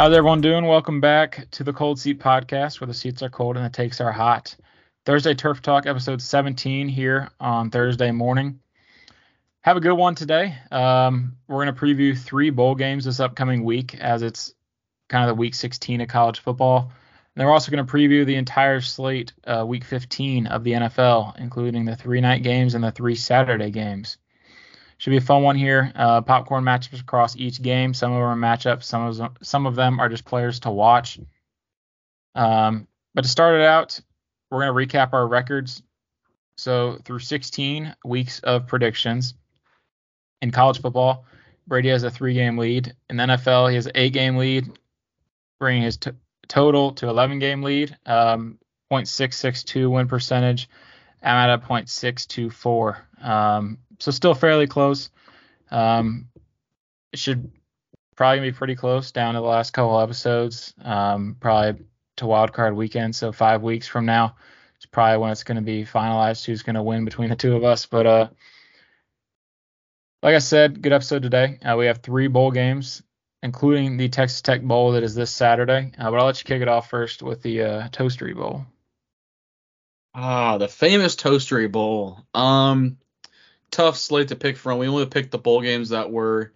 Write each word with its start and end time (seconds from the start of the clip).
How's 0.00 0.14
everyone 0.14 0.40
doing? 0.40 0.64
Welcome 0.64 1.02
back 1.02 1.46
to 1.50 1.62
the 1.62 1.74
Cold 1.74 1.98
Seat 1.98 2.20
Podcast, 2.20 2.80
where 2.80 2.86
the 2.86 2.94
seats 2.94 3.22
are 3.22 3.28
cold 3.28 3.58
and 3.58 3.66
the 3.66 3.68
takes 3.68 4.00
are 4.00 4.10
hot. 4.10 4.56
Thursday 5.04 5.34
Turf 5.34 5.60
Talk, 5.60 5.84
episode 5.84 6.22
17 6.22 6.88
here 6.88 7.28
on 7.38 7.70
Thursday 7.70 8.10
morning. 8.10 8.60
Have 9.60 9.76
a 9.76 9.80
good 9.80 9.92
one 9.92 10.14
today. 10.14 10.56
Um, 10.70 11.36
we're 11.46 11.62
going 11.62 11.74
to 11.74 11.78
preview 11.78 12.16
three 12.16 12.48
bowl 12.48 12.74
games 12.76 13.04
this 13.04 13.20
upcoming 13.20 13.62
week, 13.62 13.94
as 13.94 14.22
it's 14.22 14.54
kind 15.10 15.28
of 15.28 15.36
the 15.36 15.38
week 15.38 15.54
16 15.54 16.00
of 16.00 16.08
college 16.08 16.40
football. 16.40 16.90
And 17.36 17.46
we're 17.46 17.52
also 17.52 17.70
going 17.70 17.86
to 17.86 17.92
preview 17.92 18.24
the 18.24 18.36
entire 18.36 18.80
slate, 18.80 19.34
uh, 19.46 19.66
week 19.68 19.84
15 19.84 20.46
of 20.46 20.64
the 20.64 20.72
NFL, 20.72 21.38
including 21.38 21.84
the 21.84 21.94
three 21.94 22.22
night 22.22 22.42
games 22.42 22.74
and 22.74 22.82
the 22.82 22.90
three 22.90 23.16
Saturday 23.16 23.70
games. 23.70 24.16
Should 25.00 25.12
be 25.12 25.16
a 25.16 25.22
fun 25.22 25.42
one 25.42 25.56
here. 25.56 25.90
Uh, 25.94 26.20
popcorn 26.20 26.62
matchups 26.62 27.00
across 27.00 27.34
each 27.34 27.62
game. 27.62 27.94
Some 27.94 28.12
of 28.12 28.16
them 28.16 28.24
are 28.24 28.36
matchups. 28.36 28.82
Some 28.82 29.06
of 29.06 29.16
them, 29.16 29.34
some 29.40 29.64
of 29.64 29.74
them 29.74 29.98
are 29.98 30.10
just 30.10 30.26
players 30.26 30.60
to 30.60 30.70
watch. 30.70 31.18
Um, 32.34 32.86
but 33.14 33.22
to 33.22 33.28
start 33.28 33.54
it 33.54 33.62
out, 33.62 33.98
we're 34.50 34.66
going 34.66 34.88
to 34.88 34.98
recap 34.98 35.14
our 35.14 35.26
records. 35.26 35.82
So 36.58 36.98
through 37.02 37.20
16 37.20 37.96
weeks 38.04 38.40
of 38.40 38.66
predictions 38.66 39.32
in 40.42 40.50
college 40.50 40.82
football, 40.82 41.24
Brady 41.66 41.88
has 41.88 42.02
a 42.02 42.10
three-game 42.10 42.58
lead. 42.58 42.94
In 43.08 43.16
the 43.16 43.24
NFL, 43.24 43.70
he 43.70 43.76
has 43.76 43.86
an 43.86 43.92
eight-game 43.94 44.36
lead, 44.36 44.70
bringing 45.58 45.84
his 45.84 45.96
t- 45.96 46.10
total 46.46 46.92
to 46.92 47.06
11-game 47.06 47.62
lead. 47.62 47.96
Um, 48.04 48.58
0.662 48.92 49.90
win 49.90 50.08
percentage. 50.08 50.68
I'm 51.22 51.36
at 51.36 51.58
a 51.58 51.66
0.624. 51.66 53.24
Um, 53.24 53.78
so 54.00 54.10
still 54.10 54.34
fairly 54.34 54.66
close. 54.66 55.10
Um, 55.70 56.28
it 57.12 57.18
should 57.18 57.52
probably 58.16 58.40
be 58.40 58.52
pretty 58.52 58.74
close 58.74 59.12
down 59.12 59.34
to 59.34 59.40
the 59.40 59.46
last 59.46 59.72
couple 59.72 60.00
episodes. 60.00 60.74
Um, 60.82 61.36
probably 61.38 61.84
to 62.16 62.26
wild 62.26 62.52
card 62.52 62.74
weekend, 62.74 63.14
so 63.14 63.32
five 63.32 63.62
weeks 63.62 63.86
from 63.86 64.06
now, 64.06 64.36
it's 64.76 64.86
probably 64.86 65.18
when 65.18 65.30
it's 65.30 65.44
going 65.44 65.56
to 65.56 65.62
be 65.62 65.84
finalized 65.84 66.44
who's 66.44 66.62
going 66.62 66.74
to 66.74 66.82
win 66.82 67.04
between 67.04 67.30
the 67.30 67.36
two 67.36 67.54
of 67.54 67.64
us. 67.64 67.86
But 67.86 68.06
uh, 68.06 68.28
like 70.22 70.34
I 70.34 70.38
said, 70.38 70.82
good 70.82 70.92
episode 70.92 71.22
today. 71.22 71.58
Uh, 71.62 71.76
we 71.76 71.86
have 71.86 71.98
three 71.98 72.28
bowl 72.28 72.50
games, 72.50 73.02
including 73.42 73.96
the 73.96 74.08
Texas 74.08 74.42
Tech 74.42 74.62
Bowl 74.62 74.92
that 74.92 75.02
is 75.02 75.14
this 75.14 75.30
Saturday. 75.30 75.92
Uh, 75.98 76.10
but 76.10 76.18
I'll 76.18 76.26
let 76.26 76.40
you 76.40 76.44
kick 76.44 76.62
it 76.62 76.68
off 76.68 76.90
first 76.90 77.22
with 77.22 77.42
the 77.42 77.62
uh, 77.62 77.88
Toastery 77.88 78.34
Bowl. 78.34 78.66
Ah, 80.14 80.58
the 80.58 80.68
famous 80.68 81.16
Toastery 81.16 81.70
Bowl. 81.70 82.18
Um, 82.34 82.98
tough 83.70 83.96
slate 83.96 84.28
to 84.28 84.36
pick 84.36 84.56
from. 84.56 84.78
We 84.78 84.88
only 84.88 85.06
picked 85.06 85.30
the 85.30 85.38
bowl 85.38 85.60
games 85.62 85.90
that 85.90 86.10
were 86.10 86.52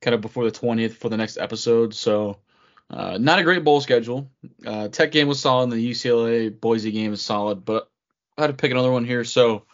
kind 0.00 0.14
of 0.14 0.20
before 0.20 0.44
the 0.44 0.58
20th 0.58 0.94
for 0.94 1.08
the 1.08 1.16
next 1.16 1.38
episode. 1.38 1.94
So, 1.94 2.38
uh, 2.90 3.18
not 3.18 3.38
a 3.38 3.44
great 3.44 3.64
bowl 3.64 3.80
schedule. 3.80 4.30
Uh, 4.64 4.88
Tech 4.88 5.10
game 5.10 5.28
was 5.28 5.40
solid. 5.40 5.70
The 5.70 5.90
UCLA 5.90 6.60
Boise 6.60 6.92
game 6.92 7.12
is 7.12 7.22
solid, 7.22 7.64
but 7.64 7.90
I 8.38 8.42
had 8.42 8.48
to 8.48 8.54
pick 8.54 8.70
another 8.70 8.92
one 8.92 9.04
here. 9.04 9.24
So, 9.24 9.66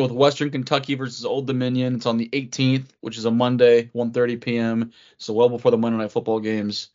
with 0.00 0.10
Western 0.10 0.50
Kentucky 0.50 0.94
versus 0.94 1.24
Old 1.24 1.46
Dominion. 1.46 1.96
It's 1.96 2.06
on 2.06 2.16
the 2.16 2.28
18th, 2.30 2.86
which 3.00 3.18
is 3.18 3.24
a 3.24 3.30
Monday, 3.30 3.90
1:30 3.94 4.40
p.m. 4.40 4.92
So 5.18 5.34
well 5.34 5.48
before 5.48 5.70
the 5.70 5.78
Monday 5.78 5.98
Night 5.98 6.12
Football 6.12 6.40
games. 6.40 6.88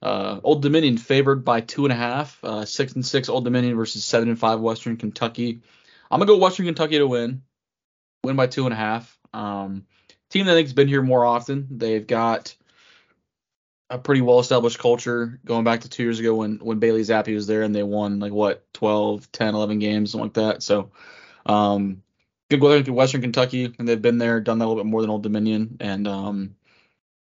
Uh, 0.00 0.40
Old 0.42 0.62
Dominion 0.62 0.96
favored 0.96 1.44
by 1.44 1.60
two 1.60 1.84
and 1.84 1.92
a 1.92 1.96
half. 1.96 2.42
Uh, 2.42 2.64
six 2.64 2.94
and 2.94 3.04
six 3.04 3.28
Old 3.28 3.44
Dominion 3.44 3.76
versus 3.76 4.04
seven 4.04 4.30
and 4.30 4.38
five 4.38 4.60
Western 4.60 4.96
Kentucky. 4.96 5.60
I'm 6.10 6.18
gonna 6.18 6.26
go 6.26 6.38
Western 6.38 6.66
Kentucky 6.66 6.98
to 6.98 7.06
win 7.06 7.42
win 8.24 8.36
by 8.36 8.46
two 8.46 8.64
and 8.64 8.72
a 8.72 8.76
half. 8.76 9.18
Um, 9.32 9.86
team 10.30 10.46
that 10.46 10.52
I 10.52 10.54
think's 10.56 10.72
been 10.72 10.88
here 10.88 11.02
more 11.02 11.24
often. 11.24 11.66
They've 11.70 12.06
got 12.06 12.54
a 13.90 13.98
pretty 13.98 14.20
well 14.20 14.38
established 14.38 14.78
culture 14.78 15.40
going 15.44 15.64
back 15.64 15.80
to 15.80 15.88
two 15.88 16.04
years 16.04 16.20
ago 16.20 16.36
when 16.36 16.58
when 16.58 16.78
Bailey 16.78 17.02
Zappe 17.02 17.34
was 17.34 17.46
there 17.46 17.62
and 17.62 17.74
they 17.74 17.82
won 17.82 18.20
like 18.20 18.32
what 18.32 18.72
12, 18.74 19.30
10, 19.32 19.54
11 19.54 19.78
games, 19.80 20.12
something 20.12 20.26
like 20.26 20.34
that. 20.34 20.62
So 20.62 20.92
um, 21.46 22.02
good 22.48 22.60
weather 22.60 22.82
to 22.82 22.92
Western 22.92 23.20
Kentucky 23.20 23.74
and 23.78 23.88
they've 23.88 24.00
been 24.00 24.18
there, 24.18 24.40
done 24.40 24.58
that 24.58 24.64
a 24.64 24.68
little 24.68 24.82
bit 24.82 24.88
more 24.88 25.00
than 25.00 25.10
Old 25.10 25.24
Dominion, 25.24 25.76
and 25.80 26.06
um, 26.06 26.54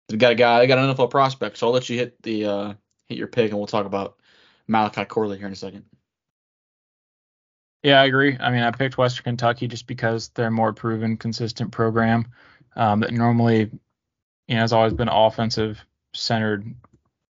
they 0.08 0.18
got 0.18 0.34
a 0.34 0.36
guy, 0.36 0.60
they 0.60 0.68
got 0.68 0.78
an 0.78 0.94
NFL 0.94 1.10
prospect. 1.10 1.58
So 1.58 1.68
I'll 1.68 1.74
let 1.74 1.90
you 1.90 1.98
hit 1.98 2.22
the 2.22 2.46
uh, 2.46 2.74
hit 3.08 3.18
your 3.18 3.28
pick 3.28 3.50
and 3.50 3.58
we'll 3.58 3.68
talk 3.68 3.86
about 3.86 4.18
Malachi 4.68 5.06
Corley 5.06 5.38
here 5.38 5.48
in 5.48 5.54
a 5.54 5.56
second. 5.56 5.86
Yeah, 7.84 8.00
I 8.02 8.06
agree. 8.06 8.38
I 8.40 8.52
mean, 8.52 8.62
I 8.62 8.72
picked 8.72 8.98
Western 8.98 9.24
Kentucky 9.24 9.68
just 9.68 9.88
because 9.88 10.30
they're 10.30 10.48
a 10.48 10.52
more 10.52 10.74
proven, 10.74 11.18
consistent 11.18 11.72
program 11.72 12.28
um, 12.76 13.00
that 13.00 13.12
normally, 13.12 13.72
you 14.48 14.56
know, 14.56 14.62
has 14.62 14.74
always 14.74 14.94
been 14.94 15.08
offensive 15.08 15.84
centered 16.14 16.66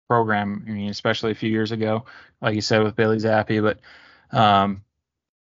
program. 0.08 0.64
I 0.68 0.72
mean, 0.72 0.90
especially 0.90 1.32
a 1.32 1.36
few 1.36 1.50
years 1.50 1.72
ago, 1.72 2.06
like 2.42 2.56
you 2.56 2.62
said 2.62 2.84
with 2.84 2.96
Bailey 2.96 3.18
Zappe. 3.18 3.62
But 3.62 4.38
um, 4.38 4.84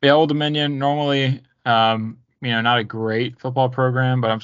yeah, 0.01 0.13
Old 0.13 0.29
Dominion 0.29 0.79
normally, 0.79 1.43
um, 1.65 2.19
you 2.41 2.51
know, 2.51 2.61
not 2.61 2.79
a 2.79 2.85
great 2.85 3.41
football 3.41 3.69
program, 3.69 4.21
but 4.21 4.31
I'm 4.31 4.41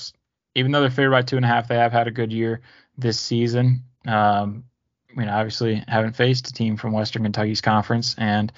even 0.57 0.73
though 0.73 0.81
they're 0.81 0.91
favored 0.91 1.13
by 1.13 1.23
two 1.23 1.37
and 1.37 1.45
a 1.45 1.49
half, 1.49 1.69
they 1.69 1.77
have 1.77 1.93
had 1.93 2.09
a 2.09 2.13
good 2.13 2.33
year 2.33 2.61
this 2.99 3.21
season. 3.21 3.85
Um, 4.07 4.65
I 5.11 5.21
mean, 5.21 5.29
obviously 5.29 5.85
haven't 5.87 6.17
faced 6.17 6.49
a 6.49 6.53
team 6.53 6.77
from 6.77 6.93
Western 6.93 7.23
Kentucky's 7.23 7.61
conference, 7.61 8.17
and 8.19 8.53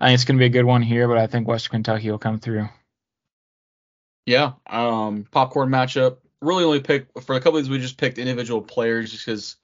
I 0.00 0.08
think 0.08 0.14
it's 0.14 0.24
going 0.24 0.36
to 0.36 0.42
be 0.42 0.46
a 0.46 0.50
good 0.50 0.64
one 0.64 0.82
here, 0.82 1.08
but 1.08 1.18
I 1.18 1.26
think 1.26 1.48
Western 1.48 1.70
Kentucky 1.70 2.10
will 2.10 2.18
come 2.18 2.38
through. 2.38 2.68
Yeah, 4.26 4.52
um, 4.68 5.26
popcorn 5.30 5.68
matchup. 5.68 6.18
Really 6.42 6.64
only 6.64 6.80
pick 6.80 7.06
for 7.22 7.36
a 7.36 7.40
couple 7.40 7.58
of 7.58 7.64
these 7.64 7.70
we 7.70 7.78
just 7.78 7.96
picked 7.96 8.18
individual 8.18 8.60
players 8.60 9.10
just 9.10 9.24
because 9.24 9.56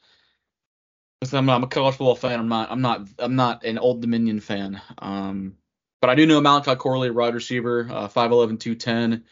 I'm, 1.33 1.51
I'm 1.51 1.65
a 1.65 1.67
college 1.67 1.97
football 1.97 2.15
fan. 2.15 2.41
I'm 2.41 2.49
not 2.49 2.71
I'm 2.71 2.81
not 2.81 3.09
I'm 3.19 3.37
not 3.37 3.65
an 3.65 3.79
Old 3.79 4.01
Dominion 4.01 4.41
fan. 4.41 4.81
Um, 4.99 5.57
but 6.01 6.11
I 6.11 6.15
do 6.15 6.27
know 6.27 6.41
Malachi 6.41 6.75
Corley, 6.77 7.11
wide 7.11 7.35
receiver, 7.35 7.89
uh, 7.91 8.09
5'11", 8.09 8.59
210. 8.59 9.25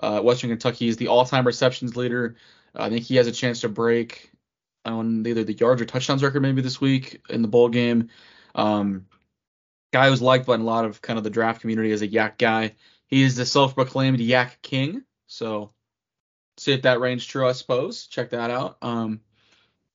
Uh, 0.00 0.20
Western 0.20 0.50
Kentucky 0.50 0.88
is 0.88 0.96
the 0.96 1.08
all-time 1.08 1.46
receptions 1.46 1.96
leader. 1.96 2.36
I 2.74 2.88
think 2.88 3.04
he 3.04 3.16
has 3.16 3.26
a 3.26 3.32
chance 3.32 3.60
to 3.60 3.68
break 3.68 4.30
on 4.84 5.26
either 5.26 5.44
the 5.44 5.52
yards 5.52 5.82
or 5.82 5.84
touchdowns 5.84 6.22
record 6.22 6.40
maybe 6.40 6.62
this 6.62 6.80
week 6.80 7.20
in 7.28 7.42
the 7.42 7.48
bowl 7.48 7.68
game. 7.68 8.08
Um, 8.54 9.06
guy 9.94 10.08
who's 10.08 10.20
liked 10.20 10.44
by 10.44 10.56
a 10.56 10.58
lot 10.58 10.84
of 10.84 11.00
kind 11.00 11.18
of 11.18 11.22
the 11.22 11.30
draft 11.30 11.60
community 11.60 11.92
as 11.92 12.02
a 12.02 12.08
YAC 12.08 12.36
guy. 12.36 12.74
He 13.06 13.22
is 13.22 13.36
the 13.36 13.46
self-proclaimed 13.46 14.18
YAC 14.18 14.60
king. 14.60 15.04
So 15.28 15.70
see 16.56 16.72
if 16.72 16.82
that 16.82 16.98
range 16.98 17.28
true, 17.28 17.48
I 17.48 17.52
suppose. 17.52 18.08
Check 18.08 18.30
that 18.30 18.50
out. 18.50 18.76
Um, 18.82 19.20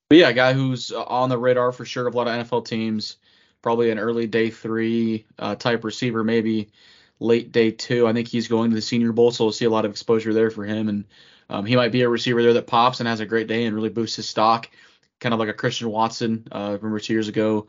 but 0.08 0.16
yeah, 0.16 0.30
a 0.30 0.32
guy 0.32 0.54
who's 0.54 0.90
on 0.90 1.28
the 1.28 1.36
radar 1.36 1.70
for 1.70 1.84
sure 1.84 2.06
of 2.06 2.14
a 2.14 2.16
lot 2.16 2.28
of 2.28 2.46
NFL 2.46 2.64
teams. 2.64 3.18
Probably 3.60 3.90
an 3.90 3.98
early 3.98 4.26
day 4.26 4.48
three 4.48 5.26
uh, 5.38 5.56
type 5.56 5.84
receiver, 5.84 6.24
maybe 6.24 6.70
late 7.18 7.52
day 7.52 7.70
two. 7.70 8.06
I 8.06 8.14
think 8.14 8.26
he's 8.26 8.48
going 8.48 8.70
to 8.70 8.76
the 8.76 8.80
Senior 8.80 9.12
Bowl, 9.12 9.32
so 9.32 9.44
we'll 9.44 9.52
see 9.52 9.66
a 9.66 9.70
lot 9.70 9.84
of 9.84 9.90
exposure 9.90 10.32
there 10.32 10.50
for 10.50 10.64
him. 10.64 10.88
And 10.88 11.04
um, 11.50 11.66
he 11.66 11.76
might 11.76 11.92
be 11.92 12.00
a 12.00 12.08
receiver 12.08 12.42
there 12.42 12.54
that 12.54 12.66
pops 12.66 13.00
and 13.00 13.08
has 13.08 13.20
a 13.20 13.26
great 13.26 13.48
day 13.48 13.66
and 13.66 13.76
really 13.76 13.90
boosts 13.90 14.16
his 14.16 14.26
stock, 14.30 14.70
kind 15.18 15.34
of 15.34 15.38
like 15.38 15.50
a 15.50 15.52
Christian 15.52 15.90
Watson. 15.90 16.48
Uh, 16.50 16.78
remember 16.80 17.00
two 17.00 17.12
years 17.12 17.28
ago, 17.28 17.66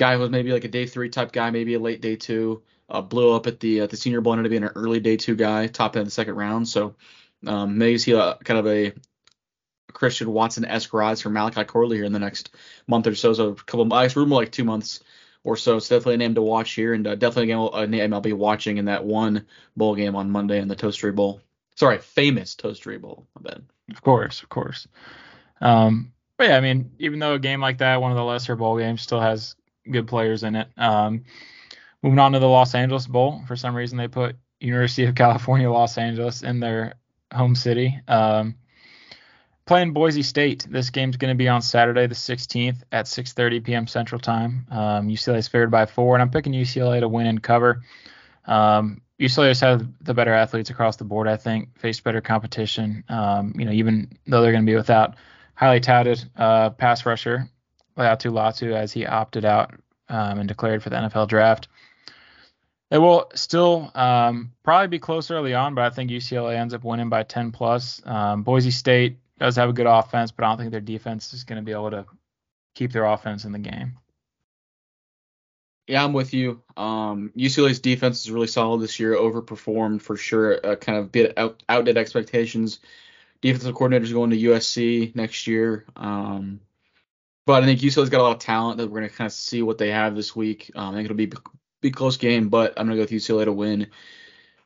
guy 0.00 0.14
who 0.14 0.20
was 0.20 0.30
maybe 0.30 0.50
like 0.50 0.64
a 0.64 0.68
day 0.68 0.86
three 0.86 1.10
type 1.10 1.30
guy, 1.30 1.50
maybe 1.50 1.74
a 1.74 1.78
late 1.78 2.00
day 2.00 2.16
two. 2.16 2.62
Uh, 2.88 3.02
blew 3.02 3.32
up 3.32 3.46
at 3.46 3.60
the 3.60 3.82
uh, 3.82 3.86
the 3.86 3.96
Senior 3.96 4.20
Bowl, 4.20 4.32
ended 4.32 4.46
up 4.46 4.50
being 4.50 4.64
an 4.64 4.70
early 4.74 4.98
day 4.98 5.16
two 5.16 5.36
guy, 5.36 5.68
top 5.68 5.94
end 5.94 6.00
of 6.00 6.06
the 6.06 6.10
second 6.10 6.34
round. 6.34 6.66
So 6.66 6.96
um, 7.46 7.78
maybe 7.78 7.98
see 7.98 8.12
a 8.12 8.36
kind 8.42 8.58
of 8.58 8.66
a 8.66 8.92
Christian 9.92 10.32
Watson 10.32 10.64
esque 10.64 10.92
rise 10.92 11.20
from 11.20 11.34
Malachi 11.34 11.64
Corley 11.64 11.98
here 11.98 12.06
in 12.06 12.12
the 12.12 12.18
next 12.18 12.50
month 12.88 13.06
or 13.06 13.14
so. 13.14 13.32
So 13.32 13.48
a 13.50 13.54
couple, 13.54 13.92
I 13.92 14.06
guess 14.06 14.16
rumor 14.16 14.34
like 14.34 14.50
two 14.50 14.64
months 14.64 15.04
or 15.44 15.56
so. 15.56 15.76
It's 15.76 15.88
definitely 15.88 16.14
a 16.14 16.18
name 16.18 16.34
to 16.34 16.42
watch 16.42 16.72
here, 16.72 16.94
and 16.94 17.06
uh, 17.06 17.14
definitely 17.14 17.52
a 17.52 17.86
name 17.86 18.12
I'll 18.12 18.20
be 18.20 18.32
watching 18.32 18.78
in 18.78 18.86
that 18.86 19.04
one 19.04 19.46
bowl 19.76 19.94
game 19.94 20.16
on 20.16 20.30
Monday 20.30 20.60
in 20.60 20.66
the 20.66 20.76
Toastery 20.76 21.14
Bowl. 21.14 21.42
Sorry, 21.76 21.98
famous 21.98 22.56
Toastery 22.56 23.00
Bowl. 23.00 23.26
I 23.38 23.42
bet. 23.42 23.60
Of 23.92 24.02
course, 24.02 24.42
of 24.42 24.48
course. 24.48 24.88
Um, 25.60 26.12
but 26.36 26.48
yeah, 26.48 26.56
I 26.56 26.60
mean, 26.60 26.92
even 26.98 27.18
though 27.18 27.34
a 27.34 27.38
game 27.38 27.60
like 27.60 27.78
that, 27.78 28.00
one 28.00 28.10
of 28.10 28.16
the 28.16 28.24
lesser 28.24 28.56
bowl 28.56 28.78
games, 28.78 29.02
still 29.02 29.20
has 29.20 29.54
good 29.88 30.08
players 30.08 30.42
in 30.42 30.56
it. 30.56 30.68
Um, 30.76 31.24
moving 32.02 32.18
on 32.18 32.32
to 32.32 32.38
the 32.38 32.48
Los 32.48 32.74
Angeles 32.74 33.06
Bowl, 33.06 33.42
for 33.46 33.56
some 33.56 33.74
reason 33.74 33.98
they 33.98 34.08
put 34.08 34.36
University 34.60 35.04
of 35.04 35.14
California 35.14 35.70
Los 35.70 35.98
Angeles 35.98 36.42
in 36.42 36.60
their 36.60 36.94
home 37.32 37.54
city. 37.54 37.98
Um, 38.08 38.56
playing 39.66 39.92
Boise 39.92 40.22
State. 40.22 40.66
This 40.68 40.90
game's 40.90 41.16
going 41.16 41.30
to 41.32 41.38
be 41.38 41.48
on 41.48 41.62
Saturday, 41.62 42.06
the 42.06 42.14
16th 42.14 42.82
at 42.92 43.06
6:30 43.06 43.64
p.m. 43.64 43.86
Central 43.86 44.20
Time. 44.20 44.66
Um, 44.70 45.08
UCLA 45.08 45.38
is 45.38 45.48
favored 45.48 45.70
by 45.70 45.86
four, 45.86 46.14
and 46.14 46.22
I'm 46.22 46.30
picking 46.30 46.52
UCLA 46.52 47.00
to 47.00 47.08
win 47.08 47.26
and 47.26 47.42
cover. 47.42 47.82
Um, 48.46 49.02
UCLA 49.20 49.48
has 49.48 49.60
had 49.60 49.94
the 50.00 50.14
better 50.14 50.32
athletes 50.32 50.70
across 50.70 50.96
the 50.96 51.04
board, 51.04 51.28
I 51.28 51.36
think, 51.36 51.78
faced 51.78 52.02
better 52.02 52.20
competition. 52.20 53.04
Um, 53.08 53.54
you 53.56 53.64
know, 53.64 53.72
even 53.72 54.18
though 54.26 54.40
they're 54.40 54.52
going 54.52 54.64
to 54.64 54.70
be 54.70 54.76
without 54.76 55.14
highly 55.54 55.80
touted 55.80 56.24
uh, 56.36 56.70
pass 56.70 57.04
rusher 57.04 57.48
Laiatu 57.96 58.32
Latu 58.32 58.72
as 58.72 58.92
he 58.92 59.06
opted 59.06 59.44
out 59.44 59.74
um, 60.08 60.38
and 60.38 60.48
declared 60.48 60.82
for 60.82 60.90
the 60.90 60.96
NFL 60.96 61.28
draft. 61.28 61.68
It 62.90 62.98
will 62.98 63.30
still 63.34 63.90
um, 63.94 64.52
probably 64.64 64.88
be 64.88 64.98
close 64.98 65.30
early 65.30 65.54
on, 65.54 65.74
but 65.74 65.84
I 65.84 65.90
think 65.90 66.10
UCLA 66.10 66.56
ends 66.56 66.74
up 66.74 66.82
winning 66.82 67.08
by 67.08 67.22
10 67.22 67.52
plus. 67.52 68.02
Um, 68.04 68.42
Boise 68.42 68.72
State 68.72 69.18
does 69.38 69.56
have 69.56 69.68
a 69.68 69.72
good 69.72 69.86
offense, 69.86 70.32
but 70.32 70.44
I 70.44 70.48
don't 70.48 70.58
think 70.58 70.72
their 70.72 70.80
defense 70.80 71.32
is 71.32 71.44
going 71.44 71.56
to 71.56 71.64
be 71.64 71.72
able 71.72 71.90
to 71.90 72.04
keep 72.74 72.92
their 72.92 73.04
offense 73.04 73.44
in 73.44 73.52
the 73.52 73.58
game. 73.58 73.96
Yeah, 75.86 76.04
I'm 76.04 76.12
with 76.12 76.34
you. 76.34 76.62
Um, 76.76 77.32
UCLA's 77.36 77.80
defense 77.80 78.20
is 78.20 78.30
really 78.30 78.46
solid 78.46 78.80
this 78.80 79.00
year, 79.00 79.14
overperformed 79.14 80.02
for 80.02 80.16
sure. 80.16 80.64
Uh, 80.64 80.76
kind 80.76 80.98
of 80.98 81.10
bit 81.10 81.36
out, 81.36 81.62
outdid 81.68 81.96
expectations. 81.96 82.80
Defensive 83.40 83.74
coordinators 83.74 84.12
going 84.12 84.30
to 84.30 84.36
USC 84.36 85.14
next 85.16 85.46
year. 85.46 85.84
Um, 85.96 86.60
but 87.46 87.62
I 87.62 87.66
think 87.66 87.80
UCLA's 87.80 88.10
got 88.10 88.20
a 88.20 88.22
lot 88.22 88.32
of 88.32 88.38
talent 88.38 88.78
that 88.78 88.88
we're 88.88 89.00
gonna 89.00 89.10
kind 89.10 89.26
of 89.26 89.32
see 89.32 89.62
what 89.62 89.78
they 89.78 89.90
have 89.90 90.14
this 90.14 90.34
week. 90.34 90.70
Um, 90.74 90.94
I 90.94 90.98
think 90.98 91.06
it'll 91.06 91.16
be 91.16 91.32
be 91.80 91.90
close 91.90 92.16
game, 92.16 92.48
but 92.48 92.74
I'm 92.76 92.86
gonna 92.86 92.96
go 92.96 93.02
with 93.02 93.10
UCLA 93.10 93.44
to 93.46 93.52
win. 93.52 93.88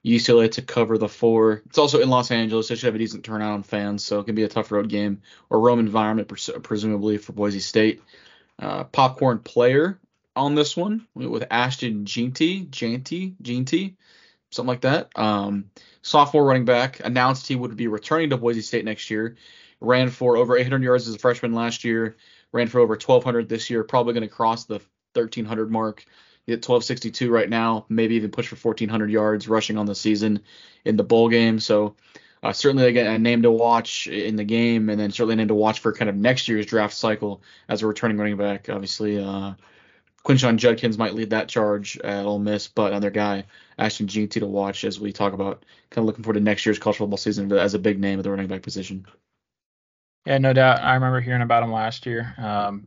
UCLA 0.05 0.51
to 0.53 0.63
cover 0.63 0.99
the 0.99 1.09
four. 1.09 1.63
It's 1.67 1.79
also 1.79 2.01
in 2.01 2.11
Los 2.11 2.31
Angeles. 2.31 2.69
They 2.69 2.75
should 2.75 2.87
have 2.87 2.95
a 2.95 2.99
decent 2.99 3.25
turnout 3.25 3.53
on 3.53 3.63
fans, 3.63 4.05
so 4.05 4.21
it 4.21 4.25
can 4.25 4.35
be 4.35 4.43
a 4.43 4.49
tough 4.49 4.71
road 4.71 4.89
game 4.89 5.23
or 5.49 5.61
road 5.61 5.79
environment, 5.79 6.29
pres- 6.29 6.51
presumably 6.63 7.17
for 7.17 7.33
Boise 7.33 7.61
State. 7.61 8.03
Uh, 8.59 8.85
popcorn 8.85 9.39
player 9.39 9.99
on 10.37 10.55
this 10.55 10.77
one 10.77 11.07
with 11.15 11.45
Ashton 11.51 12.05
Jeanty, 12.05 12.67
Jeanty, 12.67 13.35
Jeanty, 13.41 13.97
something 14.51 14.69
like 14.69 14.83
that. 14.83 15.11
Um, 15.19 15.71
sophomore 16.03 16.45
running 16.45 16.65
back 16.65 17.01
announced 17.05 17.47
he 17.47 17.57
would 17.57 17.77
be 17.77 17.89
returning 17.89 18.31
to 18.31 18.37
Boise 18.37 18.61
State 18.61 18.85
next 18.85 19.11
year. 19.11 19.37
Ran 19.81 20.11
for 20.11 20.37
over 20.37 20.57
800 20.57 20.83
yards 20.83 21.09
as 21.09 21.15
a 21.15 21.19
freshman 21.19 21.53
last 21.55 21.85
year. 21.85 22.17
Ran 22.55 22.69
for 22.69 22.79
over 22.79 22.95
1,200 22.95 23.49
this 23.49 23.69
year. 23.69 23.83
Probably 23.83 24.15
going 24.15 24.27
to 24.27 24.35
cross 24.35 24.65
the 24.65 24.81
1,300 25.15 25.71
mark. 25.71 26.05
He's 26.47 26.55
at 26.55 26.69
1262 26.69 27.29
right 27.31 27.51
now. 27.51 27.85
Maybe 27.89 28.15
even 28.15 28.31
push 28.31 28.47
for 28.47 28.55
1,400 28.55 29.11
yards 29.11 29.49
rushing 29.49 29.77
on 29.77 29.87
the 29.87 29.95
season 29.95 30.41
in 30.85 30.97
the 30.97 31.03
bowl 31.03 31.29
game. 31.29 31.59
So 31.59 31.97
uh, 32.45 32.53
certainly 32.53 32.87
again 32.87 33.07
a 33.07 33.19
name 33.19 33.43
to 33.43 33.51
watch 33.51 34.07
in 34.07 34.37
the 34.37 34.45
game, 34.45 34.89
and 34.89 35.01
then 35.01 35.11
certainly 35.11 35.33
a 35.33 35.37
name 35.37 35.49
to 35.49 35.55
watch 35.55 35.81
for 35.81 35.93
kind 35.93 36.09
of 36.09 36.15
next 36.15 36.47
year's 36.47 36.67
draft 36.67 36.95
cycle 36.95 37.43
as 37.69 37.83
a 37.83 37.89
returning 37.89 38.19
running 38.19 38.37
back. 38.37 38.69
Obviously, 38.69 39.19
uh, 39.19 39.55
Quinshon 40.25 40.57
Judkins 40.57 40.97
might 40.97 41.15
lead 41.15 41.31
that 41.31 41.49
charge 41.49 41.99
at 41.99 42.25
Ole 42.25 42.39
Miss, 42.39 42.69
but 42.69 42.93
another 42.93 43.11
guy, 43.11 43.47
Ashton 43.79 44.07
Jeanty, 44.07 44.41
to 44.41 44.47
watch 44.47 44.85
as 44.85 45.01
we 45.01 45.13
talk 45.13 45.33
about 45.33 45.65
kind 45.91 46.05
of 46.05 46.07
looking 46.07 46.23
forward 46.23 46.39
to 46.39 46.45
next 46.45 46.65
year's 46.65 46.79
college 46.79 46.99
football 46.99 47.17
season 47.17 47.51
as 47.51 47.75
a 47.75 47.79
big 47.79 47.99
name 47.99 48.21
at 48.21 48.23
the 48.23 48.31
running 48.31 48.47
back 48.47 48.63
position. 48.63 49.07
Yeah, 50.25 50.39
no 50.39 50.53
doubt. 50.53 50.81
I 50.81 50.95
remember 50.95 51.21
hearing 51.21 51.43
about 51.43 51.63
him 51.63 51.73
last 51.73 52.07
year. 52.07 52.35
Um, 52.39 52.87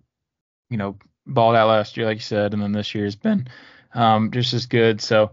you 0.69 0.78
know, 0.78 0.98
balled 1.25 1.56
out 1.56 1.68
last 1.68 1.98
year, 1.98 2.06
like 2.06 2.18
you 2.18 2.22
said, 2.22 2.54
and 2.54 2.62
then 2.62 2.72
this 2.72 2.95
year 2.95 3.06
has 3.06 3.16
been 3.16 3.48
um, 3.94 4.31
just 4.31 4.54
as 4.54 4.66
good. 4.66 5.01
So 5.01 5.31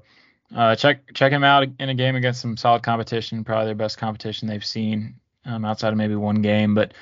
uh, 0.55 0.77
check 0.77 1.13
check 1.15 1.33
him 1.33 1.45
out 1.45 1.67
in 1.79 1.89
a 1.89 1.95
game 1.95 2.17
against 2.17 2.41
some 2.41 2.57
solid 2.57 2.83
competition, 2.83 3.45
probably 3.45 3.67
their 3.67 3.75
best 3.75 3.99
competition 3.99 4.49
they've 4.49 4.65
seen 4.65 5.15
um, 5.45 5.65
outside 5.65 5.93
of 5.93 5.97
maybe 5.97 6.15
one 6.15 6.43
game. 6.43 6.75
But 6.75 6.93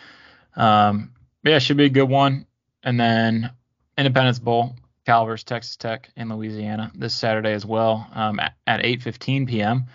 um, 0.57 1.13
yeah, 1.45 1.59
should 1.59 1.77
be 1.77 1.87
a 1.87 1.91
good 1.91 2.09
one. 2.09 2.47
And 2.83 2.99
then 2.99 3.51
Independence 3.99 4.39
Bowl, 4.39 4.77
Cal 5.07 5.27
versus 5.27 5.45
Texas 5.45 5.77
Tech 5.77 6.11
in 6.17 6.29
Louisiana 6.29 6.91
this 6.95 7.15
Saturday 7.15 7.53
as 7.53 7.67
well 7.67 8.09
um, 8.15 8.41
at, 8.41 8.55
at 8.67 8.81
8:15 8.81 9.49
p.m. 9.49 9.87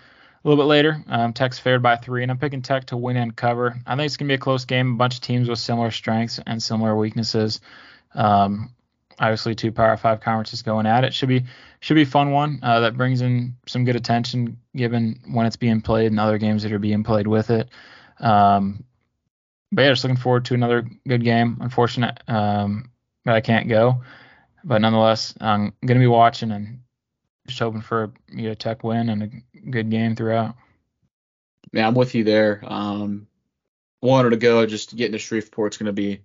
A 0.44 0.48
little 0.48 0.62
bit 0.62 0.68
later, 0.68 1.02
um, 1.08 1.32
Tech's 1.32 1.58
favored 1.58 1.82
by 1.82 1.96
three, 1.96 2.22
and 2.22 2.30
I'm 2.30 2.38
picking 2.38 2.62
Tech 2.62 2.86
to 2.86 2.96
win 2.96 3.16
and 3.16 3.34
cover. 3.34 3.76
I 3.86 3.96
think 3.96 4.06
it's 4.06 4.16
gonna 4.16 4.28
be 4.28 4.34
a 4.34 4.38
close 4.38 4.64
game. 4.64 4.92
A 4.92 4.96
bunch 4.96 5.16
of 5.16 5.20
teams 5.20 5.48
with 5.48 5.58
similar 5.58 5.90
strengths 5.90 6.38
and 6.46 6.62
similar 6.62 6.96
weaknesses. 6.96 7.60
Um, 8.14 8.72
obviously, 9.18 9.56
two 9.56 9.72
Power 9.72 9.96
Five 9.96 10.20
conferences 10.20 10.62
going 10.62 10.86
at 10.86 11.02
it. 11.02 11.12
Should 11.12 11.28
be 11.28 11.44
should 11.80 11.94
be 11.94 12.04
fun 12.04 12.30
one 12.30 12.60
uh, 12.62 12.80
that 12.80 12.96
brings 12.96 13.20
in 13.20 13.56
some 13.66 13.84
good 13.84 13.96
attention 13.96 14.58
given 14.76 15.20
when 15.26 15.44
it's 15.44 15.56
being 15.56 15.80
played 15.80 16.12
and 16.12 16.20
other 16.20 16.38
games 16.38 16.62
that 16.62 16.72
are 16.72 16.78
being 16.78 17.02
played 17.02 17.26
with 17.26 17.50
it. 17.50 17.68
Um, 18.20 18.84
but 19.72 19.82
yeah, 19.82 19.90
just 19.90 20.04
looking 20.04 20.16
forward 20.16 20.44
to 20.46 20.54
another 20.54 20.88
good 21.06 21.24
game. 21.24 21.58
Unfortunate 21.60 22.22
um, 22.28 22.90
that 23.24 23.34
I 23.34 23.40
can't 23.40 23.68
go, 23.68 24.02
but 24.62 24.80
nonetheless, 24.80 25.34
I'm 25.40 25.72
gonna 25.84 25.98
be 25.98 26.06
watching 26.06 26.52
and 26.52 26.78
just 27.48 27.58
hoping 27.58 27.80
for 27.80 28.04
a 28.04 28.12
you 28.30 28.48
know, 28.48 28.54
Tech 28.54 28.84
win 28.84 29.08
and 29.08 29.22
a 29.22 29.60
good 29.70 29.90
game 29.90 30.14
throughout. 30.14 30.54
Yeah, 31.72 31.86
I'm 31.86 31.94
with 31.94 32.14
you 32.14 32.24
there. 32.24 32.62
Um, 32.64 33.26
wanted 34.00 34.30
to 34.30 34.36
go, 34.36 34.64
just 34.66 34.94
getting 34.94 35.12
to 35.12 35.18
Shreveport 35.18 35.74
is 35.74 35.78
going 35.78 35.86
to 35.86 35.92
be 35.92 36.20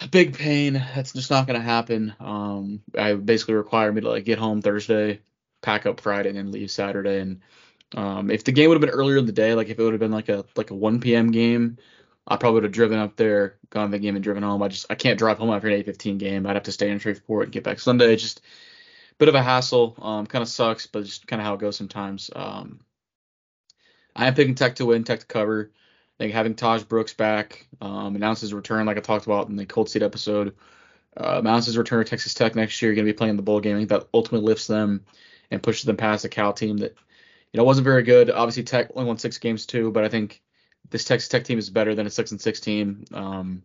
a 0.00 0.08
big 0.08 0.36
pain. 0.36 0.74
That's 0.94 1.12
just 1.12 1.30
not 1.30 1.46
going 1.46 1.58
to 1.58 1.64
happen. 1.64 2.14
Um, 2.18 2.82
I 2.96 3.14
basically 3.14 3.54
require 3.54 3.92
me 3.92 4.00
to 4.00 4.08
like 4.08 4.24
get 4.24 4.38
home 4.38 4.62
Thursday, 4.62 5.20
pack 5.62 5.86
up 5.86 6.00
Friday, 6.00 6.30
and 6.30 6.38
then 6.38 6.50
leave 6.50 6.70
Saturday. 6.70 7.20
And 7.20 7.40
um, 7.94 8.30
if 8.30 8.44
the 8.44 8.52
game 8.52 8.68
would 8.68 8.76
have 8.76 8.88
been 8.88 8.98
earlier 8.98 9.18
in 9.18 9.26
the 9.26 9.32
day, 9.32 9.54
like 9.54 9.68
if 9.68 9.78
it 9.78 9.82
would 9.82 9.92
have 9.92 10.00
been 10.00 10.12
like 10.12 10.28
a 10.28 10.44
like 10.56 10.70
a 10.70 10.74
1 10.74 11.00
p.m. 11.00 11.30
game, 11.30 11.76
I 12.26 12.36
probably 12.36 12.54
would 12.54 12.64
have 12.64 12.72
driven 12.72 12.98
up 12.98 13.16
there, 13.16 13.56
gone 13.70 13.90
to 13.90 13.92
the 13.92 13.98
game, 13.98 14.14
and 14.14 14.24
driven 14.24 14.42
home. 14.42 14.62
I 14.62 14.68
just 14.68 14.86
I 14.90 14.94
can't 14.94 15.18
drive 15.18 15.38
home 15.38 15.50
after 15.50 15.68
an 15.68 15.82
8:15 15.82 16.18
game. 16.18 16.46
I'd 16.46 16.56
have 16.56 16.62
to 16.64 16.72
stay 16.72 16.90
in 16.90 16.98
Shreveport 16.98 17.44
and 17.44 17.52
get 17.52 17.64
back 17.64 17.80
Sunday. 17.80 18.16
Just 18.16 18.40
bit 19.20 19.28
of 19.28 19.34
a 19.36 19.42
hassle. 19.42 19.94
Um, 20.00 20.26
kind 20.26 20.42
of 20.42 20.48
sucks, 20.48 20.86
but 20.86 21.04
just 21.04 21.26
kind 21.26 21.40
of 21.40 21.46
how 21.46 21.54
it 21.54 21.60
goes 21.60 21.76
sometimes. 21.76 22.30
Um, 22.34 22.80
I 24.16 24.26
am 24.26 24.34
picking 24.34 24.56
Tech 24.56 24.76
to 24.76 24.86
win, 24.86 25.04
Tech 25.04 25.20
to 25.20 25.26
cover. 25.26 25.70
I 25.72 26.24
think 26.24 26.32
having 26.32 26.54
Tahj 26.54 26.88
Brooks 26.88 27.12
back, 27.12 27.66
um, 27.80 28.16
announced 28.16 28.40
his 28.40 28.54
return, 28.54 28.86
like 28.86 28.96
I 28.96 29.00
talked 29.00 29.26
about 29.26 29.48
in 29.48 29.56
the 29.56 29.66
Cold 29.66 29.90
Seat 29.90 30.02
episode, 30.02 30.56
uh, 31.16 31.42
return 31.42 32.04
to 32.04 32.08
Texas 32.08 32.34
Tech 32.34 32.54
next 32.54 32.80
year. 32.80 32.94
Going 32.94 33.06
to 33.06 33.12
be 33.12 33.16
playing 33.16 33.36
the 33.36 33.42
bowl 33.42 33.60
game. 33.60 33.76
I 33.76 33.80
think 33.80 33.90
that 33.90 34.08
ultimately 34.14 34.46
lifts 34.46 34.66
them 34.66 35.04
and 35.50 35.62
pushes 35.62 35.84
them 35.84 35.96
past 35.96 36.22
the 36.22 36.28
Cal 36.28 36.52
team 36.52 36.78
that 36.78 36.94
you 37.52 37.58
know 37.58 37.64
wasn't 37.64 37.84
very 37.84 38.02
good. 38.02 38.30
Obviously, 38.30 38.62
Tech 38.62 38.90
only 38.94 39.06
won 39.06 39.18
six 39.18 39.36
games 39.36 39.66
too, 39.66 39.92
but 39.92 40.04
I 40.04 40.08
think 40.08 40.42
this 40.88 41.04
Texas 41.04 41.28
Tech 41.28 41.44
team 41.44 41.58
is 41.58 41.68
better 41.68 41.94
than 41.94 42.06
a 42.06 42.10
six 42.10 42.30
and 42.30 42.40
six 42.40 42.58
team. 42.60 43.04
Um, 43.12 43.62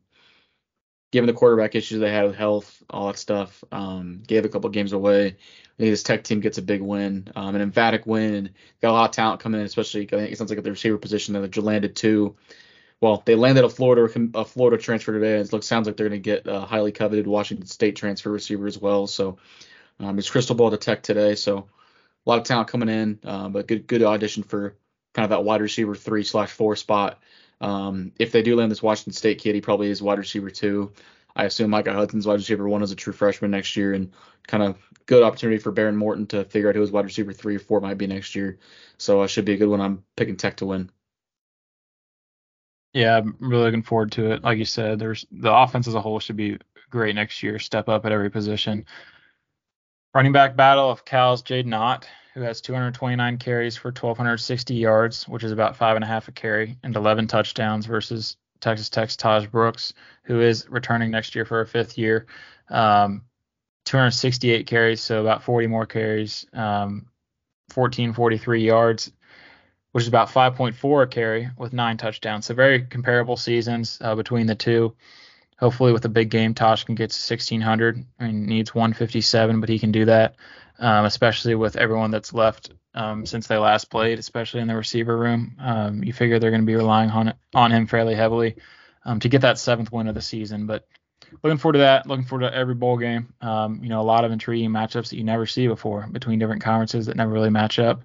given 1.16 1.28
the 1.28 1.34
quarterback 1.34 1.76
issues 1.76 2.02
they 2.02 2.12
had 2.12 2.26
with 2.26 2.36
health, 2.36 2.84
all 2.90 3.08
that 3.08 3.18
stuff, 3.18 3.64
um, 3.72 4.22
gave 4.28 4.44
a 4.44 4.50
couple 4.50 4.70
games 4.70 4.92
away. 4.92 5.28
I 5.28 5.78
think 5.78 5.92
this 5.92 6.04
Tech 6.04 6.26
team 6.26 6.42
gets 6.42 6.58
a 6.58 6.62
big 6.62 6.82
win, 6.82 7.30
um, 7.38 7.56
an 7.56 7.62
emphatic 7.62 8.06
win. 8.06 8.50
Got 8.82 8.90
a 8.90 8.92
lot 8.92 9.10
of 9.12 9.16
talent 9.16 9.40
coming 9.40 9.62
in, 9.62 9.66
especially 9.66 10.02
I 10.04 10.08
think 10.08 10.34
it 10.34 10.38
sounds 10.38 10.50
like 10.50 10.58
at 10.58 10.66
the 10.66 10.72
receiver 10.72 10.98
position 10.98 11.34
that 11.34 11.50
they 11.50 11.62
landed 11.62 11.96
two. 11.96 12.36
Well, 13.00 13.24
they 13.26 13.36
landed 13.36 13.64
a 13.64 13.70
Florida 13.70 14.30
a 14.34 14.44
Florida 14.44 14.78
transfer 14.78 15.14
today. 15.14 15.38
and 15.38 15.48
It 15.48 15.54
looks 15.54 15.68
sounds 15.68 15.88
like 15.88 15.96
they're 15.96 16.10
going 16.10 16.22
to 16.22 16.30
get 16.30 16.48
a 16.48 16.60
highly 16.60 16.92
coveted 16.92 17.28
Washington 17.28 17.66
State 17.66 17.96
transfer 17.96 18.30
receiver 18.30 18.68
as 18.68 18.78
well. 18.78 19.08
So 19.08 19.38
um, 20.02 20.20
it's 20.20 20.30
crystal 20.30 20.58
ball 20.58 20.72
to 20.72 20.78
Tech 20.78 21.02
today. 21.02 21.36
So 21.36 21.60
a 21.60 22.30
lot 22.30 22.40
of 22.40 22.44
talent 22.44 22.68
coming 22.68 22.90
in, 22.90 23.20
uh, 23.24 23.48
but 23.48 23.68
good 23.68 23.88
good 23.88 24.04
audition 24.04 24.44
for 24.44 24.76
kind 25.14 25.24
of 25.24 25.30
that 25.30 25.46
wide 25.46 25.62
receiver 25.62 25.96
three 25.96 26.26
slash 26.26 26.52
four 26.52 26.76
spot. 26.76 27.22
Um, 27.66 28.12
if 28.20 28.32
they 28.32 28.44
do 28.44 28.56
land 28.56 28.70
this 28.70 28.84
Washington 28.84 29.14
State 29.14 29.40
kid, 29.40 29.56
he 29.56 29.62
probably 29.62 29.90
is 29.90 30.02
wide 30.02 30.20
receiver 30.20 30.52
two. 30.52 30.94
I 31.36 31.46
assume 31.46 31.72
Micah 31.72 31.94
Hudson's 31.94 32.28
wide 32.28 32.36
receiver 32.36 32.70
one 32.70 32.84
as 32.84 32.92
a 32.92 32.96
true 32.96 33.12
freshman 33.12 33.50
next 33.50 33.76
year, 33.76 33.94
and 33.94 34.12
kind 34.48 34.62
of 34.62 34.78
good 35.08 35.24
opportunity 35.24 35.58
for 35.58 35.72
Behren 35.72 35.96
Morton 35.96 36.28
to 36.28 36.46
figure 36.46 36.70
out 36.70 36.76
who 36.76 36.82
his 36.82 36.92
wide 36.92 37.06
receiver 37.06 37.34
three 37.34 37.56
or 37.56 37.60
four 37.60 37.82
might 37.82 37.98
be 37.98 38.06
next 38.06 38.36
year. 38.36 38.60
So 39.00 39.22
it 39.22 39.26
uh, 39.26 39.28
should 39.28 39.46
be 39.46 39.54
a 39.54 39.58
good 39.58 39.68
one. 39.68 39.82
I'm 39.82 40.04
picking 40.16 40.38
Tech 40.38 40.58
to 40.58 40.68
win. 40.68 40.92
Yeah, 42.94 43.18
I'm 43.18 43.36
really 43.40 43.64
looking 43.64 43.84
forward 43.84 44.12
to 44.14 44.32
it. 44.32 44.44
Like 44.44 44.60
you 44.60 44.66
said, 44.66 45.00
there's 45.00 45.26
the 45.32 45.52
offense 45.52 45.88
as 45.88 45.96
a 45.96 46.02
whole 46.02 46.20
should 46.20 46.38
be 46.38 46.60
great 46.92 47.16
next 47.16 47.42
year. 47.42 47.58
Step 47.58 47.90
up 47.90 48.06
at 48.06 48.12
every 48.12 48.30
position. 48.30 48.86
Running 50.14 50.32
back 50.32 50.56
battle 50.56 50.92
of 50.92 51.04
Cal's 51.04 51.42
Jaydn 51.42 51.78
Ott 51.78 52.08
who 52.36 52.42
has 52.42 52.60
229 52.60 53.38
carries 53.38 53.78
for 53.78 53.88
1,260 53.88 54.76
yards, 54.76 55.28
which 55.28 55.44
is 55.44 55.54
about 55.54 55.78
five 55.78 55.96
and 55.96 56.04
a 56.04 56.08
half 56.08 56.28
a 56.28 56.34
carry, 56.34 56.78
and 56.84 56.96
11 56.96 57.28
touchdowns 57.28 57.86
versus 57.86 58.36
Texas 58.60 58.90
Tech's 58.90 59.16
Tahj 59.16 59.50
Brooks, 59.50 59.94
who 60.24 60.42
is 60.42 60.70
returning 60.70 61.12
next 61.12 61.34
year 61.34 61.46
for 61.46 61.62
a 61.62 61.66
fifth 61.66 61.98
year. 61.98 62.26
Um, 62.70 63.24
268 63.86 64.68
carries, 64.68 65.00
so 65.00 65.22
about 65.22 65.44
40 65.44 65.68
more 65.68 65.86
carries, 65.86 66.46
um, 66.52 67.08
1443 67.74 68.66
yards, 68.66 69.12
which 69.94 70.04
is 70.04 70.08
about 70.10 70.28
5.4 70.28 71.04
a 71.04 71.08
carry 71.08 71.50
with 71.58 71.72
nine 71.72 71.96
touchdowns. 71.96 72.48
So 72.48 72.54
very 72.54 72.82
comparable 72.82 73.38
seasons 73.38 73.98
uh, 74.02 74.14
between 74.14 74.46
the 74.46 74.56
two. 74.56 74.94
Hopefully, 75.66 75.94
with 75.94 76.06
a 76.06 76.10
big 76.10 76.30
game, 76.30 76.54
Tahj 76.54 76.86
can 76.86 76.96
get 76.96 77.10
to 77.10 77.34
1600. 77.34 78.06
I 78.20 78.28
mean, 78.28 78.46
needs 78.46 78.76
157, 78.76 79.60
but 79.60 79.70
he 79.70 79.80
can 79.80 79.92
do 79.92 80.06
that 80.06 80.36
um, 80.80 81.06
especially 81.06 81.56
with 81.56 81.78
everyone 81.78 82.12
that's 82.12 82.34
left 82.34 82.72
um, 82.94 83.26
since 83.26 83.48
they 83.48 83.58
last 83.58 83.90
played, 83.90 84.20
especially 84.20 84.62
in 84.62 84.68
the 84.68 84.76
receiver 84.76 85.18
room. 85.18 85.56
Um, 85.60 86.04
you 86.04 86.14
figure 86.14 86.40
they're 86.40 86.52
going 86.52 86.62
to 86.62 86.66
be 86.66 86.76
relying 86.76 87.10
on 87.10 87.34
on 87.54 87.72
him 87.72 87.88
fairly 87.88 88.16
heavily 88.16 88.56
um, 89.06 89.20
to 89.20 89.30
get 89.30 89.42
that 89.42 89.58
seventh 89.58 89.92
win 89.92 90.08
of 90.08 90.16
the 90.16 90.22
season. 90.22 90.66
But 90.66 90.88
looking 91.44 91.58
forward 91.58 91.74
to 91.74 91.80
that. 91.80 92.08
Looking 92.08 92.26
forward 92.26 92.50
to 92.50 92.56
every 92.56 92.76
bowl 92.76 92.98
game. 92.98 93.34
Um, 93.42 93.80
you 93.82 93.90
know, 93.90 94.02
a 94.02 94.04
lot 94.04 94.26
of 94.26 94.32
intriguing 94.32 94.72
matchups 94.72 95.10
that 95.10 95.18
you 95.18 95.24
never 95.24 95.46
see 95.46 95.68
before 95.68 96.08
between 96.12 96.40
different 96.40 96.64
conferences 96.64 97.06
that 97.06 97.18
never 97.18 97.32
really 97.32 97.50
match 97.50 97.80
up. 97.80 98.04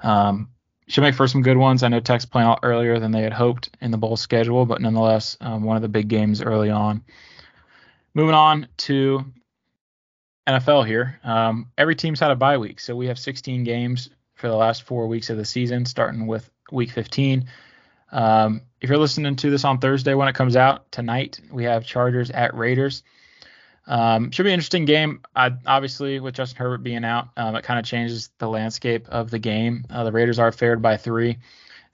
Um, 0.00 0.50
should 0.88 1.02
make 1.02 1.14
for 1.14 1.28
some 1.28 1.42
good 1.42 1.56
ones. 1.56 1.82
I 1.82 1.88
know 1.88 2.00
Tech's 2.00 2.24
playing 2.24 2.48
out 2.48 2.60
earlier 2.62 2.98
than 2.98 3.12
they 3.12 3.22
had 3.22 3.32
hoped 3.32 3.70
in 3.80 3.90
the 3.90 3.98
bowl 3.98 4.16
schedule, 4.16 4.66
but 4.66 4.80
nonetheless, 4.80 5.36
one 5.40 5.76
of 5.76 5.82
the 5.82 5.88
big 5.88 6.08
games 6.08 6.42
early 6.42 6.70
on. 6.70 7.04
Moving 8.14 8.34
on 8.34 8.68
to 8.78 9.24
NFL 10.48 10.86
here. 10.86 11.20
Um, 11.22 11.70
every 11.76 11.94
team's 11.94 12.20
had 12.20 12.30
a 12.30 12.36
bye 12.36 12.56
week, 12.56 12.80
so 12.80 12.96
we 12.96 13.06
have 13.06 13.18
16 13.18 13.64
games 13.64 14.08
for 14.34 14.48
the 14.48 14.56
last 14.56 14.84
four 14.84 15.06
weeks 15.06 15.30
of 15.30 15.36
the 15.36 15.44
season, 15.44 15.84
starting 15.84 16.26
with 16.26 16.50
week 16.72 16.90
15. 16.90 17.46
Um, 18.10 18.62
if 18.80 18.88
you're 18.88 18.98
listening 18.98 19.36
to 19.36 19.50
this 19.50 19.64
on 19.64 19.78
Thursday 19.78 20.14
when 20.14 20.28
it 20.28 20.34
comes 20.34 20.56
out 20.56 20.90
tonight, 20.90 21.40
we 21.52 21.64
have 21.64 21.84
Chargers 21.84 22.30
at 22.30 22.54
Raiders. 22.54 23.02
Um, 23.88 24.30
should 24.30 24.44
be 24.44 24.50
an 24.50 24.54
interesting 24.54 24.84
game. 24.84 25.22
I, 25.34 25.50
obviously, 25.66 26.20
with 26.20 26.34
Justin 26.34 26.58
Herbert 26.58 26.82
being 26.82 27.04
out, 27.04 27.28
um, 27.36 27.56
it 27.56 27.64
kind 27.64 27.80
of 27.80 27.86
changes 27.86 28.30
the 28.38 28.48
landscape 28.48 29.08
of 29.08 29.30
the 29.30 29.38
game. 29.38 29.84
Uh, 29.90 30.04
the 30.04 30.12
Raiders 30.12 30.38
are 30.38 30.52
favored 30.52 30.82
by 30.82 30.96
three. 30.96 31.38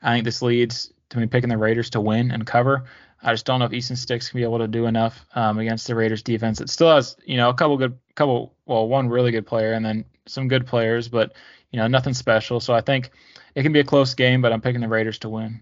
I 0.02 0.14
think 0.14 0.24
this 0.24 0.42
leads 0.42 0.92
to 1.10 1.18
me 1.18 1.26
picking 1.26 1.48
the 1.48 1.56
Raiders 1.56 1.90
to 1.90 2.00
win 2.00 2.32
and 2.32 2.44
cover. 2.44 2.84
I 3.22 3.32
just 3.32 3.46
don't 3.46 3.60
know 3.60 3.64
if 3.64 3.72
Easton 3.72 3.96
Sticks 3.96 4.28
can 4.28 4.38
be 4.38 4.42
able 4.42 4.58
to 4.58 4.68
do 4.68 4.86
enough 4.86 5.24
um, 5.34 5.58
against 5.58 5.86
the 5.86 5.94
Raiders 5.94 6.22
defense. 6.22 6.60
It 6.60 6.68
still 6.68 6.94
has, 6.94 7.16
you 7.24 7.36
know, 7.36 7.48
a 7.48 7.54
couple 7.54 7.76
good, 7.78 7.96
couple, 8.16 8.54
well, 8.66 8.86
one 8.88 9.08
really 9.08 9.30
good 9.30 9.46
player 9.46 9.72
and 9.72 9.84
then 9.84 10.04
some 10.26 10.48
good 10.48 10.66
players, 10.66 11.08
but 11.08 11.32
you 11.70 11.78
know, 11.78 11.86
nothing 11.86 12.14
special. 12.14 12.60
So 12.60 12.74
I 12.74 12.80
think 12.80 13.10
it 13.54 13.62
can 13.62 13.72
be 13.72 13.80
a 13.80 13.84
close 13.84 14.14
game, 14.14 14.42
but 14.42 14.52
I'm 14.52 14.60
picking 14.60 14.80
the 14.80 14.88
Raiders 14.88 15.18
to 15.20 15.28
win. 15.28 15.60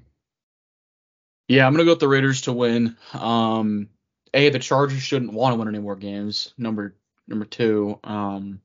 Yeah, 1.48 1.66
I'm 1.66 1.72
gonna 1.72 1.84
go 1.84 1.92
with 1.92 2.00
the 2.00 2.08
Raiders 2.08 2.42
to 2.42 2.52
win. 2.52 2.96
Um, 3.14 3.88
a 4.34 4.48
the 4.50 4.58
Chargers 4.58 5.02
shouldn't 5.02 5.32
want 5.32 5.54
to 5.54 5.58
win 5.58 5.68
any 5.68 5.78
more 5.78 5.96
games. 5.96 6.54
Number 6.58 6.94
number 7.28 7.44
two, 7.44 7.98
um, 8.04 8.60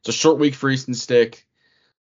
it's 0.00 0.08
a 0.08 0.12
short 0.12 0.38
week 0.38 0.54
for 0.54 0.70
Easton 0.70 0.94
Stick. 0.94 1.46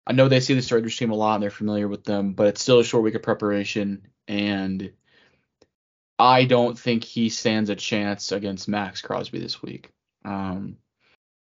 I 0.05 0.13
know 0.13 0.27
they 0.27 0.39
see 0.39 0.53
the 0.53 0.75
Raiders 0.75 0.97
team 0.97 1.11
a 1.11 1.15
lot 1.15 1.35
and 1.35 1.43
they're 1.43 1.49
familiar 1.49 1.87
with 1.87 2.05
them, 2.05 2.33
but 2.33 2.47
it's 2.47 2.61
still 2.61 2.79
a 2.79 2.83
short 2.83 3.03
week 3.03 3.15
of 3.15 3.23
preparation, 3.23 4.07
and 4.27 4.91
I 6.17 6.45
don't 6.45 6.79
think 6.79 7.03
he 7.03 7.29
stands 7.29 7.69
a 7.69 7.75
chance 7.75 8.31
against 8.31 8.67
Maxx 8.67 9.01
Crosby 9.01 9.39
this 9.39 9.61
week. 9.61 9.91
Um, 10.23 10.77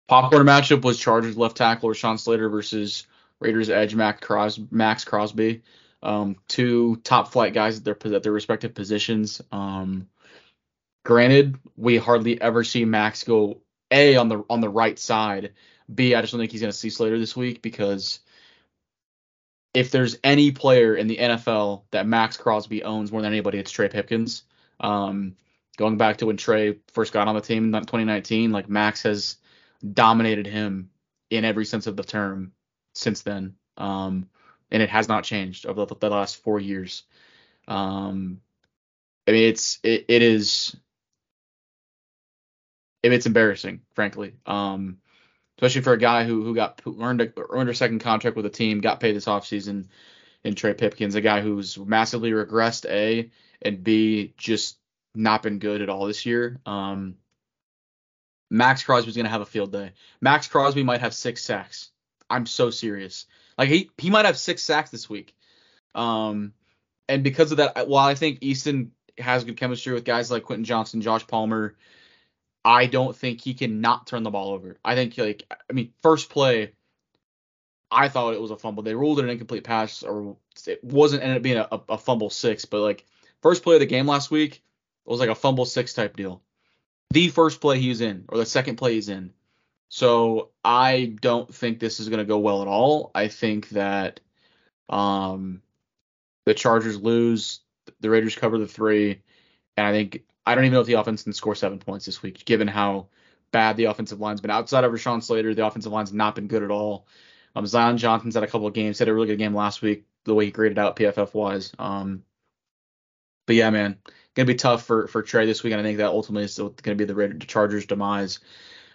popcorn 0.07 0.47
matchup 0.47 0.83
was 0.83 0.99
Chargers 0.99 1.37
left 1.37 1.57
tackle 1.57 1.89
Rashawn 1.89 2.19
Slater 2.19 2.49
versus 2.49 3.05
Raiders 3.39 3.69
edge 3.69 3.95
Maxx, 3.95 4.25
Cros- 4.25 4.59
Maxx 4.71 5.03
Crosby. 5.03 5.61
Um, 6.01 6.37
two 6.47 6.97
top 6.97 7.31
flight 7.31 7.53
guys 7.53 7.77
at 7.77 7.83
their 7.83 7.97
at 8.13 8.23
their 8.23 8.31
respective 8.31 8.73
positions. 8.73 9.41
Um, 9.51 10.07
granted, 11.03 11.57
we 11.77 11.97
hardly 11.97 12.39
ever 12.41 12.63
see 12.63 12.85
Maxx 12.85 13.23
go 13.23 13.61
a 13.91 14.15
on 14.15 14.29
the 14.29 14.43
on 14.49 14.61
the 14.61 14.69
right 14.69 14.97
side. 14.97 15.53
B, 15.93 16.15
I 16.15 16.21
just 16.21 16.33
don't 16.33 16.39
think 16.39 16.51
he's 16.51 16.61
going 16.61 16.71
to 16.71 16.77
see 16.77 16.89
Slater 16.89 17.19
this 17.19 17.35
week 17.35 17.61
because 17.61 18.19
if 19.73 19.91
there's 19.91 20.17
any 20.23 20.51
player 20.51 20.95
in 20.95 21.07
the 21.07 21.17
NFL 21.17 21.83
that 21.91 22.07
Maxx 22.07 22.37
Crosby 22.37 22.83
owns 22.83 23.11
more 23.11 23.21
than 23.21 23.31
anybody, 23.31 23.57
it's 23.57 23.71
Trey 23.71 23.89
Pipkins. 23.89 24.43
Um, 24.79 25.35
going 25.77 25.97
back 25.97 26.17
to 26.17 26.27
when 26.27 26.37
Trey 26.37 26.79
first 26.93 27.11
got 27.11 27.27
on 27.27 27.35
the 27.35 27.41
team 27.41 27.73
in 27.73 27.81
2019, 27.81 28.51
like 28.51 28.69
Maxx 28.69 29.03
has 29.03 29.37
dominated 29.93 30.47
him 30.47 30.89
in 31.29 31.43
every 31.43 31.65
sense 31.65 31.87
of 31.87 31.97
the 31.97 32.03
term 32.03 32.53
since 32.93 33.21
then. 33.21 33.55
Um, 33.77 34.29
and 34.71 34.81
it 34.81 34.89
has 34.89 35.07
not 35.07 35.23
changed 35.23 35.65
over 35.65 35.85
the, 35.85 35.95
the 35.95 36.09
last 36.09 36.37
four 36.37 36.59
years. 36.59 37.03
Um, 37.67 38.41
I 39.27 39.31
mean, 39.31 39.49
it's 39.49 39.79
it, 39.83 40.05
it 40.07 40.21
is 40.21 40.75
it's 43.11 43.25
embarrassing, 43.25 43.81
frankly. 43.93 44.35
Um, 44.45 44.99
especially 45.57 45.81
for 45.81 45.93
a 45.93 45.97
guy 45.97 46.23
who 46.23 46.43
who 46.43 46.55
got 46.55 46.81
earned 46.99 47.21
a 47.21 47.31
earned 47.49 47.69
a 47.69 47.73
second 47.73 47.99
contract 47.99 48.37
with 48.37 48.45
a 48.45 48.49
team, 48.49 48.79
got 48.79 48.99
paid 48.99 49.15
this 49.15 49.25
offseason 49.25 49.87
in 50.43 50.55
Trey 50.55 50.73
Pipkins, 50.73 51.15
a 51.15 51.21
guy 51.21 51.41
who's 51.41 51.77
massively 51.77 52.31
regressed 52.31 52.89
A 52.89 53.29
and 53.61 53.83
B 53.83 54.33
just 54.37 54.77
not 55.15 55.43
been 55.43 55.59
good 55.59 55.81
at 55.81 55.89
all 55.89 56.05
this 56.05 56.25
year. 56.25 56.59
Um, 56.65 57.15
Maxx 58.49 58.83
Crosby's 58.83 59.15
gonna 59.15 59.29
have 59.29 59.41
a 59.41 59.45
field 59.45 59.71
day. 59.71 59.91
Maxx 60.21 60.47
Crosby 60.47 60.83
might 60.83 61.01
have 61.01 61.13
six 61.13 61.43
sacks. 61.43 61.91
I'm 62.29 62.45
so 62.45 62.69
serious. 62.69 63.25
Like 63.57 63.69
he 63.69 63.89
he 63.97 64.09
might 64.09 64.25
have 64.25 64.37
six 64.37 64.63
sacks 64.63 64.89
this 64.89 65.09
week. 65.09 65.35
Um, 65.95 66.53
and 67.07 67.23
because 67.23 67.51
of 67.51 67.57
that, 67.57 67.87
while 67.87 68.07
I 68.07 68.15
think 68.15 68.39
Easton 68.41 68.91
has 69.17 69.43
good 69.43 69.57
chemistry 69.57 69.93
with 69.93 70.05
guys 70.05 70.31
like 70.31 70.43
Quentin 70.43 70.65
Johnston, 70.65 71.01
Josh 71.01 71.27
Palmer, 71.27 71.75
I 72.65 72.85
don't 72.85 73.15
think 73.15 73.41
he 73.41 73.53
can 73.53 73.81
not 73.81 74.07
turn 74.07 74.23
the 74.23 74.31
ball 74.31 74.51
over. 74.53 74.77
I 74.83 74.95
think 74.95 75.17
like 75.17 75.43
I 75.69 75.73
mean 75.73 75.93
first 76.01 76.29
play, 76.29 76.73
I 77.91 78.09
thought 78.09 78.33
it 78.33 78.41
was 78.41 78.51
a 78.51 78.57
fumble. 78.57 78.83
They 78.83 78.95
ruled 78.95 79.19
it 79.19 79.25
an 79.25 79.29
incomplete 79.29 79.63
pass, 79.63 80.03
or 80.03 80.37
it 80.65 80.83
wasn't 80.83 81.23
ended 81.23 81.37
up 81.37 81.43
being 81.43 81.57
a, 81.57 81.67
a 81.89 81.97
fumble 81.97 82.29
six, 82.29 82.65
but 82.65 82.81
like 82.81 83.05
first 83.41 83.63
play 83.63 83.75
of 83.75 83.79
the 83.81 83.85
game 83.85 84.07
last 84.07 84.31
week 84.31 84.63
it 85.05 85.09
was 85.09 85.19
like 85.19 85.29
a 85.29 85.35
fumble 85.35 85.65
six 85.65 85.93
type 85.93 86.15
deal. 86.15 86.41
The 87.11 87.29
first 87.29 87.61
play 87.61 87.79
he's 87.79 88.01
in, 88.01 88.25
or 88.29 88.37
the 88.37 88.45
second 88.45 88.77
play 88.77 88.93
he's 88.93 89.09
in. 89.09 89.33
So 89.89 90.49
I 90.63 91.15
don't 91.21 91.53
think 91.53 91.79
this 91.79 91.99
is 91.99 92.09
going 92.09 92.19
to 92.19 92.25
go 92.25 92.39
well 92.39 92.61
at 92.63 92.67
all. 92.67 93.11
I 93.13 93.27
think 93.27 93.69
that 93.69 94.21
um, 94.89 95.61
the 96.45 96.55
Chargers 96.55 96.99
lose, 96.99 97.59
the 97.99 98.09
Raiders 98.09 98.35
cover 98.35 98.57
the 98.57 98.67
three, 98.67 99.21
and 99.77 99.85
I 99.85 99.91
think 99.91 100.23
I 100.45 100.55
don't 100.55 100.65
even 100.65 100.73
know 100.73 100.81
if 100.81 100.87
the 100.87 100.93
offense 100.93 101.23
can 101.23 101.33
score 101.33 101.55
seven 101.55 101.79
points 101.79 102.05
this 102.05 102.21
week, 102.21 102.43
given 102.45 102.67
how 102.67 103.07
bad 103.51 103.77
the 103.77 103.85
offensive 103.85 104.19
line's 104.19 104.41
been. 104.41 104.51
Outside 104.51 104.83
of 104.83 104.91
Rashawn 104.91 105.23
Slater, 105.23 105.53
the 105.53 105.65
offensive 105.65 105.91
line's 105.91 106.11
not 106.11 106.35
been 106.35 106.47
good 106.47 106.63
at 106.63 106.71
all. 106.71 107.07
Um, 107.55 107.65
Zion 107.65 107.97
Johnson's 107.97 108.35
had 108.35 108.43
a 108.43 108.47
couple 108.47 108.67
of 108.67 108.73
games, 108.73 108.99
had 108.99 109.07
a 109.07 109.13
really 109.13 109.27
good 109.27 109.37
game 109.37 109.55
last 109.55 109.81
week, 109.81 110.05
the 110.25 110.33
way 110.33 110.45
he 110.45 110.51
graded 110.51 110.79
out 110.79 110.95
PFF 110.95 111.33
wise. 111.33 111.71
Um, 111.79 112.23
but 113.45 113.55
yeah, 113.55 113.69
man, 113.69 113.97
gonna 114.35 114.47
be 114.47 114.55
tough 114.55 114.85
for 114.85 115.07
for 115.07 115.21
Trey 115.21 115.45
this 115.45 115.63
week, 115.63 115.73
and 115.73 115.79
I 115.79 115.83
think 115.83 115.99
that 115.99 116.07
ultimately 116.07 116.45
is 116.45 116.57
going 116.57 116.73
to 116.75 116.95
be 116.95 117.05
the, 117.05 117.13
the 117.13 117.45
Chargers' 117.45 117.85
demise 117.85 118.39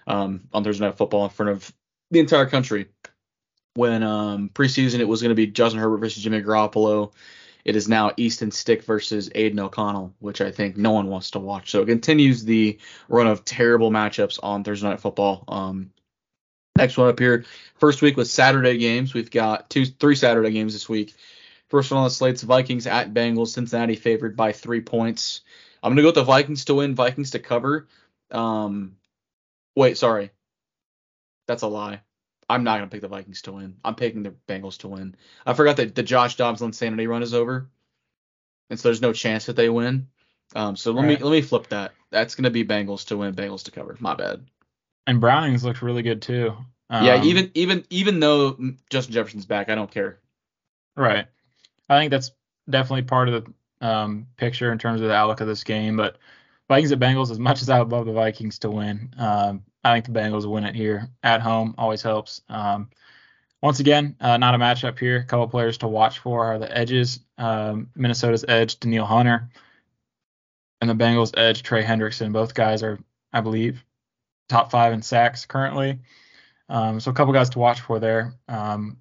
um, 0.07 0.49
on 0.53 0.65
Thursday 0.65 0.85
Night 0.85 0.97
Football 0.97 1.25
in 1.25 1.31
front 1.31 1.51
of 1.53 1.73
the 2.11 2.21
entire 2.21 2.47
country. 2.47 2.87
When 3.75 4.03
um, 4.03 4.51
preseason 4.53 4.99
it 4.99 5.07
was 5.07 5.23
going 5.23 5.31
to 5.31 5.37
be 5.37 5.47
Justin 5.47 5.81
Herbert 5.81 5.99
versus 5.99 6.23
Jimmy 6.23 6.43
Garoppolo, 6.43 7.13
it 7.69 7.77
is 7.77 7.87
now 7.87 8.13
Easton 8.17 8.51
Stick 8.51 8.83
versus 8.83 9.31
Aidan 9.35 9.61
O'Connell, 9.61 10.15
which 10.21 10.41
I 10.41 10.51
think 10.51 10.79
no 10.79 10.93
one 10.93 11.09
wants 11.09 11.33
to 11.33 11.39
watch. 11.39 11.71
So 11.71 11.83
it 11.83 11.87
continues 11.87 12.43
the 12.43 12.79
run 13.09 13.27
of 13.27 13.45
terrible 13.45 13.91
matchups 13.91 14.39
on 14.43 14.65
Thursday 14.65 14.89
Night 14.89 15.01
Football. 15.01 15.45
Um, 15.47 15.91
next 16.77 16.97
one 16.97 17.09
up 17.09 17.19
here, 17.19 17.45
first 17.77 18.01
week 18.01 18.17
with 18.17 18.31
Saturday 18.31 18.79
games. 18.79 19.13
We've 19.13 19.31
got 19.31 19.69
two, 19.69 19.85
three 19.85 20.17
Saturday 20.17 20.51
games 20.51 20.73
this 20.73 20.89
week. 20.89 21.15
First 21.69 21.91
one 21.91 21.99
on 21.99 22.05
the 22.05 22.11
slate's 22.11 22.43
Vikings 22.43 22.87
at 22.87 23.13
Bengals. 23.13 23.49
Cincinnati 23.49 23.97
favored 23.97 24.35
by 24.35 24.53
three 24.53 24.81
points. 24.81 25.43
I'm 25.83 25.93
gonna 25.93 26.01
go 26.01 26.09
with 26.09 26.15
the 26.15 26.25
Vikings 26.25 26.65
to 26.65 26.77
win, 26.77 26.95
Vikings 26.95 27.33
to 27.33 27.39
cover. 27.39 27.87
Um, 28.31 28.97
Wait, 29.79 29.97
sorry. 29.97 30.31
That's 31.47 31.63
a 31.63 31.69
lie. 31.69 32.01
I'm 32.49 32.65
not 32.65 32.79
gonna 32.79 32.89
pick 32.89 33.03
the 33.03 33.09
Vikings 33.09 33.43
to 33.43 33.53
win. 33.53 33.77
I'm 33.85 33.95
picking 33.95 34.23
the 34.23 34.35
Bengals 34.49 34.79
to 34.79 34.89
win. 34.89 35.15
I 35.45 35.55
forgot 35.55 35.77
that 35.77 35.95
the 35.95 36.03
Josh 36.03 36.37
Dobbs 36.37 36.63
insanity 36.63 37.07
run 37.07 37.23
is 37.23 37.35
over, 37.35 37.69
and 38.71 38.79
so 38.79 38.89
there's 38.89 39.03
no 39.03 39.13
chance 39.13 39.47
that 39.47 39.57
they 39.57 39.69
win. 39.69 40.09
Um, 40.55 40.77
so 40.77 40.93
let 40.93 41.03
right. 41.03 41.19
me 41.19 41.25
let 41.25 41.33
me 41.33 41.43
flip 41.43 41.69
that. 41.69 41.93
That's 42.11 42.35
gonna 42.35 42.51
be 42.51 42.65
Bengals 42.65 43.07
to 43.07 43.17
win, 43.17 43.35
Bengals 43.35 43.65
to 43.65 43.71
cover. 43.71 43.97
My 44.01 44.15
bad. 44.15 44.47
And 45.07 45.21
Browning's 45.21 45.65
looked 45.65 45.83
really 45.83 46.03
good 46.03 46.23
too. 46.23 46.57
Um, 46.91 47.05
yeah, 47.05 47.23
even 47.23 47.51
even 47.55 47.85
even 47.91 48.21
though 48.21 48.57
Justin 48.89 49.15
Jefferson's 49.15 49.47
back, 49.47 49.69
I 49.69 49.75
don't 49.75 49.91
care. 49.91 50.21
Right. 50.97 51.27
I 51.89 51.99
think 51.99 52.11
that's 52.11 52.33
definitely 52.69 53.03
part 53.03 53.29
of 53.29 53.45
the 53.45 53.87
um, 53.87 54.27
picture 54.37 54.73
in 54.73 54.79
terms 54.79 55.01
of 55.01 55.09
the 55.09 55.15
outlook 55.15 55.41
of 55.41 55.47
this 55.47 55.65
game. 55.65 55.97
But 55.97 56.17
Vikings 56.69 56.93
at 56.93 56.99
Bengals, 56.99 57.31
as 57.31 57.39
much 57.39 57.63
as 57.63 57.71
I 57.71 57.79
would 57.79 57.91
love 57.91 58.07
the 58.07 58.13
Vikings 58.13 58.59
to 58.61 58.71
win, 58.71 59.15
um, 59.19 59.63
I 59.85 59.95
think 59.95 60.07
the 60.07 60.19
Bengals 60.19 60.51
win 60.51 60.65
it 60.65 60.75
here 60.75 61.09
at 61.23 61.41
home. 61.41 61.75
Always 61.79 62.03
helps. 62.03 62.43
Um, 62.49 62.91
once 63.63 63.81
again, 63.81 64.17
uh, 64.21 64.37
not 64.37 64.55
a 64.55 64.59
matchup 64.59 64.99
here. 64.99 65.19
A 65.19 65.25
couple 65.25 65.49
players 65.49 65.79
to 65.79 65.89
watch 65.89 66.21
for 66.21 66.45
are 66.45 66.59
the 66.59 66.77
edges. 66.77 67.21
Um, 67.39 67.91
Minnesota's 67.95 68.45
edge, 68.47 68.79
Danielle 68.79 69.07
Hunter, 69.07 69.51
and 70.81 70.89
the 70.89 70.95
Bengals' 70.95 71.37
edge, 71.37 71.63
Trey 71.63 71.83
Hendrickson. 71.83 72.33
Both 72.33 72.55
guys 72.55 72.83
are, 72.83 72.99
I 73.33 73.41
believe, 73.41 73.85
top 74.49 74.71
five 74.71 74.93
in 74.93 75.03
sacks 75.03 75.47
currently. 75.47 75.99
Um, 76.69 77.01
so 77.01 77.11
a 77.11 77.15
couple 77.15 77.33
guys 77.33 77.51
to 77.51 77.59
watch 77.59 77.81
for 77.81 77.99
there. 77.99 78.35
Um, 78.49 78.99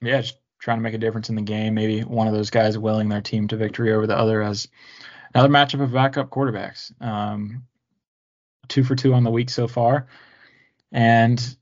yeah, 0.00 0.20
just 0.20 0.38
trying 0.58 0.78
to 0.78 0.82
make 0.82 0.94
a 0.94 0.98
difference 0.98 1.28
in 1.28 1.36
the 1.36 1.42
game. 1.42 1.74
Maybe 1.74 2.00
one 2.00 2.26
of 2.26 2.34
those 2.34 2.50
guys 2.50 2.76
willing 2.78 3.08
their 3.08 3.20
team 3.20 3.46
to 3.48 3.56
victory 3.56 3.92
over 3.92 4.06
the 4.06 4.16
other 4.16 4.42
as 4.42 4.68
another 5.34 5.52
matchup 5.52 5.82
of 5.82 5.92
backup 5.92 6.30
quarterbacks. 6.30 6.90
Um, 7.00 7.64
two 8.68 8.84
for 8.84 8.94
two 8.94 9.14
on 9.14 9.24
the 9.24 9.30
week 9.30 9.50
so 9.50 9.66
far, 9.68 10.06
and 10.92 11.56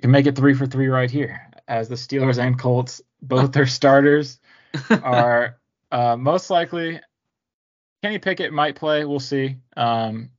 can 0.00 0.10
make 0.10 0.26
it 0.26 0.36
three 0.36 0.54
for 0.54 0.66
three 0.66 0.88
right 0.88 1.10
here. 1.10 1.40
As 1.68 1.88
the 1.88 1.94
Steelers 1.94 2.38
and 2.38 2.58
Colts, 2.58 3.00
both 3.20 3.52
their 3.52 3.66
starters 3.68 4.40
are 4.90 5.58
uh, 5.92 6.16
most 6.16 6.50
likely. 6.50 7.00
Kenny 8.02 8.18
Pickett 8.18 8.52
might 8.52 8.74
play. 8.74 9.04
We'll 9.04 9.20
see. 9.20 9.58
Um, 9.76 10.30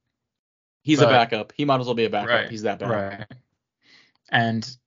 He's 0.81 0.99
but, 0.99 1.07
a 1.07 1.11
backup. 1.11 1.53
He 1.55 1.63
might 1.63 1.79
as 1.79 1.85
well 1.85 1.95
be 1.95 2.03
a 2.03 2.09
backup. 2.09 2.29
Right, 2.29 2.49
He's 2.49 2.63
that 2.63 2.79
bad. 2.79 2.89
Right. 2.89 3.25
And 4.29 4.77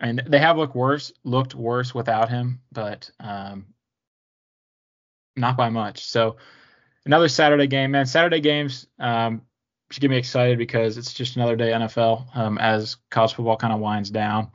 and 0.00 0.22
they 0.26 0.38
have 0.38 0.58
looked 0.58 0.74
worse, 0.74 1.12
looked 1.22 1.54
worse 1.54 1.94
without 1.94 2.28
him, 2.28 2.60
but 2.70 3.10
um, 3.20 3.66
not 5.34 5.56
by 5.56 5.70
much. 5.70 6.04
So 6.04 6.36
another 7.06 7.28
Saturday 7.28 7.66
game, 7.66 7.92
man. 7.92 8.04
Saturday 8.04 8.40
games 8.40 8.86
um, 8.98 9.42
should 9.90 10.00
get 10.00 10.10
me 10.10 10.16
excited 10.16 10.58
because 10.58 10.96
it's 10.96 11.12
just 11.12 11.36
another 11.36 11.56
day 11.56 11.70
NFL 11.70 12.36
um, 12.36 12.58
as 12.58 12.96
college 13.10 13.34
football 13.34 13.56
kind 13.56 13.72
of 13.72 13.80
winds 13.80 14.10
down. 14.10 14.50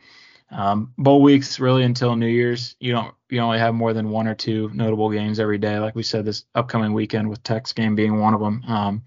Um, 0.52 0.94
bowl 0.98 1.22
weeks 1.22 1.60
really 1.60 1.84
until 1.84 2.16
New 2.16 2.28
Year's. 2.28 2.76
You 2.80 2.92
don't 2.92 3.14
you 3.30 3.40
only 3.40 3.60
have 3.60 3.76
more 3.76 3.94
than 3.94 4.10
one 4.10 4.28
or 4.28 4.34
two 4.34 4.72
notable 4.74 5.12
games 5.12 5.40
every 5.40 5.60
day. 5.60 5.78
Like 5.80 5.96
we 5.96 6.04
said, 6.04 6.26
this 6.26 6.46
upcoming 6.56 6.94
weekend 6.94 7.30
with 7.30 7.44
Tech's 7.44 7.74
game 7.74 7.96
being 7.96 8.20
one 8.20 8.34
of 8.34 8.40
them. 8.40 8.64
Um, 8.68 9.04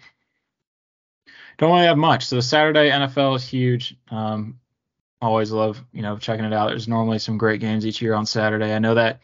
don't 1.59 1.73
really 1.73 1.87
have 1.87 1.99
much. 1.99 2.27
So 2.27 2.37
the 2.37 2.43
Saturday 2.43 2.91
NFL 2.91 3.37
is 3.37 3.47
huge. 3.47 3.97
Um, 4.11 4.61
always 5.21 5.51
love 5.51 5.85
you 5.93 6.03
know 6.03 6.17
checking 6.17 6.45
it 6.45 6.53
out. 6.53 6.69
There's 6.69 6.89
normally 6.89 7.19
some 7.19 7.39
great 7.39 7.61
games 7.61 7.85
each 7.85 8.01
year 8.01 8.15
on 8.15 8.27
Saturday. 8.27 8.73
I 8.73 8.79
know 8.79 8.95
that 8.95 9.21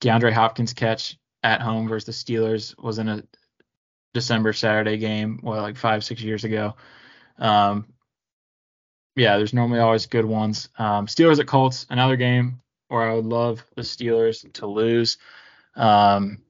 DeAndre 0.00 0.32
Hopkins 0.32 0.72
catch 0.72 1.18
at 1.42 1.60
home 1.60 1.88
versus 1.88 2.24
the 2.24 2.34
Steelers 2.34 2.74
was 2.82 2.98
in 2.98 3.08
a 3.08 3.22
December 4.12 4.52
Saturday 4.52 4.96
game, 4.96 5.40
well, 5.42 5.62
like 5.62 5.76
five 5.76 6.04
six 6.04 6.22
years 6.22 6.44
ago. 6.44 6.74
Um, 7.38 7.86
yeah, 9.16 9.36
there's 9.36 9.54
normally 9.54 9.80
always 9.80 10.06
good 10.06 10.24
ones. 10.24 10.68
Um, 10.78 11.06
Steelers 11.06 11.40
at 11.40 11.46
Colts, 11.46 11.86
another 11.90 12.16
game 12.16 12.60
where 12.88 13.08
I 13.08 13.14
would 13.14 13.24
love 13.24 13.64
the 13.76 13.82
Steelers 13.82 14.50
to 14.54 14.66
lose. 14.66 15.18
Um, 15.76 16.42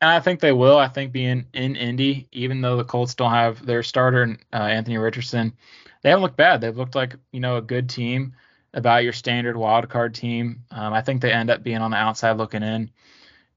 and 0.00 0.10
I 0.10 0.20
think 0.20 0.40
they 0.40 0.52
will. 0.52 0.76
I 0.76 0.88
think 0.88 1.12
being 1.12 1.46
in 1.54 1.76
Indy, 1.76 2.28
even 2.32 2.60
though 2.60 2.76
the 2.76 2.84
Colts 2.84 3.14
don't 3.14 3.30
have 3.30 3.64
their 3.64 3.82
starter, 3.82 4.36
uh, 4.52 4.56
Anthony 4.56 4.98
Richardson, 4.98 5.54
they 6.02 6.10
haven't 6.10 6.22
looked 6.22 6.36
bad. 6.36 6.60
They've 6.60 6.76
looked 6.76 6.94
like 6.94 7.16
you 7.32 7.40
know 7.40 7.56
a 7.56 7.62
good 7.62 7.88
team, 7.88 8.34
about 8.74 9.04
your 9.04 9.12
standard 9.12 9.56
wild 9.56 9.88
card 9.88 10.14
team. 10.14 10.64
Um, 10.70 10.92
I 10.92 11.00
think 11.00 11.22
they 11.22 11.32
end 11.32 11.50
up 11.50 11.62
being 11.62 11.78
on 11.78 11.92
the 11.92 11.96
outside 11.96 12.36
looking 12.36 12.62
in, 12.62 12.90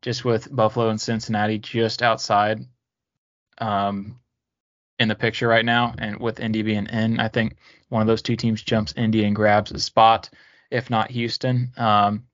just 0.02 0.24
with 0.24 0.56
Buffalo 0.56 0.90
and 0.90 1.02
Cincinnati 1.02 1.58
just 1.58 2.02
outside 2.02 2.66
um, 3.60 4.20
in 5.00 5.08
the 5.08 5.16
picture 5.16 5.48
right 5.48 5.66
now, 5.66 5.94
and 5.98 6.20
with 6.20 6.40
Indy 6.40 6.62
being 6.62 6.88
in, 6.88 7.20
I 7.20 7.28
think 7.28 7.56
one 7.90 8.02
of 8.02 8.08
those 8.08 8.22
two 8.22 8.36
teams 8.36 8.62
jumps 8.62 8.94
Indy 8.98 9.24
and 9.24 9.36
grabs 9.36 9.72
a 9.72 9.80
spot, 9.80 10.30
if 10.72 10.90
not 10.90 11.12
Houston. 11.12 11.72
Um, 11.78 12.26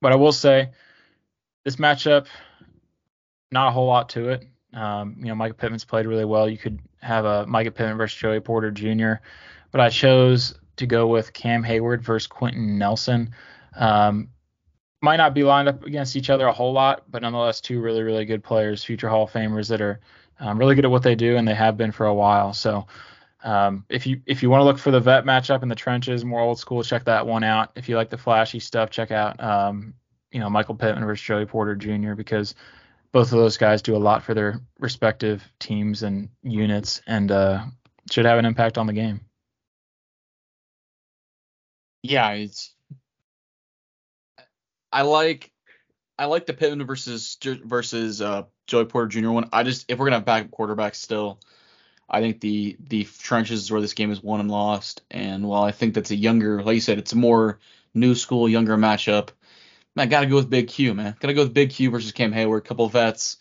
but 0.00 0.12
I 0.12 0.16
will 0.16 0.32
say 0.32 0.70
this 1.64 1.76
matchup, 1.76 2.26
not 3.50 3.68
a 3.68 3.70
whole 3.70 3.86
lot 3.86 4.10
to 4.10 4.30
it. 4.30 4.46
Um, 4.74 5.16
you 5.18 5.26
know, 5.26 5.34
Michael 5.34 5.56
Pittman's 5.56 5.84
played 5.84 6.06
really 6.06 6.24
well. 6.24 6.48
You 6.48 6.58
could 6.58 6.78
have 7.00 7.24
a 7.24 7.46
Michael 7.46 7.72
Pittman 7.72 7.96
versus 7.96 8.18
Joey 8.18 8.40
Porter 8.40 8.70
Jr., 8.70 9.14
but 9.70 9.80
I 9.80 9.88
chose 9.88 10.54
to 10.76 10.86
go 10.86 11.06
with 11.06 11.32
Cam 11.32 11.62
Heyward 11.62 12.00
versus 12.00 12.26
Quenton 12.26 12.78
Nelson. 12.78 13.34
Um, 13.76 14.28
might 15.00 15.16
not 15.16 15.34
be 15.34 15.44
lined 15.44 15.68
up 15.68 15.84
against 15.84 16.16
each 16.16 16.30
other 16.30 16.46
a 16.46 16.52
whole 16.52 16.72
lot, 16.72 17.04
but 17.10 17.22
nonetheless, 17.22 17.60
two 17.60 17.80
really, 17.80 18.02
really 18.02 18.24
good 18.24 18.42
players, 18.42 18.84
future 18.84 19.08
Hall 19.08 19.24
of 19.24 19.30
Famers 19.30 19.68
that 19.68 19.80
are 19.80 20.00
um, 20.40 20.58
really 20.58 20.74
good 20.74 20.84
at 20.84 20.90
what 20.90 21.02
they 21.02 21.14
do, 21.14 21.36
and 21.36 21.46
they 21.46 21.54
have 21.54 21.76
been 21.76 21.92
for 21.92 22.06
a 22.06 22.14
while. 22.14 22.52
So 22.52 22.86
um, 23.44 23.84
if 23.88 24.06
you 24.06 24.20
if 24.26 24.42
you 24.42 24.50
want 24.50 24.60
to 24.60 24.64
look 24.64 24.78
for 24.78 24.90
the 24.90 25.00
vet 25.00 25.24
matchup 25.24 25.62
in 25.62 25.68
the 25.68 25.74
trenches, 25.74 26.24
more 26.24 26.40
old 26.40 26.58
school, 26.58 26.82
check 26.82 27.04
that 27.04 27.26
one 27.26 27.44
out. 27.44 27.70
If 27.76 27.88
you 27.88 27.96
like 27.96 28.10
the 28.10 28.18
flashy 28.18 28.58
stuff, 28.58 28.90
check 28.90 29.10
out 29.10 29.42
um, 29.42 29.94
you 30.32 30.40
know 30.40 30.50
Michael 30.50 30.74
Pittman 30.74 31.04
versus 31.04 31.24
Joey 31.24 31.46
Porter 31.46 31.76
Jr. 31.76 32.14
because 32.14 32.54
both 33.12 33.32
of 33.32 33.38
those 33.38 33.56
guys 33.56 33.82
do 33.82 33.96
a 33.96 33.98
lot 33.98 34.22
for 34.22 34.34
their 34.34 34.60
respective 34.78 35.42
teams 35.60 36.02
and 36.02 36.28
units, 36.42 37.00
and 37.06 37.30
uh, 37.30 37.64
should 38.10 38.24
have 38.26 38.38
an 38.38 38.44
impact 38.44 38.78
on 38.78 38.86
the 38.86 38.92
game. 38.92 39.20
Yeah, 42.02 42.30
it's. 42.32 42.74
I 44.92 45.02
like, 45.02 45.50
I 46.18 46.26
like 46.26 46.46
the 46.46 46.54
Pittman 46.54 46.86
versus 46.86 47.36
versus 47.42 48.20
uh, 48.20 48.44
Joey 48.66 48.86
Porter 48.86 49.08
Jr. 49.08 49.30
one. 49.30 49.48
I 49.52 49.62
just 49.62 49.90
if 49.90 49.98
we're 49.98 50.06
gonna 50.06 50.16
have 50.16 50.24
backup 50.24 50.50
quarterbacks 50.50 50.96
still, 50.96 51.38
I 52.08 52.20
think 52.20 52.40
the 52.40 52.76
the 52.88 53.04
trenches 53.04 53.62
is 53.62 53.70
where 53.70 53.80
this 53.80 53.94
game 53.94 54.10
is 54.10 54.22
won 54.22 54.40
and 54.40 54.50
lost. 54.50 55.02
And 55.10 55.46
while 55.46 55.62
I 55.62 55.72
think 55.72 55.94
that's 55.94 56.10
a 56.10 56.16
younger, 56.16 56.62
like 56.62 56.74
you 56.74 56.80
said, 56.80 56.98
it's 56.98 57.12
a 57.12 57.16
more 57.16 57.58
new 57.94 58.14
school, 58.14 58.48
younger 58.48 58.76
matchup. 58.76 59.30
Man, 59.94 60.08
gotta 60.08 60.26
go 60.26 60.36
with 60.36 60.50
Big 60.50 60.68
Q, 60.68 60.94
man. 60.94 61.16
Gotta 61.20 61.34
go 61.34 61.42
with 61.42 61.54
Big 61.54 61.70
Q 61.70 61.90
versus 61.90 62.12
Cam 62.12 62.32
Heyward, 62.32 62.64
Couple 62.64 62.88
vets. 62.88 63.36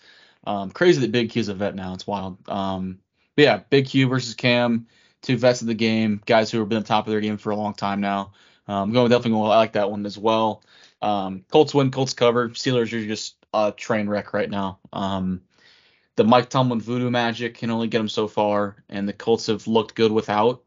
Um, 0.45 0.71
crazy 0.71 1.01
that 1.01 1.11
Big 1.11 1.29
Q's 1.29 1.49
a 1.49 1.53
vet 1.53 1.75
now. 1.75 1.93
It's 1.93 2.07
wild. 2.07 2.37
Um, 2.49 2.99
but 3.35 3.43
yeah, 3.43 3.57
Big 3.69 3.87
Q 3.87 4.07
versus 4.07 4.33
Cam, 4.33 4.87
two 5.21 5.37
vets 5.37 5.61
of 5.61 5.67
the 5.67 5.73
game, 5.73 6.21
guys 6.25 6.51
who 6.51 6.59
have 6.59 6.69
been 6.69 6.79
on 6.79 6.83
top 6.83 7.05
of 7.05 7.11
their 7.11 7.21
game 7.21 7.37
for 7.37 7.51
a 7.51 7.55
long 7.55 7.73
time 7.73 8.01
now. 8.01 8.33
Um, 8.67 8.91
going 8.91 9.09
definitely 9.09 9.39
I 9.39 9.57
like 9.57 9.73
that 9.73 9.89
one 9.91 10.05
as 10.05 10.17
well. 10.17 10.61
Um, 11.01 11.45
Colts 11.51 11.73
win, 11.73 11.91
Colts 11.91 12.13
cover. 12.13 12.49
Steelers 12.49 12.93
are 12.93 13.05
just 13.05 13.35
a 13.53 13.71
train 13.71 14.07
wreck 14.07 14.33
right 14.33 14.49
now. 14.49 14.79
Um, 14.91 15.41
the 16.15 16.23
Mike 16.23 16.49
Tomlin 16.49 16.81
voodoo 16.81 17.11
magic 17.11 17.55
can 17.55 17.69
only 17.69 17.87
get 17.87 17.99
them 17.99 18.09
so 18.09 18.27
far, 18.27 18.83
and 18.89 19.07
the 19.07 19.13
Colts 19.13 19.47
have 19.47 19.67
looked 19.67 19.95
good 19.95 20.11
without. 20.11 20.63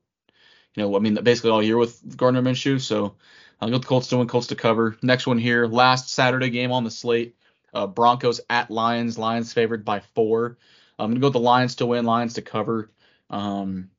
You 0.74 0.84
know, 0.84 0.96
I 0.96 1.00
mean, 1.00 1.14
basically 1.22 1.50
all 1.50 1.62
year 1.62 1.76
with 1.76 2.16
Gardner 2.16 2.42
Minshew. 2.42 2.80
So 2.80 3.16
I'll 3.60 3.70
go 3.70 3.78
the 3.78 3.86
Colts 3.86 4.08
to 4.08 4.18
win, 4.18 4.28
Colts 4.28 4.46
to 4.48 4.54
cover. 4.54 4.96
Next 5.02 5.26
one 5.26 5.38
here, 5.38 5.66
last 5.66 6.10
Saturday 6.10 6.50
game 6.50 6.72
on 6.72 6.84
the 6.84 6.90
slate. 6.90 7.36
Uh, 7.74 7.86
Broncos 7.86 8.40
at 8.48 8.70
Lions. 8.70 9.18
Lions 9.18 9.52
favored 9.52 9.84
by 9.84 10.00
four. 10.14 10.58
I'm 10.98 11.10
gonna 11.10 11.20
go 11.20 11.26
with 11.26 11.34
the 11.34 11.40
Lions 11.40 11.76
to 11.76 11.86
win, 11.86 12.04
Lions 12.04 12.34
to 12.34 12.42
cover. 12.42 12.90
Um, 13.28 13.90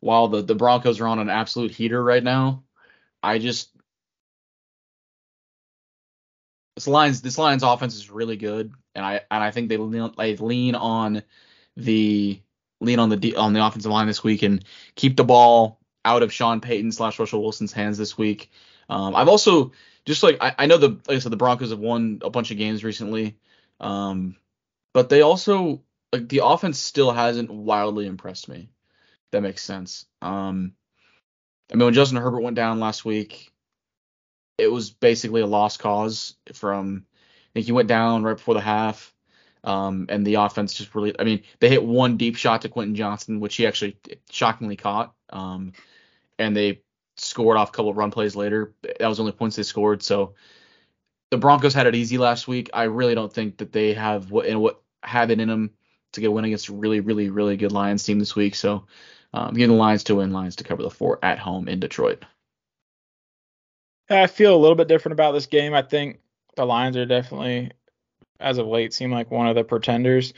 while 0.00 0.28
the 0.28 0.42
the 0.42 0.54
Broncos 0.54 1.00
are 1.00 1.06
on 1.08 1.18
an 1.18 1.30
absolute 1.30 1.72
heater 1.72 2.02
right 2.02 2.22
now, 2.22 2.62
I 3.22 3.38
just 3.38 3.70
this 6.76 6.86
Lions 6.86 7.22
this 7.22 7.38
Lions 7.38 7.62
offense 7.62 7.96
is 7.96 8.10
really 8.10 8.36
good, 8.36 8.72
and 8.94 9.04
I 9.04 9.22
and 9.30 9.42
I 9.42 9.50
think 9.50 9.68
they 9.68 9.78
lean, 9.78 10.12
they 10.16 10.36
lean 10.36 10.74
on 10.74 11.22
the 11.76 12.40
lean 12.80 12.98
on 12.98 13.08
the 13.08 13.36
on 13.36 13.54
the 13.54 13.66
offensive 13.66 13.90
line 13.90 14.06
this 14.06 14.22
week 14.22 14.42
and 14.42 14.64
keep 14.94 15.16
the 15.16 15.24
ball 15.24 15.80
out 16.04 16.22
of 16.22 16.32
Sean 16.32 16.60
Payton 16.60 16.92
slash 16.92 17.18
Russell 17.18 17.42
Wilson's 17.42 17.72
hands 17.72 17.98
this 17.98 18.16
week. 18.16 18.50
Um, 18.88 19.16
I've 19.16 19.28
also 19.28 19.72
just 20.04 20.22
like 20.22 20.36
I, 20.40 20.54
I 20.58 20.66
know 20.66 20.76
the 20.76 20.90
like 21.08 21.16
I 21.16 21.18
said 21.18 21.32
the 21.32 21.36
Broncos 21.36 21.70
have 21.70 21.78
won 21.78 22.20
a 22.22 22.30
bunch 22.30 22.50
of 22.50 22.58
games 22.58 22.84
recently, 22.84 23.38
um, 23.80 24.36
but 24.92 25.08
they 25.08 25.22
also 25.22 25.82
like 26.12 26.28
the 26.28 26.44
offense 26.44 26.78
still 26.78 27.10
hasn't 27.10 27.50
wildly 27.50 28.06
impressed 28.06 28.48
me. 28.48 28.68
That 29.32 29.40
makes 29.40 29.62
sense. 29.62 30.04
Um, 30.20 30.74
I 31.72 31.76
mean 31.76 31.86
when 31.86 31.94
Justin 31.94 32.18
Herbert 32.18 32.42
went 32.42 32.56
down 32.56 32.80
last 32.80 33.06
week, 33.06 33.50
it 34.58 34.70
was 34.70 34.90
basically 34.90 35.40
a 35.40 35.46
lost 35.46 35.78
cause 35.78 36.34
from 36.52 37.04
I 37.06 37.48
think 37.54 37.66
he 37.66 37.72
went 37.72 37.88
down 37.88 38.22
right 38.22 38.36
before 38.36 38.54
the 38.54 38.60
half. 38.60 39.12
Um, 39.64 40.06
and 40.08 40.24
the 40.24 40.34
offense 40.34 40.74
just 40.74 40.94
really, 40.94 41.18
I 41.18 41.24
mean, 41.24 41.42
they 41.58 41.68
hit 41.68 41.82
one 41.82 42.16
deep 42.16 42.36
shot 42.36 42.62
to 42.62 42.68
Quentin 42.68 42.94
Johnston, 42.94 43.40
which 43.40 43.56
he 43.56 43.66
actually 43.66 43.96
shockingly 44.30 44.76
caught. 44.76 45.12
Um, 45.30 45.72
and 46.38 46.56
they 46.56 46.82
scored 47.16 47.56
off 47.56 47.70
a 47.70 47.72
couple 47.72 47.90
of 47.90 47.96
run 47.96 48.12
plays 48.12 48.36
later. 48.36 48.74
That 48.82 49.08
was 49.08 49.16
the 49.16 49.24
only 49.24 49.32
points 49.32 49.56
they 49.56 49.64
scored. 49.64 50.02
So 50.02 50.34
the 51.30 51.36
Broncos 51.36 51.74
had 51.74 51.88
it 51.88 51.96
easy 51.96 52.16
last 52.16 52.46
week. 52.46 52.70
I 52.72 52.84
really 52.84 53.14
don't 53.14 53.32
think 53.32 53.58
that 53.58 53.72
they 53.72 53.94
have 53.94 54.30
what 54.30 54.46
and 54.46 54.60
what 54.60 54.80
have 55.02 55.30
it 55.30 55.40
in 55.40 55.48
them 55.48 55.70
to 56.12 56.20
get 56.20 56.28
a 56.28 56.30
win 56.30 56.44
against 56.44 56.68
a 56.68 56.74
really, 56.74 57.00
really, 57.00 57.30
really 57.30 57.56
good 57.56 57.72
Lions 57.72 58.04
team 58.04 58.20
this 58.20 58.36
week. 58.36 58.54
So 58.54 58.86
um, 59.34 59.54
getting 59.54 59.76
the 59.76 59.82
Lions 59.82 60.04
to 60.04 60.14
win, 60.14 60.32
Lions 60.32 60.56
to 60.56 60.64
cover 60.64 60.82
the 60.82 60.90
four 60.90 61.18
at 61.24 61.38
home 61.38 61.68
in 61.68 61.80
Detroit. 61.80 62.24
I 64.08 64.26
feel 64.26 64.54
a 64.54 64.58
little 64.58 64.76
bit 64.76 64.88
different 64.88 65.14
about 65.14 65.32
this 65.32 65.46
game. 65.46 65.74
I 65.74 65.82
think 65.82 66.20
the 66.56 66.64
Lions 66.64 66.96
are 66.96 67.06
definitely, 67.06 67.72
as 68.40 68.58
of 68.58 68.66
late, 68.66 68.92
seem 68.92 69.10
like 69.10 69.30
one 69.30 69.48
of 69.48 69.54
the 69.54 69.64
pretenders. 69.64 70.32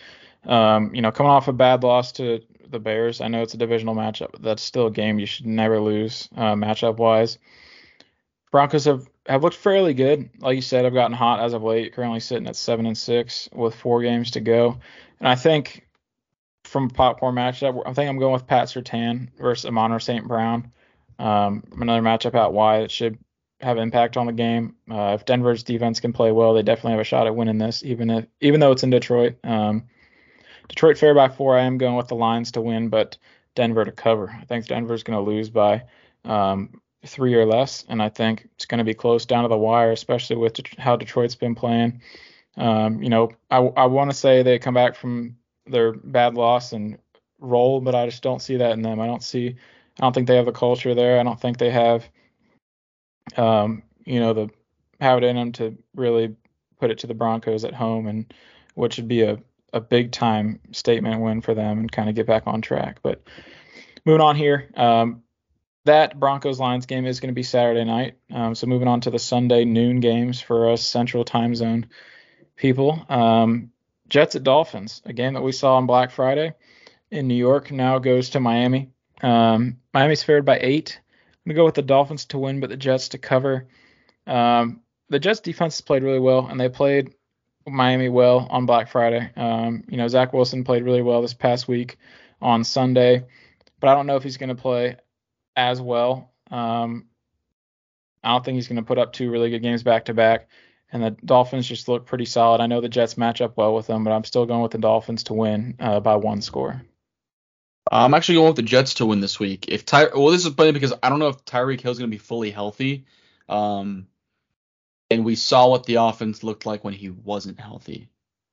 Um, 0.45 0.95
you 0.95 1.03
know, 1.03 1.13
coming 1.13 1.31
off 1.31 1.49
a 1.49 1.53
bad 1.53 1.83
loss 1.83 2.13
to 2.13 2.41
the 2.71 2.79
Bears, 2.79 3.21
I 3.21 3.29
know 3.29 3.43
it's 3.43 3.55
a 3.55 3.59
divisional 3.59 3.95
matchup, 3.95 4.33
but 4.33 4.43
that's 4.43 4.63
still 4.63 4.87
a 4.87 4.91
game 4.91 5.19
you 5.19 5.27
should 5.27 5.47
never 5.47 5.81
lose 5.81 6.29
uh, 6.37 6.55
matchup 6.55 6.97
wise. 6.97 7.39
Broncos 8.51 8.87
have, 8.87 9.07
have 9.27 9.43
looked 9.43 9.57
fairly 9.57 9.93
good. 9.93 10.31
Like 10.39 10.57
you 10.57 10.63
said, 10.63 10.87
I've 10.87 10.95
gotten 10.95 11.17
hot 11.17 11.41
as 11.41 11.53
of 11.53 11.63
late. 11.63 11.93
Currently 11.93 12.21
sitting 12.21 12.47
at 12.47 12.57
seven 12.57 12.87
and 12.87 12.97
six 12.97 13.49
with 13.53 13.75
four 13.75 14.01
games 14.01 14.31
to 14.33 14.41
go. 14.41 14.79
And 15.21 15.29
I 15.29 15.35
think 15.35 15.87
from 16.65 16.85
a 16.85 16.89
popcorn 16.89 17.35
matchup, 17.35 17.83
I 17.85 17.93
think 17.93 18.09
I'm 18.09 18.19
going 18.19 18.33
with 18.33 18.47
Pat 18.47 18.69
Surtain 18.69 19.29
versus 19.39 19.67
Amon-Ra 19.67 19.99
St. 19.99 20.27
Brown. 20.27 20.73
Um, 21.19 21.65
another 21.79 22.01
matchup 22.01 22.35
out 22.35 22.55
wide. 22.55 22.85
It 22.85 22.91
should 22.91 23.19
have 23.61 23.79
impact 23.79 24.17
on 24.17 24.27
the 24.27 24.33
game. 24.33 24.77
Uh, 24.91 25.17
if 25.19 25.25
Denver's 25.25 25.63
defense 25.63 26.01
can 26.01 26.13
play 26.13 26.31
well, 26.33 26.55
they 26.55 26.63
definitely 26.63 26.93
have 26.93 27.01
a 27.01 27.05
shot 27.05 27.27
at 27.27 27.35
winning 27.35 27.59
this, 27.59 27.83
even 27.85 28.11
if 28.11 28.27
even 28.41 28.61
though 28.61 28.73
it's 28.73 28.83
in 28.83 28.91
Detroit. 28.91 29.37
Um, 29.45 29.85
Detroit 30.69 30.99
fair 30.99 31.15
by 31.15 31.29
four. 31.29 31.57
I 31.57 31.63
am 31.63 31.79
going 31.79 31.97
with 31.97 32.09
the 32.09 32.15
Lions 32.15 32.53
to 32.53 32.61
win, 32.61 32.89
but 32.89 33.17
Denver 33.55 33.85
to 33.85 33.93
cover. 33.93 34.31
I 34.31 34.45
think 34.45 34.67
Denver's 34.67 35.03
going 35.03 35.19
to 35.19 35.31
lose 35.31 35.51
by 35.51 35.85
um, 36.25 36.81
three 37.07 37.35
or 37.35 37.47
less, 37.47 37.85
and 37.89 38.03
I 38.03 38.09
think 38.09 38.49
it's 38.55 38.67
going 38.67 38.79
to 38.79 38.85
be 38.85 38.95
close 38.95 39.27
down 39.27 39.43
to 39.43 39.49
the 39.49 39.59
wire, 39.59 39.93
especially 39.93 40.37
with 40.37 40.61
how 40.79 40.97
Detroit's 40.97 41.35
been 41.35 41.55
playing. 41.55 42.03
Um, 42.57 43.03
you 43.03 43.09
know, 43.09 43.31
I, 43.51 43.59
I 43.59 43.87
want 43.87 44.11
to 44.11 44.17
say 44.17 44.43
they 44.43 44.59
come 44.59 44.75
back 44.75 44.95
from 44.95 45.37
their 45.67 45.93
bad 45.93 46.35
loss 46.35 46.73
and 46.73 46.99
roll, 47.41 47.81
but 47.81 47.95
I 47.95 48.07
just 48.07 48.23
don't 48.23 48.43
see 48.43 48.57
that 48.57 48.73
in 48.73 48.83
them. 48.83 49.01
I 49.01 49.07
don't 49.07 49.23
see. 49.23 49.57
I 49.99 50.03
don't 50.03 50.13
think 50.13 50.29
they 50.29 50.37
have 50.37 50.47
the 50.47 50.53
culture 50.53 50.95
there. 50.95 51.19
I 51.19 51.23
don't 51.23 51.41
think 51.41 51.59
they 51.59 51.71
have 51.71 52.09
um, 53.37 53.83
you 54.05 54.21
know, 54.21 54.33
the 54.33 54.49
have 55.01 55.19
it 55.19 55.25
in 55.25 55.37
them 55.37 55.53
to 55.53 55.77
really 55.95 56.35
put 56.79 56.91
it 56.91 56.99
to 56.99 57.07
the 57.07 57.15
Broncos 57.15 57.65
at 57.65 57.75
home, 57.75 58.07
and 58.07 58.33
what 58.75 58.93
should 58.93 59.09
be 59.09 59.23
a, 59.23 59.39
a 59.73 59.81
big 59.81 60.13
time 60.13 60.61
statement 60.73 61.21
win 61.21 61.41
for 61.41 61.55
them 61.55 61.79
and 61.79 61.93
kind 61.93 62.09
of 62.09 62.15
get 62.15 62.27
back 62.27 62.45
on 62.47 62.61
track. 62.63 62.99
But 63.03 63.23
moving 64.05 64.21
on 64.21 64.37
here, 64.37 64.71
um, 64.77 65.23
that 65.85 66.19
Broncos 66.19 66.61
Lions 66.61 66.87
game 66.87 67.07
is 67.07 67.21
going 67.21 67.31
to 67.31 67.35
be 67.35 67.43
Saturday 67.43 67.85
night. 67.85 68.17
Um, 68.31 68.55
so 68.55 68.67
moving 68.67 68.89
on 68.89 69.01
to 69.03 69.11
the 69.11 69.19
Sunday 69.19 69.65
noon 69.65 70.01
games 70.01 70.41
for 70.41 70.71
us 70.71 70.85
Central 70.85 71.25
Time 71.25 71.55
Zone 71.55 71.87
people. 72.57 73.05
Um, 73.09 73.71
Jets 74.09 74.37
at 74.37 74.43
Dolphins, 74.43 75.03
a 75.05 75.13
game 75.13 75.35
that 75.35 75.43
we 75.43 75.53
saw 75.53 75.77
on 75.77 75.87
Black 75.87 76.11
Friday 76.11 76.55
in 77.11 77.29
New 77.29 77.35
York, 77.35 77.71
now 77.71 77.99
goes 77.99 78.31
to 78.31 78.41
Miami. 78.41 78.91
Um, 79.23 79.79
Miami's 79.93 80.23
favored 80.23 80.45
by 80.45 80.59
eight. 80.61 81.01
I'm 81.49 81.55
gonna 81.55 81.63
go 81.63 81.65
with 81.65 81.77
the 81.77 81.83
Dolphins 81.83 82.27
to 82.27 82.39
win, 82.39 82.61
but 82.61 82.69
the 82.69 82.77
Jets 82.77 83.09
to 83.09 83.19
cover. 83.19 83.69
Um, 84.27 84.83
the 85.09 85.19
Jets 85.19 85.41
defense 85.41 85.77
has 85.77 85.81
played 85.81 86.03
really 86.03 86.19
well, 86.19 86.47
and 86.47 86.61
they 86.61 86.69
played 86.69 87.15
Miami 87.67 88.11
well 88.11 88.47
on 88.51 88.67
Black 88.67 88.91
Friday. 88.91 89.31
Um, 89.35 89.83
you 89.89 89.97
know, 89.97 90.09
Zach 90.09 90.35
Wilson 90.35 90.63
played 90.63 90.85
really 90.85 91.01
well 91.01 91.23
this 91.23 91.33
past 91.33 91.67
week 91.67 91.97
on 92.43 92.65
Sunday, 92.65 93.25
but 93.81 93.89
I 93.89 93.95
don't 93.95 94.07
know 94.07 94.17
if 94.17 94.23
he's 94.23 94.37
going 94.37 94.51
to 94.51 94.61
play 94.61 94.97
as 95.57 95.81
well. 95.81 96.35
Um, 96.51 97.07
I 98.23 98.33
don't 98.33 98.45
think 98.45 98.57
he's 98.57 98.69
going 98.69 98.77
to 98.77 98.83
put 98.83 98.99
up 98.99 99.15
two 99.15 99.31
really 99.31 99.49
good 99.49 99.63
games 99.63 99.83
back 99.83 100.05
to 100.05 100.15
back. 100.15 100.51
And 100.93 101.03
the 101.03 101.17
Dolphins 101.25 101.67
just 101.67 101.89
look 101.89 102.05
pretty 102.05 102.27
solid. 102.27 102.61
I 102.61 102.67
know 102.67 102.83
the 102.83 102.91
Jets 102.91 103.17
match 103.17 103.41
up 103.41 103.57
well 103.57 103.75
with 103.75 103.87
them, 103.87 104.05
but 104.05 104.11
I'm 104.11 104.25
still 104.25 104.45
going 104.45 104.61
with 104.61 104.73
the 104.73 104.77
Dolphins 104.77 105.23
to 105.25 105.33
win 105.33 105.77
uh, 105.81 106.01
by 106.01 106.17
one 106.17 106.43
score. 106.43 106.83
I'm 107.91 108.15
actually 108.15 108.37
going 108.37 108.49
with 108.49 108.57
the 108.57 108.63
Jets 108.63 108.95
to 108.95 109.07
win 109.07 109.21
this 109.21 109.41
week. 109.41 109.67
If 109.69 109.85
Ty, 109.85 110.09
well, 110.15 110.29
this 110.29 110.45
is 110.45 110.55
funny 110.55 110.73
because 110.73 110.93
I 111.03 111.09
don't 111.09 111.19
know 111.19 111.29
if 111.29 111.45
Tyreek 111.45 111.81
Hill's 111.81 111.99
going 111.99 112.11
to 112.11 112.15
be 112.15 112.19
fully 112.19 112.51
healthy. 112.51 113.07
Um, 113.49 114.09
and 115.11 115.25
we 115.25 115.35
saw 115.37 115.69
what 115.69 115.87
the 115.87 115.97
offense 115.97 116.43
looked 116.43 116.67
like 116.67 116.85
when 116.85 116.95
he 116.95 117.09
wasn't 117.11 117.61
healthy. 117.61 118.09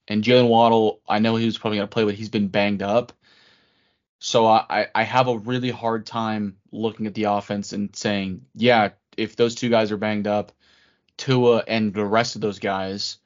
And 0.08 0.24
Jaylen 0.24 0.48
Waddle, 0.48 1.02
I 1.08 1.20
know 1.20 1.36
he 1.36 1.46
was 1.46 1.58
probably 1.58 1.78
going 1.78 1.88
to 1.88 1.94
play, 1.94 2.06
but 2.06 2.16
he's 2.16 2.30
been 2.30 2.48
banged 2.48 2.82
up. 2.82 3.12
So 4.20 4.48
I, 4.48 4.88
I 4.96 5.04
have 5.04 5.28
a 5.28 5.38
really 5.38 5.72
hard 5.72 6.06
time 6.06 6.58
looking 6.72 7.08
at 7.08 7.14
the 7.14 7.26
offense 7.26 7.74
and 7.74 7.96
saying, 7.96 8.46
yeah, 8.56 8.90
if 9.18 9.36
those 9.36 9.56
two 9.56 9.70
guys 9.70 9.92
are 9.92 9.98
banged 9.98 10.28
up, 10.28 10.52
Tua 11.18 11.64
and 11.68 11.94
the 11.94 12.06
rest 12.06 12.36
of 12.36 12.42
those 12.42 12.60
guys 12.60 13.18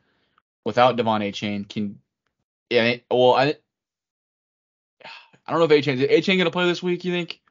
without 0.63 0.97
De'Von 0.97 1.27
Achane, 1.27 1.67
can 1.67 1.99
yeah 2.69 2.97
well 3.09 3.33
I 3.33 3.55
I 5.49 5.51
don't 5.51 5.61
know 5.61 5.75
if 5.75 5.83
Achane 5.83 5.99
is 5.99 6.27
Achane 6.27 6.37
gonna 6.37 6.51
play 6.51 6.67
this 6.67 6.83
week, 6.83 7.03
you 7.03 7.11
think? 7.11 7.41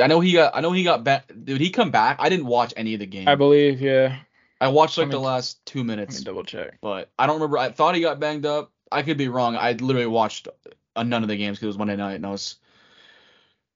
I 0.00 0.06
know 0.06 0.20
he 0.20 0.32
got 0.32 0.54
I 0.54 0.60
know 0.60 0.70
he 0.70 0.84
got 0.84 1.02
back 1.02 1.28
did 1.42 1.60
he 1.60 1.70
come 1.70 1.90
back? 1.90 2.18
I 2.20 2.28
didn't 2.28 2.46
watch 2.46 2.72
any 2.76 2.94
of 2.94 3.00
the 3.00 3.06
game. 3.06 3.26
I 3.26 3.34
believe, 3.34 3.80
yeah. 3.80 4.20
I 4.60 4.68
watched 4.68 4.96
like 4.96 5.10
the 5.10 5.18
last 5.18 5.64
two 5.66 5.82
minutes. 5.82 6.20
double 6.20 6.44
check. 6.44 6.78
But 6.80 7.10
I 7.18 7.26
don't 7.26 7.36
remember 7.36 7.58
I 7.58 7.72
thought 7.72 7.96
he 7.96 8.00
got 8.00 8.20
banged 8.20 8.46
up. 8.46 8.70
I 8.92 9.02
could 9.02 9.18
be 9.18 9.26
wrong. 9.26 9.56
I 9.56 9.72
literally 9.72 10.06
watched 10.06 10.46
a, 10.94 11.02
none 11.02 11.24
of 11.24 11.28
the 11.28 11.36
games 11.36 11.58
because 11.58 11.64
it 11.64 11.66
was 11.66 11.78
Monday 11.78 11.96
night 11.96 12.14
and 12.14 12.26
I 12.26 12.30
was 12.30 12.56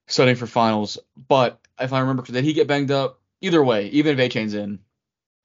studying 0.07 0.37
for 0.37 0.47
finals. 0.47 0.97
But 1.27 1.59
if 1.77 1.91
I 1.91 1.99
remember, 1.99 2.23
did 2.23 2.45
he 2.45 2.53
get 2.53 2.67
banged 2.67 2.91
up? 2.91 3.19
Either 3.41 3.61
way, 3.61 3.87
even 3.87 4.17
if 4.17 4.31
Achane's 4.31 4.53
in, 4.53 4.79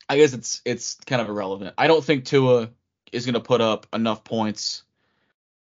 I 0.09 0.16
guess 0.16 0.33
it's 0.33 0.62
it's 0.64 0.94
kind 1.07 1.20
of 1.20 1.29
irrelevant. 1.29 1.74
I 1.77 1.88
don't 1.88 2.05
think 2.05 2.24
Tua 2.24 2.70
is 3.11 3.27
going 3.27 3.35
to 3.35 3.40
put 3.40 3.61
up 3.61 3.88
enough 3.92 4.22
points 4.22 4.85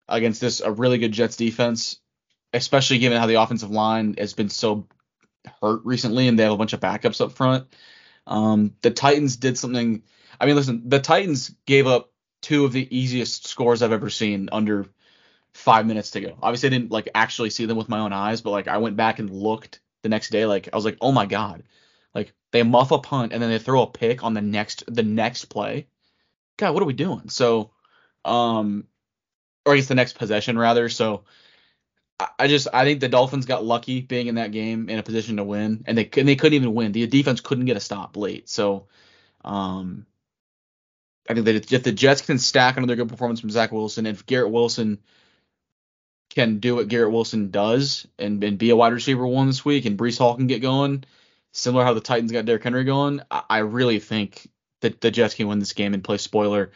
against 0.08 0.40
this 0.40 0.60
a 0.60 0.70
really 0.70 0.98
good 0.98 1.10
Jets 1.10 1.34
defense, 1.34 1.98
especially 2.52 2.98
given 2.98 3.18
how 3.18 3.26
the 3.26 3.40
offensive 3.40 3.70
line 3.70 4.14
has 4.18 4.34
been 4.34 4.48
so 4.48 4.86
hurt 5.62 5.80
recently 5.84 6.28
and 6.28 6.38
they 6.38 6.42
have 6.42 6.52
a 6.52 6.56
bunch 6.56 6.72
of 6.72 6.80
backups 6.80 7.20
up 7.20 7.32
front. 7.32 7.66
Um, 8.26 8.74
the 8.82 8.90
Titans 8.90 9.36
did 9.36 9.58
something. 9.58 10.02
I 10.38 10.46
mean, 10.46 10.56
listen, 10.56 10.88
the 10.88 11.00
Titans 11.00 11.54
gave 11.66 11.86
up 11.86 12.12
two 12.42 12.64
of 12.64 12.72
the 12.72 12.96
easiest 12.96 13.46
scores 13.46 13.82
I've 13.82 13.92
ever 13.92 14.10
seen 14.10 14.48
under 14.52 14.86
five 15.52 15.86
minutes 15.86 16.12
to 16.12 16.20
go. 16.20 16.36
Obviously, 16.42 16.68
I 16.68 16.70
didn't 16.70 16.90
like 16.90 17.08
actually 17.14 17.50
see 17.50 17.66
them 17.66 17.76
with 17.76 17.88
my 17.88 18.00
own 18.00 18.12
eyes, 18.12 18.40
but 18.40 18.50
like 18.50 18.68
I 18.68 18.78
went 18.78 18.96
back 18.96 19.18
and 19.18 19.30
looked 19.30 19.80
the 20.02 20.08
next 20.08 20.30
day. 20.30 20.46
Like 20.46 20.68
I 20.72 20.76
was 20.76 20.84
like, 20.84 20.98
oh 21.00 21.12
my 21.12 21.26
god, 21.26 21.62
like 22.14 22.32
they 22.52 22.62
muff 22.62 22.90
a 22.90 22.98
punt 22.98 23.32
and 23.32 23.42
then 23.42 23.50
they 23.50 23.58
throw 23.58 23.82
a 23.82 23.90
pick 23.90 24.24
on 24.24 24.34
the 24.34 24.42
next 24.42 24.84
the 24.86 25.02
next 25.02 25.46
play. 25.46 25.86
God, 26.56 26.74
what 26.74 26.82
are 26.82 26.86
we 26.86 26.92
doing? 26.92 27.28
So, 27.28 27.70
um, 28.24 28.84
or 29.64 29.72
I 29.72 29.76
guess 29.76 29.86
the 29.86 29.94
next 29.94 30.18
possession 30.18 30.58
rather. 30.58 30.88
So, 30.88 31.24
I, 32.38 32.48
just 32.48 32.68
I 32.72 32.84
think 32.84 33.00
the 33.00 33.08
Dolphins 33.08 33.46
got 33.46 33.64
lucky 33.64 34.00
being 34.00 34.26
in 34.26 34.34
that 34.36 34.52
game 34.52 34.88
in 34.88 34.98
a 34.98 35.02
position 35.02 35.36
to 35.36 35.44
win, 35.44 35.84
and 35.86 35.96
they 35.96 36.08
and 36.16 36.28
they 36.28 36.36
couldn't 36.36 36.54
even 36.54 36.74
win. 36.74 36.92
The 36.92 37.06
defense 37.06 37.40
couldn't 37.40 37.66
get 37.66 37.76
a 37.76 37.80
stop 37.80 38.16
late. 38.16 38.48
So, 38.48 38.86
um, 39.44 40.06
I 41.28 41.34
think 41.34 41.46
that 41.46 41.72
if 41.72 41.82
the 41.82 41.92
Jets 41.92 42.22
can 42.22 42.38
stack 42.38 42.76
another 42.76 42.96
good 42.96 43.08
performance 43.08 43.40
from 43.40 43.50
Zach 43.50 43.72
Wilson, 43.72 44.06
if 44.06 44.26
Garrett 44.26 44.50
Wilson 44.50 44.98
can 46.30 46.58
do 46.58 46.76
what 46.76 46.88
Garrett 46.88 47.12
Wilson 47.12 47.50
does 47.50 48.06
and, 48.18 48.42
and 48.42 48.58
be 48.58 48.70
a 48.70 48.76
wide 48.76 48.92
receiver 48.92 49.26
one 49.26 49.48
this 49.48 49.64
week, 49.64 49.84
and 49.84 49.98
Breece 49.98 50.18
Hall 50.18 50.36
can 50.36 50.46
get 50.46 50.62
going, 50.62 51.04
similar 51.52 51.84
how 51.84 51.94
the 51.94 52.00
Titans 52.00 52.32
got 52.32 52.44
Derrick 52.44 52.62
Henry 52.62 52.84
going, 52.84 53.20
I, 53.30 53.42
I 53.48 53.58
really 53.58 53.98
think 53.98 54.48
that 54.80 55.00
the 55.00 55.10
Jets 55.10 55.34
can 55.34 55.48
win 55.48 55.58
this 55.58 55.72
game 55.72 55.94
and 55.94 56.04
play 56.04 56.18
spoiler. 56.18 56.72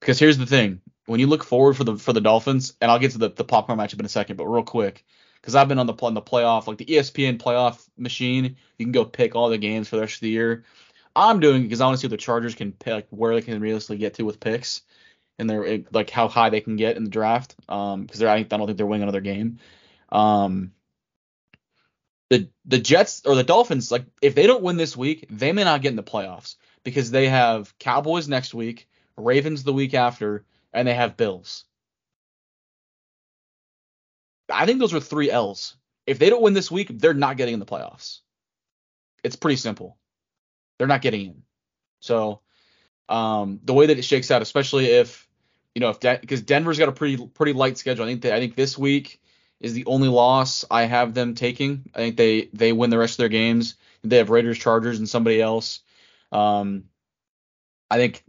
Because 0.00 0.18
here's 0.18 0.38
the 0.38 0.46
thing: 0.46 0.80
when 1.06 1.20
you 1.20 1.26
look 1.26 1.44
forward 1.44 1.76
for 1.76 1.84
the 1.84 1.96
for 1.96 2.12
the 2.12 2.20
Dolphins, 2.20 2.74
and 2.80 2.90
I'll 2.90 2.98
get 2.98 3.12
to 3.12 3.18
the, 3.18 3.30
the 3.30 3.44
popcorn 3.44 3.78
matchup 3.78 4.00
in 4.00 4.06
a 4.06 4.08
second, 4.08 4.36
but 4.36 4.46
real 4.46 4.62
quick, 4.62 5.04
because 5.40 5.54
I've 5.54 5.68
been 5.68 5.78
on 5.78 5.86
the 5.86 5.94
on 5.94 6.14
the 6.14 6.22
playoff, 6.22 6.66
like 6.66 6.78
the 6.78 6.86
ESPN 6.86 7.38
playoff 7.38 7.86
machine, 7.96 8.56
you 8.78 8.86
can 8.86 8.92
go 8.92 9.04
pick 9.04 9.34
all 9.34 9.48
the 9.48 9.58
games 9.58 9.88
for 9.88 9.96
the 9.96 10.02
rest 10.02 10.16
of 10.16 10.20
the 10.20 10.30
year. 10.30 10.64
I'm 11.16 11.40
doing 11.40 11.62
because 11.62 11.80
I 11.80 11.86
want 11.86 11.98
to 11.98 12.00
see 12.00 12.06
what 12.06 12.12
the 12.12 12.16
Chargers 12.16 12.54
can 12.54 12.72
pick, 12.72 12.92
like 12.92 13.06
where 13.10 13.34
they 13.34 13.42
can 13.42 13.60
realistically 13.60 13.98
get 13.98 14.14
to 14.14 14.24
with 14.24 14.40
picks, 14.40 14.82
and 15.38 15.48
they're 15.48 15.80
like 15.92 16.10
how 16.10 16.28
high 16.28 16.50
they 16.50 16.60
can 16.60 16.76
get 16.76 16.96
in 16.96 17.04
the 17.04 17.10
draft. 17.10 17.54
Um, 17.68 18.02
because 18.02 18.22
I 18.22 18.42
don't 18.42 18.66
think 18.66 18.76
they're 18.76 18.86
winning 18.86 19.02
another 19.04 19.20
game. 19.20 19.58
Um, 20.10 20.72
the 22.30 22.48
the 22.64 22.78
Jets 22.78 23.22
or 23.26 23.34
the 23.34 23.44
Dolphins, 23.44 23.92
like 23.92 24.06
if 24.22 24.34
they 24.34 24.46
don't 24.46 24.62
win 24.62 24.76
this 24.76 24.96
week, 24.96 25.26
they 25.30 25.52
may 25.52 25.64
not 25.64 25.82
get 25.82 25.90
in 25.90 25.96
the 25.96 26.02
playoffs 26.02 26.56
because 26.82 27.10
they 27.10 27.28
have 27.28 27.76
Cowboys 27.78 28.28
next 28.28 28.54
week, 28.54 28.88
Ravens 29.16 29.62
the 29.62 29.72
week 29.72 29.94
after, 29.94 30.44
and 30.74 30.86
they 30.86 30.94
have 30.94 31.16
Bills. 31.16 31.64
I 34.52 34.66
think 34.66 34.78
those 34.78 34.92
are 34.92 35.00
three 35.00 35.30
L's. 35.30 35.76
If 36.06 36.18
they 36.18 36.28
don't 36.28 36.42
win 36.42 36.52
this 36.52 36.70
week, 36.70 36.88
they're 36.90 37.14
not 37.14 37.38
getting 37.38 37.54
in 37.54 37.60
the 37.60 37.66
playoffs. 37.66 38.20
It's 39.22 39.36
pretty 39.36 39.56
simple. 39.56 39.96
They're 40.78 40.86
not 40.86 41.00
getting 41.00 41.26
in. 41.26 41.42
So 42.00 42.40
um, 43.08 43.60
the 43.64 43.72
way 43.72 43.86
that 43.86 43.98
it 43.98 44.04
shakes 44.04 44.30
out, 44.30 44.42
especially 44.42 44.86
if 44.86 45.26
you 45.74 45.80
know 45.80 45.90
if 45.90 46.00
because 46.00 46.40
De- 46.40 46.46
Denver's 46.46 46.78
got 46.78 46.90
a 46.90 46.92
pretty 46.92 47.16
pretty 47.16 47.54
light 47.54 47.78
schedule. 47.78 48.04
I 48.04 48.08
think 48.08 48.24
I 48.26 48.38
think 48.38 48.54
this 48.54 48.76
week 48.76 49.20
is 49.60 49.72
the 49.72 49.86
only 49.86 50.08
loss 50.08 50.64
I 50.70 50.82
have 50.82 51.14
them 51.14 51.34
taking. 51.34 51.90
I 51.94 51.98
think 51.98 52.16
they 52.16 52.50
they 52.52 52.72
win 52.72 52.90
the 52.90 52.98
rest 52.98 53.14
of 53.14 53.18
their 53.18 53.28
games. 53.28 53.76
They 54.02 54.18
have 54.18 54.28
Raiders, 54.28 54.58
Chargers, 54.58 54.98
and 54.98 55.08
somebody 55.08 55.40
else. 55.40 55.80
Um, 56.30 56.84
I 57.90 57.96
think 57.96 58.22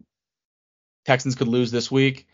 Texans 1.05 1.35
could 1.35 1.49
lose 1.49 1.71
this 1.71 1.91
week, 1.91 2.27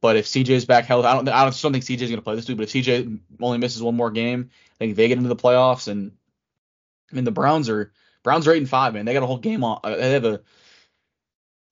but 0.00 0.16
if 0.16 0.26
CJ's 0.26 0.64
back 0.64 0.84
healthy, 0.84 1.08
I 1.08 1.14
don't 1.14 1.28
I 1.28 1.44
don't, 1.44 1.60
don't 1.60 1.72
think 1.72 1.84
CJ's 1.84 2.10
going 2.10 2.16
to 2.16 2.22
play 2.22 2.36
this 2.36 2.48
week. 2.48 2.58
But 2.58 2.64
if 2.64 2.72
CJ 2.72 3.18
only 3.40 3.58
misses 3.58 3.82
one 3.82 3.96
more 3.96 4.10
game, 4.10 4.50
I 4.74 4.78
think 4.78 4.96
they 4.96 5.08
get 5.08 5.18
into 5.18 5.28
the 5.28 5.36
playoffs. 5.36 5.88
And 5.88 6.12
I 7.10 7.14
mean 7.14 7.24
the 7.24 7.32
Browns 7.32 7.68
are 7.68 7.92
Browns 8.22 8.46
are 8.46 8.52
eight 8.52 8.58
and 8.58 8.68
five, 8.68 8.94
man. 8.94 9.04
They 9.04 9.14
got 9.14 9.22
a 9.22 9.26
whole 9.26 9.38
game 9.38 9.64
on. 9.64 9.80
They 9.84 10.12
have 10.12 10.24
a 10.24 10.42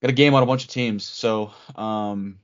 got 0.01 0.11
a 0.11 0.13
game 0.13 0.33
on 0.33 0.43
a 0.43 0.45
bunch 0.45 0.63
of 0.63 0.69
teams. 0.69 1.03
So 1.03 1.51
um, 1.75 2.39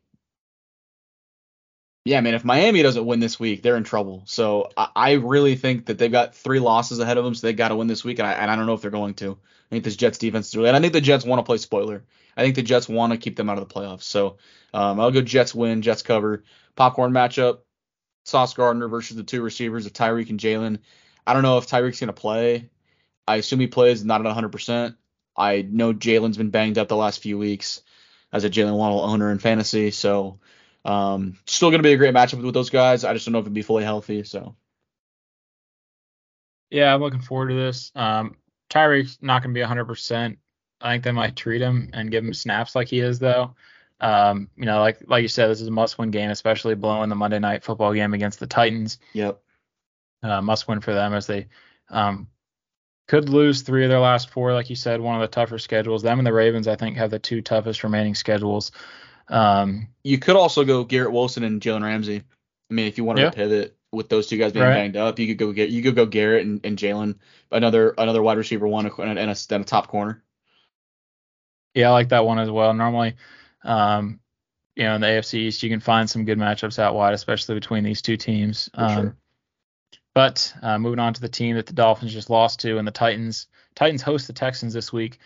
yeah, 2.04 2.22
man, 2.22 2.34
if 2.34 2.44
Miami 2.44 2.82
doesn't 2.82 3.06
win 3.06 3.20
this 3.20 3.40
week, 3.40 3.62
they're 3.62 3.78
in 3.78 3.84
trouble. 3.84 4.24
So 4.26 4.70
I, 4.76 4.90
I 4.96 5.12
really 5.14 5.56
think 5.56 5.86
that 5.86 5.98
they've 5.98 6.12
got 6.12 6.36
three 6.36 6.60
losses 6.60 7.00
ahead 7.00 7.18
of 7.18 7.24
them, 7.24 7.36
so 7.36 7.46
they 7.46 7.54
got 7.54 7.70
to 7.70 7.76
win 7.76 7.88
this 7.88 8.04
week, 8.04 8.20
and 8.20 8.28
I, 8.28 8.34
and 8.34 8.50
I 8.50 8.56
don't 8.56 8.66
know 8.66 8.74
if 8.74 8.82
they're 8.82 8.92
going 8.92 9.14
to. 9.16 9.38
I 9.72 9.76
think 9.76 9.86
this 9.86 9.96
Jets 9.96 10.18
defense 10.18 10.50
is 10.50 10.56
really, 10.58 10.68
and 10.68 10.76
I 10.76 10.82
think 10.82 10.92
the 10.92 11.00
Jets 11.00 11.24
want 11.24 11.40
to 11.40 11.44
play 11.44 11.58
spoiler. 11.58 12.04
I 12.36 12.44
think 12.44 12.56
the 12.56 12.62
Jets 12.62 12.90
want 12.90 13.14
to 13.14 13.18
keep 13.18 13.38
them 13.38 13.50
out 13.50 13.58
of 13.58 13.68
the 13.68 13.74
playoffs. 13.74 14.04
So 14.04 14.38
um, 14.74 15.00
I'll 15.00 15.12
go 15.12 15.22
Jets 15.22 15.56
win, 15.56 15.82
Jets 15.82 16.02
cover. 16.02 16.44
Popcorn 16.76 17.14
matchup: 17.14 17.60
Sauce 18.26 18.54
Gardner 18.54 18.90
versus 18.90 19.16
the 19.16 19.24
two 19.24 19.42
receivers 19.42 19.86
of 19.86 19.94
Tyreek 19.94 20.30
and 20.30 20.40
Jaylen. 20.40 20.80
I 21.26 21.34
don't 21.34 21.44
know 21.44 21.58
if 21.58 21.68
Tyreek's 21.68 22.02
going 22.02 22.08
to 22.08 22.14
play. 22.14 22.70
I 23.26 23.38
assume 23.38 23.62
he 23.62 23.68
plays, 23.68 24.04
not 24.04 24.26
at 24.26 24.36
100%. 24.36 24.96
I 25.38 25.62
know 25.62 25.94
Jaylen's 25.94 26.38
been 26.38 26.50
banged 26.50 26.78
up 26.78 26.90
the 26.90 26.98
last 26.98 27.22
few 27.22 27.38
weeks 27.38 27.82
as 28.34 28.44
a 28.44 28.50
Jaylen 28.50 28.76
Waddle 28.76 29.02
owner 29.02 29.32
in 29.32 29.40
fantasy, 29.40 29.92
so 29.92 30.40
um, 30.84 31.38
still 31.46 31.70
going 31.70 31.80
to 31.80 31.88
be 31.88 31.94
a 31.94 31.98
great 31.98 32.14
matchup 32.14 32.44
with 32.44 32.54
those 32.54 32.70
guys. 32.70 33.06
I 33.06 33.14
just 33.14 33.26
don't 33.26 33.34
know 33.34 33.40
if 33.40 33.44
it'd 33.44 33.54
be 33.54 33.62
fully 33.62 33.86
healthy. 33.86 34.24
So. 34.24 34.56
Yeah, 36.70 36.94
I'm 36.94 37.02
looking 37.02 37.22
forward 37.22 37.50
to 37.50 37.56
this. 37.56 37.92
Um, 37.96 38.36
Tyreek's 38.72 39.20
not 39.22 39.44
going 39.44 39.54
to 39.54 39.60
be 39.60 39.66
100%. 39.66 40.38
I 40.82 40.94
think 40.94 41.04
they 41.04 41.12
might 41.12 41.36
treat 41.36 41.62
him 41.62 41.90
and 41.94 42.10
give 42.10 42.24
him 42.24 42.34
snaps 42.34 42.76
like 42.76 42.88
he 42.88 43.00
is, 43.00 43.20
though. 43.20 43.56
Um, 44.00 44.50
you 44.58 44.66
know, 44.66 44.80
like 44.80 44.98
like 45.06 45.22
you 45.22 45.28
said, 45.28 45.48
this 45.48 45.62
is 45.62 45.68
a 45.68 45.72
must-win 45.72 46.10
game, 46.10 46.32
especially 46.32 46.74
blowing 46.74 47.10
the 47.10 47.16
Monday 47.16 47.38
night 47.38 47.64
football 47.64 47.94
game 47.94 48.16
against 48.16 48.40
the 48.40 48.48
Titans. 48.48 48.98
Yep. 49.14 49.40
Uh, 50.24 50.42
must 50.42 50.68
win 50.68 50.82
for 50.82 50.94
them 50.94 51.14
as 51.14 51.28
they 51.28 51.48
um, 51.90 52.28
could 53.08 53.30
lose 53.30 53.62
three 53.62 53.84
of 53.84 53.90
their 53.90 54.00
last 54.00 54.32
four, 54.32 54.54
like 54.54 54.70
you 54.70 54.76
said, 54.76 55.02
one 55.02 55.16
of 55.16 55.22
the 55.22 55.28
tougher 55.28 55.60
schedules. 55.60 56.02
Them 56.02 56.20
and 56.20 56.26
the 56.26 56.34
Ravens, 56.34 56.68
I 56.68 56.76
think, 56.76 56.98
have 56.98 57.12
the 57.12 57.20
two 57.20 57.42
toughest 57.42 57.84
remaining 57.84 58.16
schedules. 58.16 58.72
Um, 59.28 59.88
you 60.04 60.18
could 60.18 60.36
also 60.36 60.64
go 60.64 60.84
Garrett 60.84 61.12
Wilson 61.12 61.44
and 61.44 61.62
Jalen 61.62 61.84
Ramsey. 61.84 62.24
I 62.70 62.74
mean, 62.74 62.88
if 62.88 62.98
you 62.98 63.06
yeah. 63.06 63.26
to 63.26 63.32
pivot, 63.32 63.78
with 63.92 64.10
those 64.10 64.28
two 64.28 64.38
guys 64.38 64.54
being 64.54 64.66
Right. 64.66 64.74
banged 64.74 64.98
up. 64.98 65.20
You 65.20 65.28
could 65.28 65.38
go 65.38 65.52
get 65.52 65.70
you 65.70 65.82
could 65.82 65.96
go 65.96 66.06
Garrett 66.06 66.46
and, 66.46 66.66
and 66.66 66.78
Jalen, 66.78 67.18
another 67.52 67.94
another 67.98 68.22
wide 68.22 68.38
receiver 68.38 68.68
one 68.68 68.86
and 68.86 69.18
a, 69.18 69.22
and 69.22 69.62
a, 69.62 69.64
top 69.66 69.88
corner. 69.88 70.24
Yeah, 71.74 71.90
I 71.90 71.92
like 71.92 72.10
that 72.10 72.26
one 72.26 72.40
as 72.40 72.50
well. 72.50 72.74
Normally, 72.74 73.16
um, 73.64 74.20
you 74.76 74.84
know, 74.84 74.96
in 74.96 75.02
the 75.02 75.08
AFC 75.08 75.36
East, 75.36 75.64
you 75.64 75.70
can 75.70 75.80
find 75.80 76.10
some 76.10 76.26
good 76.26 76.38
matchups 76.38 76.80
out 76.80 76.96
wide, 76.96 77.14
especially 77.14 77.56
between 77.56 77.84
these 77.84 78.02
two 78.02 78.18
teams. 78.18 78.70
Um, 78.74 79.02
sure. 79.02 79.18
But 80.14 80.54
uh, 80.62 80.78
moving 80.78 81.00
on 81.00 81.14
to 81.14 81.22
the 81.22 81.30
team 81.30 81.56
that 81.56 81.66
the 81.66 81.74
Dolphins 81.74 82.14
just 82.14 82.30
lost 82.30 82.60
to, 82.62 82.78
and 82.78 82.88
the 82.88 82.92
Titans. 82.92 83.48
Titans 83.76 84.02
host 84.02 84.28
the 84.28 84.34
Texans 84.34 84.74
this 84.74 84.92
week. 84.92 85.20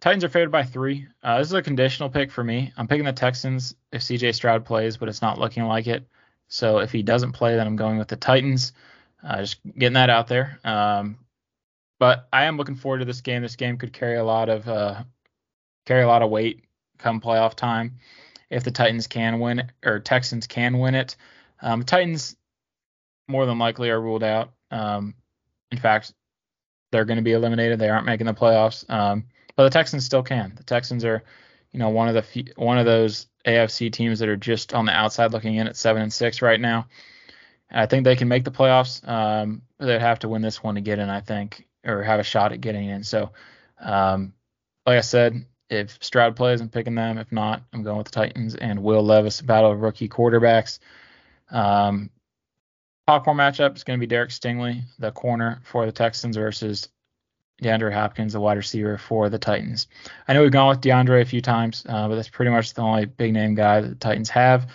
Titans 0.00 0.24
are 0.24 0.28
favored 0.28 0.50
by 0.50 0.64
three. 0.64 1.06
Uh, 1.22 1.38
this 1.38 1.48
is 1.48 1.54
a 1.54 1.62
conditional 1.62 2.08
pick 2.08 2.30
for 2.30 2.42
me. 2.42 2.72
I'm 2.76 2.88
picking 2.88 3.04
the 3.04 3.12
Texans 3.12 3.74
if 3.92 4.02
CJ 4.02 4.34
Stroud 4.34 4.64
plays, 4.64 4.96
but 4.96 5.08
it's 5.08 5.22
not 5.22 5.38
looking 5.38 5.64
like 5.64 5.86
it. 5.86 6.04
So 6.48 6.78
if 6.78 6.90
he 6.92 7.02
doesn't 7.02 7.32
play, 7.32 7.56
then 7.56 7.66
I'm 7.66 7.76
going 7.76 7.98
with 7.98 8.08
the 8.08 8.16
Titans. 8.16 8.72
Uh, 9.22 9.40
just 9.40 9.58
getting 9.76 9.94
that 9.94 10.10
out 10.10 10.28
there. 10.28 10.58
Um, 10.64 11.18
but 11.98 12.28
I 12.32 12.44
am 12.44 12.56
looking 12.56 12.76
forward 12.76 12.98
to 12.98 13.04
this 13.04 13.20
game. 13.20 13.42
This 13.42 13.56
game 13.56 13.76
could 13.76 13.92
carry 13.92 14.16
a 14.16 14.24
lot 14.24 14.48
of 14.48 14.68
uh, 14.68 15.02
carry 15.86 16.02
a 16.02 16.08
lot 16.08 16.22
of 16.22 16.30
weight 16.30 16.64
come 16.98 17.20
playoff 17.20 17.54
time 17.54 17.98
if 18.50 18.64
the 18.64 18.70
Titans 18.70 19.06
can 19.06 19.40
win 19.40 19.58
it, 19.58 19.66
or 19.84 19.98
Texans 19.98 20.46
can 20.46 20.78
win 20.78 20.94
it. 20.94 21.16
Um, 21.60 21.82
Titans 21.82 22.36
more 23.26 23.46
than 23.46 23.58
likely 23.58 23.90
are 23.90 24.00
ruled 24.00 24.22
out. 24.22 24.52
Um, 24.70 25.14
in 25.70 25.78
fact, 25.78 26.12
they're 26.90 27.04
going 27.04 27.18
to 27.18 27.22
be 27.22 27.32
eliminated. 27.32 27.78
They 27.78 27.90
aren't 27.90 28.06
making 28.06 28.26
the 28.26 28.34
playoffs. 28.34 28.88
Um, 28.88 29.26
but 29.56 29.64
the 29.64 29.70
Texans 29.70 30.04
still 30.04 30.22
can. 30.22 30.54
The 30.56 30.64
Texans 30.64 31.04
are, 31.04 31.22
you 31.72 31.78
know, 31.78 31.90
one 31.90 32.08
of 32.08 32.14
the 32.14 32.22
few, 32.22 32.44
one 32.56 32.78
of 32.78 32.86
those 32.86 33.26
AFC 33.46 33.92
teams 33.92 34.18
that 34.18 34.28
are 34.28 34.36
just 34.36 34.74
on 34.74 34.86
the 34.86 34.92
outside 34.92 35.32
looking 35.32 35.56
in 35.56 35.66
at 35.66 35.76
seven 35.76 36.02
and 36.02 36.12
six 36.12 36.42
right 36.42 36.60
now. 36.60 36.86
I 37.70 37.86
think 37.86 38.04
they 38.04 38.16
can 38.16 38.28
make 38.28 38.44
the 38.44 38.50
playoffs. 38.50 39.06
Um, 39.06 39.62
they'd 39.78 40.00
have 40.00 40.20
to 40.20 40.28
win 40.28 40.42
this 40.42 40.62
one 40.62 40.76
to 40.76 40.80
get 40.80 40.98
in, 40.98 41.10
I 41.10 41.20
think, 41.20 41.66
or 41.84 42.02
have 42.02 42.20
a 42.20 42.24
shot 42.24 42.52
at 42.52 42.60
getting 42.60 42.88
in. 42.88 43.04
So, 43.04 43.30
um, 43.80 44.32
like 44.86 44.98
I 44.98 45.02
said, 45.02 45.44
if 45.68 45.98
Stroud 46.00 46.34
plays, 46.34 46.60
I'm 46.62 46.70
picking 46.70 46.94
them. 46.94 47.18
If 47.18 47.30
not, 47.30 47.62
I'm 47.72 47.82
going 47.82 47.98
with 47.98 48.06
the 48.06 48.12
Titans 48.12 48.54
and 48.54 48.82
Will 48.82 49.02
Levis, 49.02 49.42
battle 49.42 49.72
of 49.72 49.80
rookie 49.80 50.08
quarterbacks. 50.08 50.78
Um, 51.50 52.10
popcorn 53.06 53.36
matchup 53.36 53.76
is 53.76 53.84
going 53.84 53.98
to 53.98 54.00
be 54.00 54.06
Derek 54.06 54.30
Stingley, 54.30 54.82
the 54.98 55.12
corner 55.12 55.60
for 55.64 55.84
the 55.84 55.92
Texans, 55.92 56.36
versus 56.36 56.88
DeAndre 57.62 57.92
Hopkins, 57.92 58.32
the 58.32 58.40
wide 58.40 58.56
receiver 58.56 58.98
for 58.98 59.28
the 59.28 59.38
Titans. 59.38 59.88
I 60.26 60.32
know 60.32 60.42
we've 60.42 60.52
gone 60.52 60.68
with 60.68 60.80
DeAndre 60.80 61.22
a 61.22 61.24
few 61.24 61.40
times, 61.40 61.84
uh, 61.88 62.08
but 62.08 62.14
that's 62.14 62.28
pretty 62.28 62.50
much 62.50 62.74
the 62.74 62.82
only 62.82 63.06
big 63.06 63.32
name 63.32 63.54
guy 63.54 63.80
that 63.80 63.88
the 63.88 63.94
Titans 63.94 64.30
have 64.30 64.68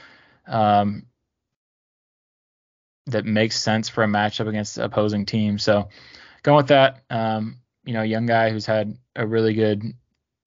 um, 0.47 1.05
that 3.07 3.25
makes 3.25 3.59
sense 3.59 3.89
for 3.89 4.03
a 4.03 4.07
matchup 4.07 4.47
against 4.47 4.75
the 4.75 4.83
opposing 4.83 5.25
team. 5.25 5.57
So 5.57 5.89
going 6.43 6.57
with 6.57 6.67
that, 6.67 7.03
um, 7.09 7.59
you 7.85 7.93
know, 7.93 8.01
young 8.01 8.25
guy 8.25 8.49
who's 8.49 8.65
had 8.65 8.97
a 9.15 9.25
really 9.25 9.53
good 9.53 9.93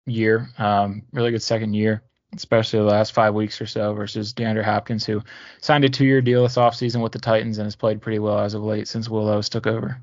year, 0.07 0.49
um, 0.59 1.03
really 1.13 1.31
good 1.31 1.43
second 1.43 1.75
year, 1.75 2.03
especially 2.35 2.79
the 2.79 2.85
last 2.87 3.13
five 3.13 3.35
weeks 3.35 3.61
or 3.61 3.67
so, 3.67 3.93
versus 3.95 4.33
DeAndre 4.33 4.65
Hopkins, 4.65 5.05
who 5.05 5.23
signed 5.61 5.85
a 5.85 5.89
two-year 5.89 6.23
deal 6.23 6.43
this 6.43 6.57
offseason 6.57 7.03
with 7.03 7.13
the 7.13 7.19
Titans 7.19 7.59
and 7.59 7.67
has 7.67 7.77
played 7.77 8.01
pretty 8.01 8.19
well 8.19 8.39
as 8.39 8.55
of 8.55 8.63
late 8.63 8.89
since 8.89 9.09
Will 9.09 9.25
Levis 9.25 9.49
took 9.49 9.67
over. 9.67 10.01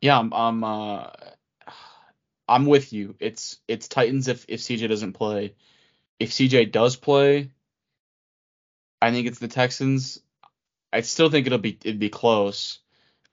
Yeah, 0.00 0.18
I'm 0.18 0.32
I'm 0.32 0.64
uh 0.64 1.06
I'm 2.48 2.66
with 2.66 2.92
you. 2.92 3.14
It's 3.20 3.58
it's 3.68 3.88
Titans 3.88 4.28
if 4.28 4.44
if 4.48 4.60
CJ 4.60 4.88
doesn't 4.88 5.12
play. 5.12 5.54
If 6.18 6.30
CJ 6.30 6.72
does 6.72 6.96
play, 6.96 7.50
I 9.00 9.10
think 9.10 9.26
it's 9.26 9.38
the 9.38 9.48
Texans. 9.48 10.20
I 10.92 11.02
still 11.02 11.30
think 11.30 11.46
it'll 11.46 11.58
be 11.58 11.78
it'd 11.84 12.00
be 12.00 12.08
close. 12.08 12.80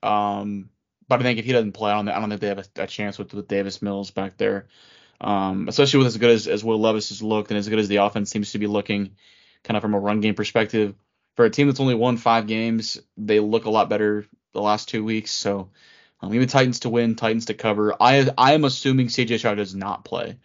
Um, 0.03 0.69
but 1.07 1.19
I 1.19 1.23
think 1.23 1.39
if 1.39 1.45
he 1.45 1.51
doesn't 1.53 1.71
play, 1.73 1.91
I 1.91 1.95
don't 1.95 2.09
I 2.09 2.19
don't 2.19 2.29
think 2.29 2.41
they 2.41 2.47
have 2.47 2.59
a, 2.59 2.83
a 2.83 2.87
chance 2.87 3.17
with 3.17 3.33
with 3.33 3.47
Davis 3.47 3.81
Mills 3.81 4.11
back 4.11 4.37
there. 4.37 4.67
Um, 5.19 5.67
especially 5.67 5.99
with 5.99 6.07
as 6.07 6.17
good 6.17 6.29
as, 6.29 6.47
as 6.47 6.63
Will 6.63 6.79
Levis 6.79 7.09
has 7.09 7.23
looked 7.23 7.49
and 7.49 7.57
as 7.57 7.67
good 7.67 7.79
as 7.79 7.87
the 7.87 7.97
offense 7.97 8.29
seems 8.29 8.51
to 8.51 8.59
be 8.59 8.67
looking, 8.67 9.15
kind 9.63 9.75
of 9.75 9.81
from 9.81 9.95
a 9.95 9.99
run 9.99 10.21
game 10.21 10.35
perspective. 10.35 10.93
For 11.35 11.45
a 11.45 11.49
team 11.49 11.67
that's 11.67 11.79
only 11.79 11.95
won 11.95 12.17
five 12.17 12.45
games, 12.45 12.99
they 13.17 13.39
look 13.39 13.65
a 13.65 13.71
lot 13.71 13.89
better 13.89 14.25
the 14.53 14.61
last 14.61 14.89
two 14.89 15.03
weeks. 15.03 15.31
So 15.31 15.69
um, 16.21 16.33
even 16.33 16.47
Titans 16.47 16.81
to 16.81 16.89
win, 16.89 17.15
Titans 17.15 17.45
to 17.45 17.53
cover. 17.53 17.95
I 17.99 18.29
I 18.37 18.53
am 18.53 18.65
assuming 18.65 19.07
CJ 19.07 19.39
Stroud 19.39 19.57
does 19.57 19.75
not 19.75 20.05
play. 20.05 20.37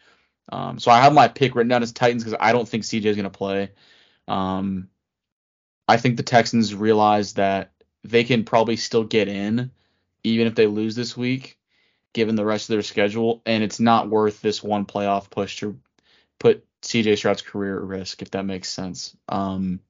Um, 0.50 0.78
so 0.78 0.90
I 0.90 1.00
have 1.00 1.14
my 1.14 1.28
pick 1.28 1.54
written 1.54 1.68
down 1.68 1.82
as 1.82 1.92
Titans 1.92 2.24
because 2.24 2.38
I 2.40 2.52
don't 2.52 2.68
think 2.68 2.85
CJ 2.85 3.04
is 3.04 3.16
going 3.16 3.24
to 3.24 3.30
play. 3.30 3.70
Um, 4.28 4.88
I 5.88 5.96
think 5.96 6.16
the 6.16 6.22
Texans 6.22 6.74
realize 6.74 7.35
that 7.35 7.72
they 8.04 8.24
can 8.24 8.44
probably 8.44 8.76
still 8.76 9.04
get 9.04 9.28
in 9.28 9.70
even 10.24 10.46
if 10.46 10.54
they 10.54 10.66
lose 10.66 10.94
this 10.94 11.16
week, 11.16 11.58
given 12.12 12.37
the 12.37 12.44
rest 12.44 12.68
of 12.68 12.74
their 12.74 12.82
schedule, 12.82 13.42
and 13.46 13.62
it's 13.62 13.80
not 13.80 14.08
worth 14.08 14.40
this 14.40 14.62
one 14.62 14.87
playoff 14.87 15.30
push 15.30 15.56
to 15.58 15.78
put 16.38 16.64
CJ 16.82 17.16
Stroud's 17.16 17.42
career 17.42 17.76
at 17.76 17.85
risk, 17.85 18.22
if 18.22 18.30
that 18.32 18.44
makes 18.44 18.68
sense. 18.68 19.16
Um, 19.28 19.80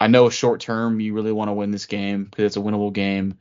I 0.00 0.08
know 0.08 0.28
short 0.30 0.60
term 0.60 1.00
you 1.00 1.14
really 1.14 1.32
want 1.32 1.48
to 1.48 1.54
win 1.54 1.70
this 1.70 1.86
game 1.86 2.24
because 2.24 2.44
it's 2.44 2.56
a 2.56 2.60
winnable 2.60 2.92
game, 2.92 3.38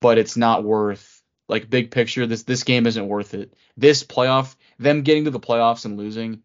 but 0.00 0.18
it's 0.18 0.36
not 0.36 0.64
worth 0.64 1.22
like 1.48 1.70
big 1.70 1.90
picture. 1.90 2.26
This 2.26 2.42
this 2.42 2.64
game 2.64 2.86
isn't 2.86 3.08
worth 3.08 3.34
it. 3.34 3.54
This 3.76 4.02
playoff, 4.02 4.56
them 4.78 5.02
getting 5.02 5.24
to 5.24 5.30
the 5.30 5.40
playoffs 5.40 5.84
and 5.84 5.96
losing, 5.96 6.42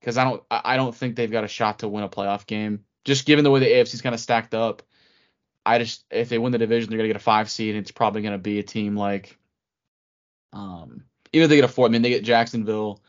because 0.00 0.18
I 0.18 0.24
don't 0.24 0.42
I 0.50 0.76
don't 0.76 0.94
think 0.94 1.16
they've 1.16 1.30
got 1.30 1.44
a 1.44 1.48
shot 1.48 1.80
to 1.80 1.88
win 1.88 2.04
a 2.04 2.08
playoff 2.08 2.46
game. 2.46 2.84
Just 3.04 3.26
given 3.26 3.44
the 3.44 3.50
way 3.50 3.60
the 3.60 3.66
AFC's 3.66 4.02
kind 4.02 4.14
of 4.14 4.20
stacked 4.20 4.54
up, 4.54 4.82
I 5.64 5.78
just 5.78 6.04
if 6.10 6.28
they 6.28 6.38
win 6.38 6.52
the 6.52 6.58
division, 6.58 6.90
they're 6.90 6.98
gonna 6.98 7.08
get 7.08 7.16
a 7.16 7.20
five 7.20 7.50
seed. 7.50 7.74
And 7.74 7.82
it's 7.82 7.92
probably 7.92 8.22
gonna 8.22 8.38
be 8.38 8.58
a 8.58 8.64
team 8.64 8.96
like, 8.96 9.38
um, 10.52 11.04
even 11.32 11.44
if 11.44 11.48
they 11.50 11.56
get 11.56 11.64
a 11.64 11.68
four, 11.68 11.86
I 11.86 11.90
mean 11.90 12.02
they 12.02 12.10
get 12.10 12.24
Jacksonville, 12.24 13.02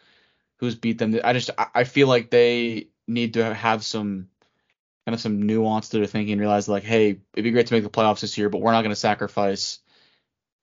who's 0.58 0.76
beat 0.76 0.98
them. 0.98 1.20
I 1.24 1.34
just 1.34 1.50
I, 1.58 1.68
I 1.74 1.84
feel 1.84 2.08
like 2.08 2.30
they 2.30 2.90
need 3.08 3.36
to 3.36 3.54
have 3.54 3.84
some 3.84 4.28
kind 5.08 5.16
of 5.16 5.22
some 5.22 5.44
nuance 5.44 5.88
to 5.88 5.98
their 6.00 6.06
thinking. 6.06 6.38
Realize 6.38 6.68
like, 6.68 6.84
hey, 6.84 7.12
it'd 7.34 7.44
be 7.46 7.52
great 7.52 7.68
to 7.68 7.74
make 7.74 7.84
the 7.84 7.90
playoffs 7.90 8.20
this 8.20 8.38
year, 8.38 8.50
but 8.50 8.60
we're 8.60 8.74
not 8.74 8.82
gonna 8.82 8.94
sacrifice 8.94 9.80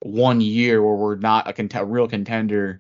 one 0.00 0.42
year 0.42 0.83
where 0.83 0.96
we're 0.96 1.16
not 1.16 1.48
a, 1.48 1.54
cont- 1.54 1.74
a 1.74 1.83
real 1.83 2.07
contender 2.07 2.78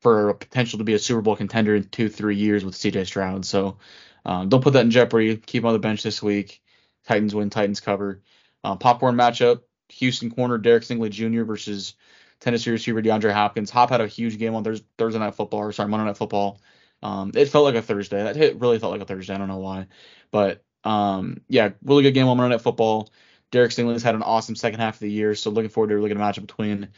for 0.00 0.28
a 0.28 0.34
potential 0.34 0.78
to 0.78 0.84
be 0.84 0.94
a 0.94 1.00
Super 1.00 1.20
Bowl 1.20 1.34
contender 1.34 1.74
in 1.74 1.82
two, 1.88 2.08
three 2.08 2.36
years 2.36 2.64
with 2.64 2.76
CJ 2.76 3.06
Stroud. 3.06 3.44
So 3.44 3.78
um, 4.24 4.48
don't 4.48 4.62
put 4.62 4.74
that 4.74 4.84
in 4.84 4.92
jeopardy. 4.92 5.36
Keep 5.38 5.64
him 5.64 5.66
on 5.66 5.72
the 5.72 5.80
bench 5.80 6.04
this 6.04 6.22
week. 6.22 6.62
Titans 7.04 7.34
win, 7.34 7.50
Titans 7.50 7.80
cover. 7.80 8.22
Uh, 8.62 8.76
popcorn 8.76 9.16
matchup: 9.16 9.62
Houston 9.88 10.30
corner 10.30 10.56
Derek 10.56 10.84
Stingley 10.84 11.10
Jr. 11.10 11.42
versus 11.42 11.94
Tennessee 12.38 12.70
receiver 12.70 13.02
DeAndre 13.02 13.32
Hopkins. 13.32 13.70
Hop 13.70 13.90
had 13.90 14.00
a 14.00 14.06
huge 14.06 14.38
game 14.38 14.54
on 14.54 14.62
Thursday, 14.62 14.86
Thursday 14.98 15.18
night 15.18 15.34
football, 15.34 15.62
or 15.62 15.72
sorry, 15.72 15.88
Monday 15.88 16.06
night 16.06 16.16
football. 16.16 16.60
Um, 17.02 17.32
it 17.34 17.46
felt 17.46 17.64
like 17.64 17.74
a 17.74 17.82
Thursday. 17.82 18.22
That 18.22 18.36
hit 18.36 18.60
really 18.60 18.78
felt 18.78 18.92
like 18.92 19.00
a 19.00 19.04
Thursday. 19.04 19.34
I 19.34 19.38
don't 19.38 19.48
know 19.48 19.58
why, 19.58 19.88
but 20.30 20.62
um, 20.84 21.40
yeah, 21.48 21.70
really 21.84 22.02
good 22.02 22.12
game 22.12 22.28
on 22.28 22.36
Monday 22.36 22.54
night 22.54 22.62
football. 22.62 23.10
Derek 23.50 23.70
Stingley's 23.70 24.02
had 24.02 24.14
an 24.14 24.22
awesome 24.22 24.56
second 24.56 24.80
half 24.80 24.94
of 24.94 25.00
the 25.00 25.10
year, 25.10 25.34
so 25.34 25.50
looking 25.50 25.68
forward 25.68 25.88
to 25.88 25.94
a 25.94 25.96
really 25.96 26.08
good 26.08 26.18
matchup 26.18 26.46
between 26.46 26.88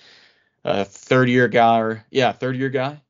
a 0.64 0.84
third 0.84 1.28
year 1.28 1.48
guy, 1.48 1.80
or 1.80 2.04
yeah, 2.10 2.32
third 2.32 2.56
year 2.56 2.70
guy, 2.70 3.02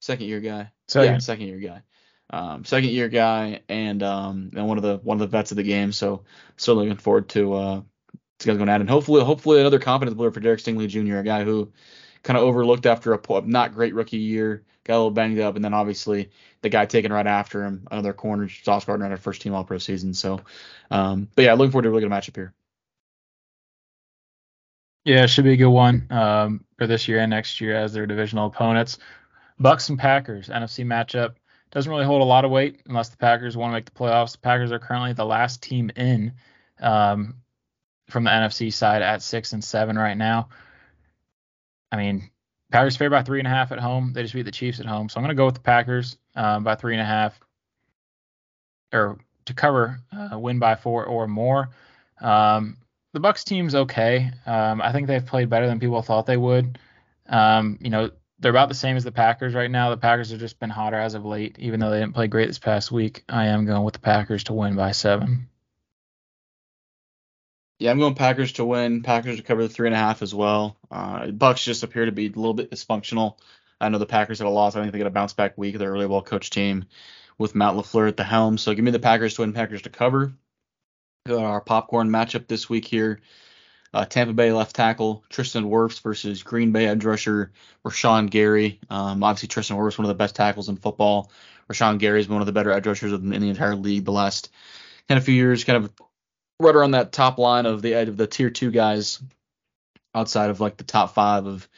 second 0.00 0.26
year 0.26 0.40
guy, 0.40 0.70
So 0.88 1.02
yeah, 1.02 1.18
second 1.18 1.46
year 1.46 1.58
guy, 1.58 1.82
um, 2.30 2.64
second 2.64 2.90
year 2.90 3.08
guy, 3.08 3.60
and 3.68 4.02
um, 4.02 4.50
and 4.54 4.66
one 4.66 4.78
of 4.78 4.82
the 4.82 4.96
one 4.98 5.16
of 5.16 5.20
the 5.20 5.36
vets 5.36 5.52
of 5.52 5.56
the 5.56 5.62
game. 5.62 5.92
So 5.92 6.24
still 6.56 6.74
looking 6.74 6.96
forward 6.96 7.28
to 7.30 7.54
uh, 7.54 7.80
this 8.38 8.46
guy's 8.46 8.56
going 8.56 8.68
at, 8.68 8.76
it. 8.76 8.82
and 8.82 8.90
hopefully 8.90 9.24
hopefully 9.24 9.60
another 9.60 9.78
confidence 9.78 10.16
builder 10.16 10.32
for 10.32 10.40
Derek 10.40 10.60
Stingley 10.60 10.88
Jr., 10.88 11.18
a 11.18 11.22
guy 11.22 11.44
who 11.44 11.72
kind 12.22 12.36
of 12.36 12.42
overlooked 12.42 12.86
after 12.86 13.14
a 13.14 13.42
not 13.42 13.74
great 13.74 13.94
rookie 13.94 14.18
year, 14.18 14.64
got 14.88 14.94
a 14.94 14.96
little 14.96 15.10
banged 15.10 15.38
up, 15.38 15.54
and 15.54 15.64
then 15.64 15.74
obviously 15.74 16.30
the 16.62 16.70
guy 16.70 16.86
taken 16.86 17.12
right 17.12 17.26
after 17.26 17.62
him, 17.62 17.86
another 17.90 18.14
corner, 18.14 18.48
Sauce 18.48 18.86
Gardner, 18.86 19.06
had 19.06 19.18
a 19.18 19.20
first 19.20 19.42
team 19.42 19.54
All 19.54 19.62
Pro 19.62 19.78
season. 19.78 20.14
So, 20.14 20.40
um, 20.90 21.28
but 21.36 21.44
yeah, 21.44 21.52
looking 21.52 21.70
forward 21.70 21.82
to 21.82 21.88
a 21.88 21.92
really 21.92 22.02
good 22.02 22.10
matchup 22.10 22.34
here. 22.34 22.54
Yeah, 25.04 25.24
it 25.24 25.28
should 25.28 25.44
be 25.44 25.52
a 25.52 25.56
good 25.56 25.68
one 25.68 26.06
um, 26.10 26.64
for 26.76 26.86
this 26.86 27.06
year 27.06 27.20
and 27.20 27.30
next 27.30 27.60
year 27.60 27.76
as 27.76 27.92
their 27.92 28.06
divisional 28.06 28.46
opponents. 28.46 28.98
Bucks 29.58 29.88
and 29.90 29.98
Packers 29.98 30.48
NFC 30.48 30.84
matchup 30.84 31.34
doesn't 31.70 31.90
really 31.90 32.04
hold 32.04 32.22
a 32.22 32.24
lot 32.24 32.44
of 32.44 32.50
weight 32.50 32.80
unless 32.86 33.10
the 33.10 33.16
Packers 33.18 33.56
want 33.56 33.70
to 33.70 33.74
make 33.74 33.84
the 33.84 33.90
playoffs. 33.90 34.32
The 34.32 34.38
Packers 34.38 34.72
are 34.72 34.78
currently 34.78 35.12
the 35.12 35.24
last 35.24 35.62
team 35.62 35.90
in 35.96 36.32
um, 36.80 37.36
from 38.08 38.24
the 38.24 38.30
NFC 38.30 38.72
side 38.72 39.02
at 39.02 39.22
six 39.22 39.52
and 39.52 39.62
seven 39.62 39.98
right 39.98 40.16
now. 40.16 40.48
I 41.92 41.96
mean, 41.96 42.30
Packers 42.70 42.96
favored 42.96 43.16
by 43.16 43.22
three 43.22 43.38
and 43.38 43.46
a 43.46 43.50
half 43.50 43.72
at 43.72 43.78
home. 43.78 44.12
They 44.12 44.22
just 44.22 44.34
beat 44.34 44.42
the 44.42 44.50
Chiefs 44.50 44.80
at 44.80 44.86
home, 44.86 45.08
so 45.08 45.18
I'm 45.18 45.24
going 45.24 45.34
to 45.34 45.40
go 45.40 45.46
with 45.46 45.54
the 45.54 45.60
Packers 45.60 46.18
um, 46.34 46.64
by 46.64 46.74
three 46.74 46.94
and 46.94 47.00
a 47.00 47.06
half, 47.06 47.38
or 48.92 49.18
to 49.46 49.54
cover, 49.54 50.00
uh, 50.12 50.38
win 50.38 50.58
by 50.58 50.74
four 50.74 51.06
or 51.06 51.26
more. 51.26 51.70
Um, 52.20 52.76
the 53.14 53.20
Bucks 53.20 53.44
team's 53.44 53.74
okay. 53.74 54.30
Um, 54.44 54.82
I 54.82 54.92
think 54.92 55.06
they've 55.06 55.24
played 55.24 55.48
better 55.48 55.66
than 55.66 55.80
people 55.80 56.02
thought 56.02 56.26
they 56.26 56.36
would. 56.36 56.78
Um, 57.28 57.78
you 57.80 57.90
know, 57.90 58.10
they're 58.38 58.50
about 58.50 58.68
the 58.68 58.74
same 58.74 58.96
as 58.96 59.04
the 59.04 59.12
Packers 59.12 59.54
right 59.54 59.70
now. 59.70 59.90
The 59.90 59.96
Packers 59.96 60.30
have 60.30 60.40
just 60.40 60.60
been 60.60 60.70
hotter 60.70 60.96
as 60.96 61.14
of 61.14 61.24
late, 61.24 61.56
even 61.58 61.80
though 61.80 61.90
they 61.90 62.00
didn't 62.00 62.14
play 62.14 62.28
great 62.28 62.48
this 62.48 62.58
past 62.58 62.92
week. 62.92 63.24
I 63.28 63.46
am 63.46 63.64
going 63.64 63.82
with 63.82 63.94
the 63.94 64.00
Packers 64.00 64.44
to 64.44 64.52
win 64.52 64.76
by 64.76 64.92
seven. 64.92 65.48
Yeah, 67.78 67.92
I'm 67.92 67.98
going 68.00 68.14
Packers 68.14 68.52
to 68.54 68.64
win. 68.64 69.02
Packers 69.02 69.36
to 69.36 69.42
cover 69.42 69.62
the 69.62 69.68
three 69.68 69.86
and 69.86 69.94
a 69.94 69.98
half 69.98 70.20
as 70.22 70.34
well. 70.34 70.76
Uh, 70.90 71.28
Bucks 71.28 71.64
just 71.64 71.84
appear 71.84 72.06
to 72.06 72.12
be 72.12 72.26
a 72.26 72.30
little 72.30 72.54
bit 72.54 72.70
dysfunctional. 72.70 73.36
I 73.80 73.88
know 73.88 73.98
the 73.98 74.06
Packers 74.06 74.40
had 74.40 74.48
a 74.48 74.50
loss. 74.50 74.74
I 74.74 74.80
think 74.80 74.92
they 74.92 74.98
get 74.98 75.06
a 75.06 75.10
bounce 75.10 75.32
back 75.32 75.56
week. 75.56 75.78
They're 75.78 75.90
a 75.90 75.92
really 75.92 76.06
well 76.06 76.22
coached 76.22 76.52
team 76.52 76.86
with 77.38 77.54
Matt 77.54 77.74
LaFleur 77.74 78.08
at 78.08 78.16
the 78.16 78.24
helm. 78.24 78.58
So 78.58 78.74
give 78.74 78.84
me 78.84 78.90
the 78.90 78.98
Packers 78.98 79.34
to 79.34 79.42
win, 79.42 79.52
Packers 79.52 79.82
to 79.82 79.90
cover. 79.90 80.32
Our 81.30 81.60
popcorn 81.60 82.08
matchup 82.08 82.48
this 82.48 82.68
week 82.68 82.86
here. 82.86 83.20
Uh, 83.94 84.04
Tampa 84.04 84.32
Bay 84.32 84.52
left 84.52 84.74
tackle 84.74 85.24
Tristan 85.30 85.64
Wirfs 85.64 86.02
versus 86.02 86.42
Green 86.42 86.72
Bay 86.72 86.86
edge 86.86 87.04
rusher 87.04 87.52
Rashan 87.84 88.28
Gary. 88.28 88.80
Um, 88.90 89.22
obviously, 89.22 89.48
Tristan 89.48 89.76
Wirfs 89.76 89.98
one 89.98 90.04
of 90.04 90.08
the 90.08 90.14
best 90.14 90.34
tackles 90.34 90.68
in 90.68 90.76
football. 90.76 91.30
Rashan 91.70 91.98
Gary 91.98 92.22
been 92.22 92.34
one 92.34 92.42
of 92.42 92.46
the 92.46 92.52
better 92.52 92.72
edge 92.72 92.86
rushers 92.86 93.12
in 93.12 93.28
the 93.28 93.48
entire 93.48 93.76
league 93.76 94.04
the 94.04 94.12
last 94.12 94.50
kind 95.08 95.18
of 95.18 95.24
few 95.24 95.34
years. 95.34 95.64
Kind 95.64 95.84
of 95.84 95.92
right 96.60 96.74
around 96.74 96.92
that 96.92 97.12
top 97.12 97.38
line 97.38 97.66
of 97.66 97.82
the 97.82 97.94
of 97.94 98.16
the 98.16 98.26
tier 98.26 98.50
two 98.50 98.70
guys 98.70 99.22
outside 100.14 100.50
of 100.50 100.60
like 100.60 100.76
the 100.76 100.84
top 100.84 101.14
five 101.14 101.46
of 101.46 101.68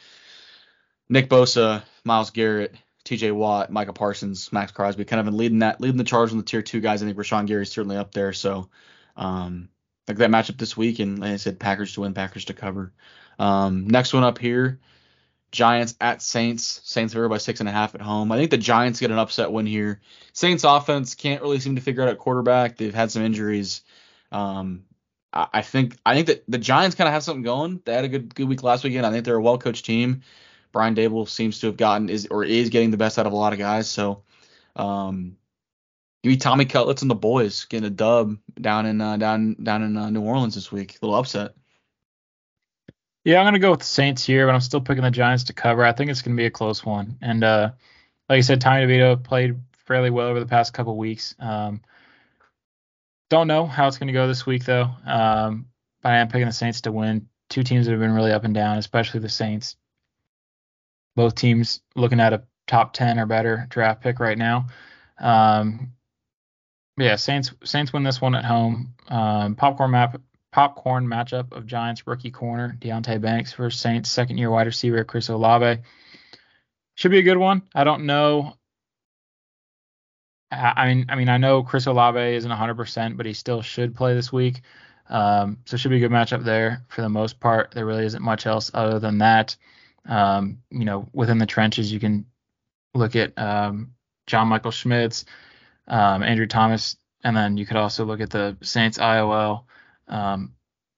Nick 1.09 1.29
Bosa, 1.29 1.83
Myles 2.03 2.31
Garrett, 2.31 2.73
T.J. 3.03 3.31
Watt, 3.31 3.71
Micah 3.71 3.93
Parsons, 3.93 4.51
Maxx 4.51 4.71
Crosby, 4.71 5.05
kind 5.05 5.19
of 5.19 5.25
been 5.25 5.37
leading 5.37 5.59
that 5.59 5.81
leading 5.81 5.97
the 5.97 6.03
charge 6.03 6.31
on 6.31 6.37
the 6.37 6.43
tier 6.43 6.61
two 6.61 6.79
guys. 6.79 7.03
I 7.03 7.05
think 7.05 7.17
Rashan 7.17 7.47
Gary 7.47 7.63
is 7.63 7.71
certainly 7.71 7.97
up 7.97 8.13
there. 8.13 8.33
So 8.33 8.69
um, 9.15 9.69
like 10.07 10.17
that 10.17 10.29
matchup 10.29 10.57
this 10.57 10.75
week, 10.75 10.99
and 10.99 11.19
like 11.19 11.31
I 11.31 11.35
said, 11.37 11.59
Packers 11.59 11.93
to 11.93 12.01
win, 12.01 12.13
Packers 12.13 12.45
to 12.45 12.53
cover. 12.53 12.93
Um, 13.37 13.87
next 13.87 14.13
one 14.13 14.23
up 14.23 14.37
here, 14.37 14.79
Giants 15.51 15.95
at 15.99 16.21
Saints. 16.21 16.81
Saints 16.85 17.13
favored 17.13 17.29
by 17.29 17.37
six 17.37 17.59
and 17.59 17.69
a 17.69 17.71
half 17.71 17.93
at 17.93 18.01
home. 18.01 18.31
I 18.31 18.37
think 18.37 18.51
the 18.51 18.57
Giants 18.57 18.99
get 18.99 19.11
an 19.11 19.19
upset 19.19 19.51
win 19.51 19.65
here. 19.65 19.99
Saints 20.33 20.63
offense 20.63 21.13
can't 21.13 21.41
really 21.41 21.59
seem 21.59 21.75
to 21.75 21.81
figure 21.81 22.03
out 22.03 22.09
at 22.09 22.17
quarterback. 22.17 22.77
They've 22.77 22.95
had 22.95 23.11
some 23.11 23.23
injuries. 23.23 23.81
Um, 24.31 24.85
I, 25.33 25.47
I 25.53 25.61
think 25.61 25.97
I 26.05 26.15
think 26.15 26.27
that 26.27 26.43
the 26.47 26.57
Giants 26.57 26.95
kind 26.95 27.07
of 27.07 27.13
have 27.13 27.23
something 27.23 27.43
going. 27.43 27.81
They 27.85 27.93
had 27.93 28.05
a 28.05 28.09
good 28.09 28.33
good 28.33 28.47
week 28.47 28.63
last 28.63 28.83
weekend. 28.83 29.05
I 29.05 29.11
think 29.11 29.25
they're 29.25 29.35
a 29.35 29.41
well 29.41 29.57
coached 29.57 29.85
team. 29.85 30.21
Brian 30.71 30.95
Daboll 30.95 31.27
seems 31.27 31.59
to 31.59 31.67
have 31.67 31.77
gotten 31.77 32.09
is 32.09 32.27
or 32.31 32.43
is 32.43 32.69
getting 32.69 32.91
the 32.91 32.97
best 32.97 33.19
out 33.19 33.27
of 33.27 33.33
a 33.33 33.35
lot 33.35 33.53
of 33.53 33.59
guys. 33.59 33.89
So 33.89 34.23
um, 34.75 35.37
give 36.23 36.31
me 36.31 36.37
Tommy 36.37 36.65
Cutlets 36.65 37.01
and 37.01 37.11
the 37.11 37.15
boys 37.15 37.65
getting 37.65 37.87
a 37.87 37.89
dub 37.89 38.37
down 38.59 38.85
in 38.85 39.01
uh, 39.01 39.17
down 39.17 39.55
down 39.61 39.83
in 39.83 39.97
uh, 39.97 40.09
New 40.09 40.21
Orleans 40.21 40.55
this 40.55 40.71
week. 40.71 40.97
A 41.01 41.05
little 41.05 41.19
upset. 41.19 41.55
Yeah, 43.23 43.39
I'm 43.39 43.45
gonna 43.45 43.59
go 43.59 43.71
with 43.71 43.81
the 43.81 43.85
Saints 43.85 44.25
here, 44.25 44.47
but 44.47 44.55
I'm 44.55 44.61
still 44.61 44.81
picking 44.81 45.03
the 45.03 45.11
Giants 45.11 45.45
to 45.45 45.53
cover. 45.53 45.85
I 45.85 45.91
think 45.91 46.09
it's 46.09 46.21
gonna 46.21 46.35
be 46.35 46.45
a 46.45 46.51
close 46.51 46.83
one. 46.83 47.17
And 47.21 47.43
uh, 47.43 47.71
like 48.29 48.37
I 48.37 48.41
said, 48.41 48.61
Tommy 48.61 48.85
DeVito 48.85 49.21
played 49.21 49.59
fairly 49.85 50.09
well 50.09 50.27
over 50.27 50.39
the 50.39 50.45
past 50.45 50.73
couple 50.73 50.97
weeks. 50.97 51.35
Um, 51.39 51.81
don't 53.31 53.47
know 53.47 53.65
how 53.65 53.87
it's 53.87 53.97
gonna 53.97 54.11
go 54.11 54.27
this 54.27 54.45
week 54.45 54.65
though. 54.65 54.89
Um, 55.05 55.67
but 56.03 56.11
I 56.11 56.17
am 56.17 56.27
picking 56.27 56.47
the 56.47 56.53
Saints 56.53 56.81
to 56.81 56.91
win. 56.91 57.27
Two 57.49 57.63
teams 57.63 57.85
that 57.85 57.93
have 57.93 58.01
been 58.01 58.11
really 58.11 58.33
up 58.33 58.43
and 58.43 58.53
down, 58.53 58.77
especially 58.77 59.21
the 59.21 59.29
Saints. 59.29 59.77
Both 61.15 61.35
teams 61.35 61.81
looking 61.95 62.19
at 62.19 62.33
a 62.33 62.43
top 62.67 62.93
10 62.93 63.19
or 63.19 63.25
better 63.25 63.67
draft 63.69 64.01
pick 64.01 64.19
right 64.19 64.37
now. 64.37 64.67
Um, 65.17 65.93
yeah, 66.97 67.15
Saints 67.15 67.53
Saints 67.63 67.93
win 67.93 68.03
this 68.03 68.19
one 68.19 68.35
at 68.35 68.45
home. 68.45 68.95
Um, 69.07 69.55
popcorn 69.55 69.91
map 69.91 70.21
popcorn 70.51 71.07
matchup 71.07 71.53
of 71.53 71.65
Giants 71.65 72.05
rookie 72.05 72.31
corner 72.31 72.77
Deonte 72.81 73.21
Banks 73.21 73.53
versus 73.53 73.79
Saints 73.79 74.11
second 74.11 74.37
year 74.39 74.51
wide 74.51 74.67
receiver 74.67 75.05
Chris 75.05 75.29
Olave. 75.29 75.81
Should 76.95 77.11
be 77.11 77.19
a 77.19 77.23
good 77.23 77.37
one. 77.37 77.61
I 77.73 77.85
don't 77.85 78.05
know. 78.05 78.57
I 80.51 80.87
mean, 80.87 81.05
I 81.09 81.15
mean, 81.15 81.29
I 81.29 81.37
know 81.37 81.63
Chris 81.63 81.85
Olave 81.85 82.19
isn't 82.19 82.51
100%, 82.51 83.17
but 83.17 83.25
he 83.25 83.33
still 83.33 83.61
should 83.61 83.95
play 83.95 84.13
this 84.13 84.33
week. 84.33 84.61
Um, 85.09 85.59
so 85.65 85.75
it 85.75 85.79
should 85.79 85.91
be 85.91 85.97
a 85.97 85.99
good 85.99 86.11
matchup 86.11 86.43
there 86.43 86.83
for 86.89 87.01
the 87.01 87.09
most 87.09 87.39
part. 87.39 87.71
There 87.71 87.85
really 87.85 88.05
isn't 88.05 88.23
much 88.23 88.45
else 88.45 88.71
other 88.73 88.99
than 88.99 89.19
that. 89.19 89.55
Um, 90.05 90.59
you 90.69 90.85
know, 90.85 91.07
within 91.13 91.37
the 91.37 91.45
trenches, 91.45 91.91
you 91.91 91.99
can 91.99 92.25
look 92.93 93.15
at 93.15 93.37
um, 93.37 93.93
John 94.27 94.47
Michael 94.47 94.71
Schmitz, 94.71 95.25
um, 95.87 96.23
Andrew 96.23 96.47
Thomas, 96.47 96.97
and 97.23 97.35
then 97.35 97.57
you 97.57 97.65
could 97.65 97.77
also 97.77 98.05
look 98.05 98.21
at 98.21 98.29
the 98.29 98.57
Saints 98.61 98.97
IOL. 98.97 99.63
Um, 100.07 100.53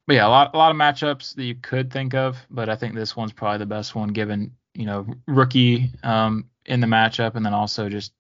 but 0.07 0.15
yeah, 0.15 0.27
a 0.27 0.29
lot 0.29 0.53
a 0.53 0.57
lot 0.57 0.71
of 0.71 0.77
matchups 0.77 1.35
that 1.35 1.43
you 1.43 1.55
could 1.55 1.91
think 1.91 2.13
of, 2.13 2.37
but 2.49 2.69
I 2.69 2.75
think 2.75 2.93
this 2.93 3.15
one's 3.15 3.31
probably 3.31 3.59
the 3.59 3.65
best 3.65 3.95
one 3.95 4.09
given 4.09 4.55
you 4.73 4.85
know 4.85 5.07
rookie 5.27 5.91
um, 6.03 6.49
in 6.65 6.81
the 6.81 6.87
matchup, 6.87 7.35
and 7.35 7.45
then 7.45 7.53
also 7.53 7.89
just 7.89 8.13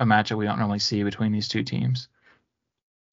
a 0.00 0.04
matchup 0.04 0.38
we 0.38 0.46
don't 0.46 0.58
normally 0.58 0.80
see 0.80 1.04
between 1.04 1.30
these 1.30 1.46
two 1.46 1.62
teams. 1.62 2.08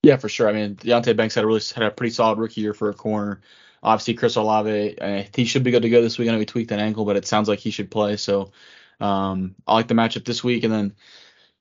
Yeah, 0.04 0.18
for 0.18 0.30
sure. 0.30 0.48
I 0.48 0.54
mean, 0.54 0.76
Deonte 0.76 1.16
Banks 1.16 1.36
had 1.36 1.44
a 1.44 1.48
really 1.48 1.62
had 1.76 1.84
a 1.84 1.92
pretty 1.92 2.14
solid 2.14 2.40
rookie 2.40 2.62
year 2.62 2.74
for 2.74 2.90
a 2.90 2.94
corner. 2.94 3.42
Obviously, 3.84 4.16
Chris 4.16 4.36
Olave, 4.36 5.00
uh, 5.00 5.24
he 5.36 5.46
should 5.46 5.64
be 5.64 5.72
good 5.72 5.84
to 5.84 5.90
go 5.90 6.02
this 6.02 6.18
week. 6.18 6.30
I 6.30 6.32
know 6.32 6.40
he 6.40 6.46
tweaked 6.46 6.72
an 6.72 6.80
ankle, 6.80 7.06
but 7.06 7.18
it 7.18 7.28
sounds 7.28 7.48
like 7.48 7.60
he 7.60 7.72
should 7.72 7.92
play. 7.92 8.16
So 8.18 8.52
um, 9.00 9.56
I 9.68 9.74
like 9.74 9.88
the 9.88 9.94
matchup 9.94 10.26
this 10.26 10.44
week. 10.44 10.64
And 10.64 10.74
then 10.74 10.96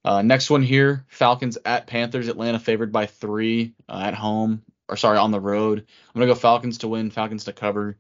uh, 0.05 0.23
next 0.23 0.49
one 0.49 0.63
here, 0.63 1.05
Falcons 1.09 1.59
at 1.65 1.87
Panthers. 1.87 2.29
Atlanta 2.29 2.59
favored 2.59 2.93
by 2.93 3.07
three 3.07 3.75
uh, 3.89 4.03
at 4.05 4.15
home, 4.15 4.63
or 4.89 4.97
sorry, 4.97 5.19
on 5.19 5.33
the 5.33 5.41
road. 5.41 5.81
I'm 5.81 6.21
gonna 6.21 6.33
go 6.33 6.35
Falcons 6.35 6.79
to 6.79 6.89
win, 6.89 7.11
Falcons 7.11 7.45
to 7.45 7.53
cover. 7.53 7.99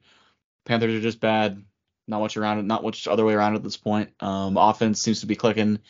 Panthers 0.64 0.94
are 0.94 1.02
just 1.02 1.20
bad. 1.20 1.62
Not 2.06 2.20
much 2.20 2.36
around 2.36 2.60
it. 2.60 2.64
Not 2.64 2.84
much 2.84 3.08
other 3.08 3.24
way 3.24 3.34
around 3.34 3.56
at 3.56 3.64
this 3.64 3.76
point. 3.76 4.10
Um, 4.20 4.56
offense 4.56 5.02
seems 5.02 5.20
to 5.20 5.26
be 5.26 5.34
clicking, 5.34 5.80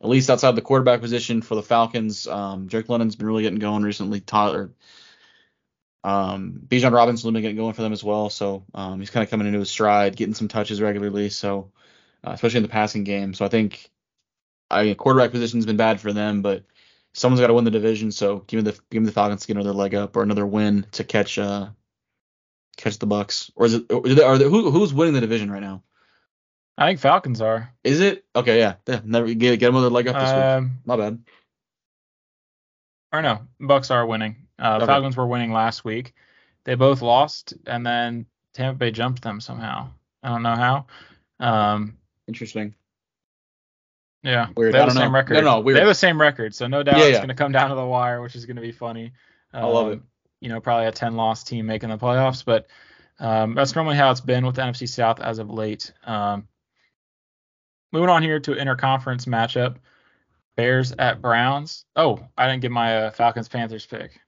at 0.00 0.08
least 0.08 0.30
outside 0.30 0.54
the 0.54 0.62
quarterback 0.62 1.00
position 1.00 1.42
for 1.42 1.54
the 1.54 1.62
Falcons. 1.62 2.26
Um, 2.26 2.66
Drake 2.66 2.88
London's 2.88 3.16
been 3.16 3.26
really 3.26 3.42
getting 3.42 3.58
going 3.58 3.82
recently. 3.82 4.20
Tyler, 4.20 4.70
um, 6.04 6.60
Bijan 6.66 6.92
Robinson's 6.92 7.32
been 7.32 7.42
getting 7.42 7.56
going 7.56 7.72
for 7.72 7.82
them 7.82 7.92
as 7.92 8.04
well. 8.04 8.30
So 8.30 8.64
um, 8.74 9.00
he's 9.00 9.10
kind 9.10 9.24
of 9.24 9.30
coming 9.30 9.46
into 9.46 9.58
his 9.58 9.70
stride, 9.70 10.16
getting 10.16 10.34
some 10.34 10.48
touches 10.48 10.80
regularly. 10.80 11.30
So 11.30 11.72
uh, 12.26 12.32
especially 12.32 12.58
in 12.58 12.62
the 12.64 12.68
passing 12.68 13.04
game. 13.04 13.34
So 13.34 13.44
I 13.44 13.48
think 13.48 13.90
I 14.70 14.94
quarterback 14.94 15.30
position's 15.30 15.66
been 15.66 15.76
bad 15.76 16.00
for 16.00 16.12
them, 16.12 16.42
but 16.42 16.64
someone's 17.14 17.40
got 17.40 17.46
to 17.48 17.54
win 17.54 17.64
the 17.64 17.70
division. 17.70 18.10
So 18.10 18.38
give 18.46 18.64
me 18.64 18.70
the 18.70 18.78
give 18.90 19.02
me 19.02 19.06
the 19.06 19.12
Falcons 19.12 19.46
get 19.46 19.56
another 19.56 19.72
leg 19.72 19.94
up 19.94 20.16
or 20.16 20.22
another 20.22 20.46
win 20.46 20.86
to 20.92 21.04
catch 21.04 21.38
uh 21.38 21.68
catch 22.76 22.98
the 22.98 23.06
Bucs. 23.06 23.50
Or 23.54 23.66
is 23.66 23.74
it 23.74 23.90
are 23.90 24.38
they, 24.38 24.44
who 24.44 24.70
who's 24.70 24.92
winning 24.92 25.14
the 25.14 25.20
division 25.20 25.50
right 25.50 25.62
now? 25.62 25.82
I 26.78 26.88
think 26.88 27.00
Falcons 27.00 27.40
are. 27.40 27.72
Is 27.84 28.00
it 28.00 28.24
okay? 28.34 28.58
Yeah, 28.58 28.74
yeah 28.86 29.00
never 29.04 29.32
get 29.32 29.58
get 29.58 29.70
another 29.70 29.90
leg 29.90 30.08
up 30.08 30.16
this 30.16 30.30
um, 30.30 30.64
week. 30.64 30.72
My 30.84 30.96
bad. 30.96 31.18
Or 33.12 33.22
no, 33.22 33.40
Bucs 33.60 33.90
are 33.90 34.06
winning. 34.06 34.46
Uh, 34.58 34.76
okay. 34.76 34.86
Falcons 34.86 35.16
were 35.16 35.26
winning 35.26 35.52
last 35.52 35.84
week. 35.84 36.14
They 36.64 36.74
both 36.74 37.00
lost, 37.00 37.54
and 37.66 37.86
then 37.86 38.26
Tampa 38.52 38.78
Bay 38.78 38.90
jumped 38.90 39.22
them 39.22 39.40
somehow. 39.40 39.90
I 40.22 40.28
don't 40.28 40.42
know 40.42 40.56
how. 40.56 40.86
Um, 41.38 41.96
Interesting. 42.26 42.74
Yeah, 44.22 44.48
weird. 44.56 44.74
They 44.74 44.78
have 44.78 44.88
the 44.88 44.94
same 44.94 45.14
record. 45.14 45.34
No, 45.34 45.40
no, 45.40 45.60
weird. 45.60 45.76
They 45.76 45.80
have 45.80 45.88
the 45.88 45.94
same 45.94 46.20
record, 46.20 46.54
so 46.54 46.66
no 46.66 46.82
doubt 46.82 46.98
yeah, 46.98 47.04
it's 47.04 47.12
yeah. 47.12 47.18
going 47.18 47.28
to 47.28 47.34
come 47.34 47.52
down 47.52 47.70
to 47.70 47.76
the 47.76 47.86
wire, 47.86 48.20
which 48.20 48.34
is 48.34 48.44
going 48.44 48.56
to 48.56 48.62
be 48.62 48.72
funny. 48.72 49.12
Um, 49.54 49.64
I 49.64 49.68
love 49.68 49.92
it. 49.92 50.00
You 50.40 50.48
know, 50.48 50.60
probably 50.60 50.86
a 50.86 50.92
10 50.92 51.14
loss 51.14 51.44
team 51.44 51.66
making 51.66 51.90
the 51.90 51.96
playoffs, 51.96 52.44
but 52.44 52.66
um, 53.20 53.54
that's 53.54 53.74
normally 53.74 53.96
how 53.96 54.10
it's 54.10 54.20
been 54.20 54.44
with 54.44 54.56
the 54.56 54.62
NFC 54.62 54.88
South 54.88 55.20
as 55.20 55.38
of 55.38 55.48
late. 55.48 55.92
Um, 56.04 56.48
moving 57.92 58.08
on 58.08 58.22
here 58.22 58.40
to 58.40 58.52
interconference 58.52 59.26
matchup, 59.26 59.76
Bears 60.56 60.92
at 60.98 61.20
Browns. 61.20 61.84
Oh, 61.94 62.26
I 62.36 62.48
didn't 62.48 62.62
get 62.62 62.70
my 62.70 62.96
uh, 62.96 63.10
Falcons 63.10 63.48
Panthers 63.48 63.86
pick. 63.86 64.18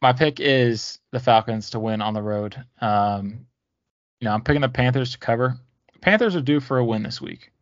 My 0.00 0.12
pick 0.12 0.40
is 0.40 0.98
the 1.12 1.20
Falcons 1.20 1.70
to 1.70 1.80
win 1.80 2.02
on 2.02 2.14
the 2.14 2.22
road. 2.22 2.56
Um, 2.80 3.46
you 4.20 4.26
know, 4.26 4.32
I'm 4.32 4.42
picking 4.42 4.62
the 4.62 4.68
Panthers 4.68 5.12
to 5.12 5.18
cover. 5.18 5.56
Panthers 6.00 6.34
are 6.34 6.40
due 6.40 6.60
for 6.60 6.78
a 6.78 6.84
win 6.84 7.02
this 7.02 7.20
week. 7.20 7.52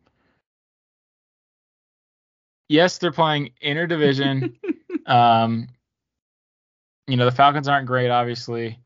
Yes, 2.67 2.97
they're 2.97 3.11
playing 3.11 3.51
interdivision. 3.63 4.55
um, 5.05 5.67
you 7.05 7.17
know, 7.17 7.25
the 7.25 7.31
Falcons 7.31 7.67
aren't 7.67 7.87
great, 7.87 8.09
obviously. 8.09 8.79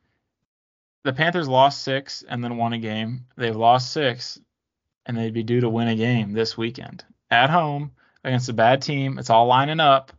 The 1.04 1.14
Panthers 1.14 1.48
lost 1.48 1.84
six 1.84 2.24
and 2.28 2.44
then 2.44 2.58
won 2.58 2.74
a 2.74 2.80
game. 2.80 3.26
They've 3.38 3.56
lost 3.56 3.94
six, 3.94 4.40
and 5.06 5.18
they'd 5.18 5.34
be 5.34 5.44
due 5.44 5.62
to 5.62 5.70
win 5.70 5.88
a 5.88 5.96
game 5.96 6.34
this 6.34 6.58
weekend 6.58 7.04
at 7.30 7.50
home 7.50 7.92
against 8.24 8.50
a 8.50 8.54
bad 8.54 8.82
team. 8.82 9.20
It's 9.20 9.30
all 9.30 9.48
lining 9.48 9.80
up. 9.80 10.12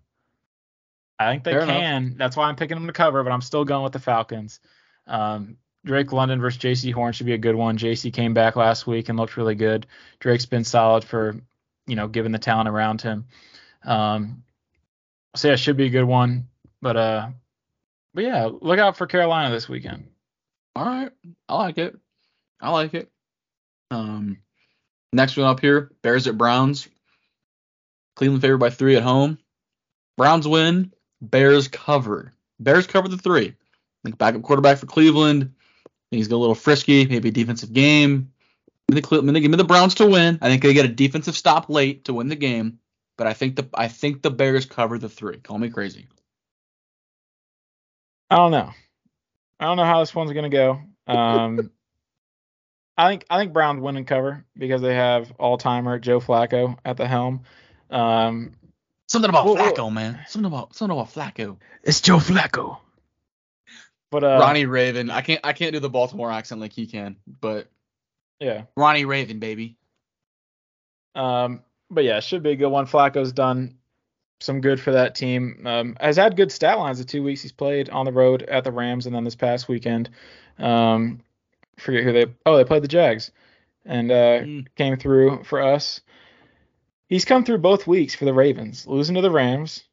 I 1.19 1.31
think 1.31 1.45
they 1.45 1.53
Fair 1.53 1.67
can. 1.67 2.05
Enough. 2.05 2.19
That's 2.19 2.37
why 2.37 2.49
I'm 2.49 2.57
picking 2.57 2.77
them 2.77 2.87
to 2.87 2.93
cover, 2.93 3.23
but 3.25 3.33
I'm 3.33 3.41
still 3.41 3.65
going 3.65 3.85
with 3.85 3.93
the 3.93 3.99
Falcons. 3.99 4.61
Um, 5.07 5.57
Drake 5.85 6.13
London 6.13 6.41
versus 6.41 6.61
Jaycee 6.61 6.93
Horn 6.93 7.13
should 7.13 7.27
be 7.27 7.33
a 7.33 7.39
good 7.39 7.55
one. 7.55 7.79
Jaycee 7.79 8.13
came 8.13 8.35
back 8.35 8.57
last 8.57 8.87
week 8.87 9.09
and 9.09 9.19
looked 9.19 9.37
really 9.37 9.55
good. 9.55 9.87
Drake's 10.19 10.47
been 10.47 10.65
solid 10.65 11.05
for, 11.05 11.37
you 11.87 11.97
know, 11.97 12.09
given 12.09 12.33
the 12.33 12.39
talent 12.39 12.69
around 12.69 13.01
him. 13.01 13.27
Um, 13.85 14.43
so 15.37 15.49
yeah, 15.49 15.55
it 15.55 15.59
should 15.59 15.77
be 15.77 15.87
a 15.87 15.91
good 15.91 16.05
one. 16.05 16.49
But 16.83 16.97
uh, 16.97 17.29
but 18.15 18.25
yeah, 18.25 18.49
look 18.61 18.79
out 18.79 18.97
for 18.97 19.07
Carolina 19.07 19.55
this 19.55 19.69
weekend. 19.69 20.09
All 20.75 20.85
right, 20.85 21.11
I 21.49 21.57
like 21.57 21.79
it. 21.79 21.97
I 22.61 22.71
like 22.71 22.95
it. 22.95 23.11
Um, 23.91 24.39
next 25.17 25.37
one 25.37 25.47
up 25.47 25.61
here, 25.61 25.91
Bears 26.03 26.27
at 26.27 26.39
Browns. 26.39 26.89
Cleveland 28.15 28.43
favored 28.43 28.59
by 28.59 28.71
three 28.71 28.97
at 28.97 29.03
home. 29.03 29.39
Browns 30.17 30.49
win. 30.49 30.93
Bears 31.21 31.69
cover. 31.69 32.33
Bears 32.61 32.87
cover 32.87 33.09
the 33.09 33.19
three. 33.19 33.55
Like 34.05 34.19
backup 34.19 34.43
quarterback 34.43 34.79
for 34.79 34.87
Cleveland. 34.87 35.55
He's 36.11 36.29
got 36.29 36.37
a 36.37 36.39
little 36.39 36.55
frisky, 36.55 37.07
maybe 37.07 37.29
a 37.29 37.33
defensive 37.33 37.73
game. 37.73 38.33
Give 38.89 39.25
me 39.25 39.57
the 39.57 39.65
Browns 39.65 39.97
to 39.97 40.07
win. 40.07 40.39
I 40.41 40.49
think 40.49 40.63
they 40.63 40.73
get 40.73 40.85
a 40.85 40.89
defensive 40.89 41.37
stop 41.37 41.69
late 41.69 42.05
to 42.05 42.15
win 42.15 42.29
the 42.29 42.37
game, 42.37 42.79
but 43.19 43.27
I 43.27 43.33
think 43.33 43.57
the 43.57 43.69
I 43.75 43.89
think 43.89 44.23
the 44.23 44.31
Bears 44.31 44.65
cover 44.65 44.97
the 44.97 45.09
three. 45.09 45.39
Call 45.39 45.59
me 45.59 45.71
crazy. 45.71 46.07
I 48.31 48.37
don't 48.37 48.53
know. 48.53 48.71
I 49.59 49.65
don't 49.65 49.77
know 49.77 49.85
how 49.85 50.01
this 50.01 50.15
one's 50.15 50.33
gonna 50.33 50.49
go. 50.49 50.81
Um, 51.09 51.71
I 52.97 53.11
think 53.11 53.27
I 53.29 53.39
think 53.39 53.53
Browns 53.53 53.81
win 53.81 53.97
and 53.97 54.07
cover 54.07 54.45
because 54.57 54.81
they 54.81 54.95
have 54.95 55.33
all 55.39 55.59
timer 55.59 55.99
Joe 55.99 56.21
Flacco 56.21 56.79
at 56.85 56.97
the 56.97 57.07
helm. 57.07 57.43
Um, 57.91 58.53
something 59.07 59.29
about 59.29 59.47
Flacco, 59.47 59.93
man. 59.93 60.21
Something 60.29 60.47
about 60.47 60.75
something 60.75 60.97
about 60.97 61.13
Flacco. 61.13 61.59
It's 61.83 62.01
Joe 62.01 62.17
Flacco. 62.17 62.79
But 64.11 64.25
uh, 64.25 64.39
Ronnie 64.41 64.67
Raven, 64.67 65.11
I 65.11 65.21
can't 65.21 65.41
I 65.45 65.53
can't 65.53 65.73
do 65.73 65.81
the 65.81 65.91
Baltimore 65.91 66.31
accent 66.31 66.61
like 66.61 66.73
he 66.73 66.87
can, 66.87 67.17
but 67.41 67.69
yeah, 68.41 68.63
Ronnie 68.77 69.05
Raven, 69.05 69.41
baby. 69.41 69.77
Um, 71.15 71.63
but 71.91 72.05
yeah, 72.05 72.21
should 72.21 72.43
be 72.43 72.51
a 72.51 72.57
good 72.57 72.69
one. 72.69 72.87
Flacco's 72.87 73.33
done 73.33 73.79
some 74.41 74.61
good 74.61 74.81
for 74.81 74.93
that 74.93 75.15
team. 75.15 75.63
Um, 75.67 75.97
has 76.01 76.17
had 76.17 76.37
good 76.37 76.53
stat 76.53 76.79
lines 76.79 76.99
the 76.99 77.05
two 77.05 77.23
weeks 77.23 77.43
he's 77.43 77.53
played 77.53 77.89
on 77.91 78.05
the 78.05 78.13
road 78.13 78.43
at 78.43 78.65
the 78.65 78.73
Rams 78.73 79.07
and 79.07 79.15
then 79.15 79.25
this 79.25 79.35
past 79.35 79.69
weekend. 79.69 80.11
Um, 80.59 81.21
forget 81.79 82.05
who 82.05 82.13
they 82.13 82.27
oh 82.45 82.57
they 82.57 82.65
played 82.65 82.83
the 82.83 82.89
Jags 82.89 83.31
and 83.85 84.11
uh, 84.11 84.41
mm. 84.41 84.67
came 84.77 84.97
through 84.97 85.45
for 85.45 85.61
us. 85.63 86.01
He's 87.09 87.25
come 87.25 87.45
through 87.45 87.59
both 87.59 87.87
weeks 87.87 88.15
for 88.15 88.25
the 88.25 88.35
Ravens, 88.35 88.87
losing 88.87 89.15
to 89.15 89.21
the 89.21 89.31
Rams 89.31 89.85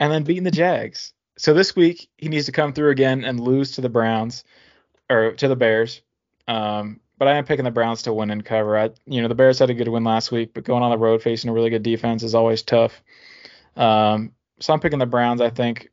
and 0.00 0.10
then 0.10 0.24
beating 0.24 0.44
the 0.44 0.50
Jags. 0.50 1.12
So 1.36 1.52
this 1.52 1.76
week 1.76 2.08
he 2.16 2.28
needs 2.28 2.46
to 2.46 2.52
come 2.52 2.72
through 2.72 2.90
again 2.90 3.24
and 3.24 3.40
lose 3.40 3.72
to 3.72 3.82
the 3.82 3.90
Browns 3.90 4.44
or 5.10 5.32
to 5.32 5.48
the 5.48 5.56
Bears. 5.56 6.00
Um, 6.48 7.00
but 7.18 7.28
I 7.28 7.36
am 7.36 7.44
picking 7.44 7.64
the 7.64 7.70
Browns 7.70 8.02
to 8.02 8.12
win 8.12 8.30
and 8.30 8.44
cover. 8.44 8.78
I, 8.78 8.90
you 9.06 9.22
know, 9.22 9.28
the 9.28 9.34
Bears 9.34 9.58
had 9.58 9.70
a 9.70 9.74
good 9.74 9.88
win 9.88 10.04
last 10.04 10.32
week, 10.32 10.52
but 10.54 10.64
going 10.64 10.82
on 10.82 10.90
the 10.90 10.98
road 10.98 11.22
facing 11.22 11.50
a 11.50 11.52
really 11.52 11.70
good 11.70 11.82
defense 11.82 12.22
is 12.22 12.34
always 12.34 12.62
tough. 12.62 13.02
Um, 13.74 14.32
so 14.60 14.72
I'm 14.72 14.80
picking 14.80 14.98
the 14.98 15.06
Browns. 15.06 15.40
I 15.40 15.50
think 15.50 15.90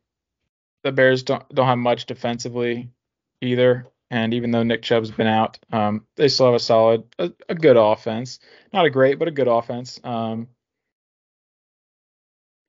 the 0.82 0.92
Bears 0.92 1.22
don't 1.22 1.46
don't 1.54 1.66
have 1.66 1.78
much 1.78 2.06
defensively 2.06 2.90
either. 3.40 3.86
And 4.14 4.32
even 4.32 4.52
though 4.52 4.62
Nick 4.62 4.82
Chubb's 4.82 5.10
been 5.10 5.26
out, 5.26 5.58
um, 5.72 6.06
they 6.14 6.28
still 6.28 6.46
have 6.46 6.54
a 6.54 6.60
solid, 6.60 7.02
a, 7.18 7.32
a, 7.48 7.54
good 7.56 7.76
offense. 7.76 8.38
Not 8.72 8.84
a 8.84 8.90
great, 8.90 9.18
but 9.18 9.26
a 9.26 9.32
good 9.32 9.48
offense. 9.48 9.98
Um, 10.04 10.46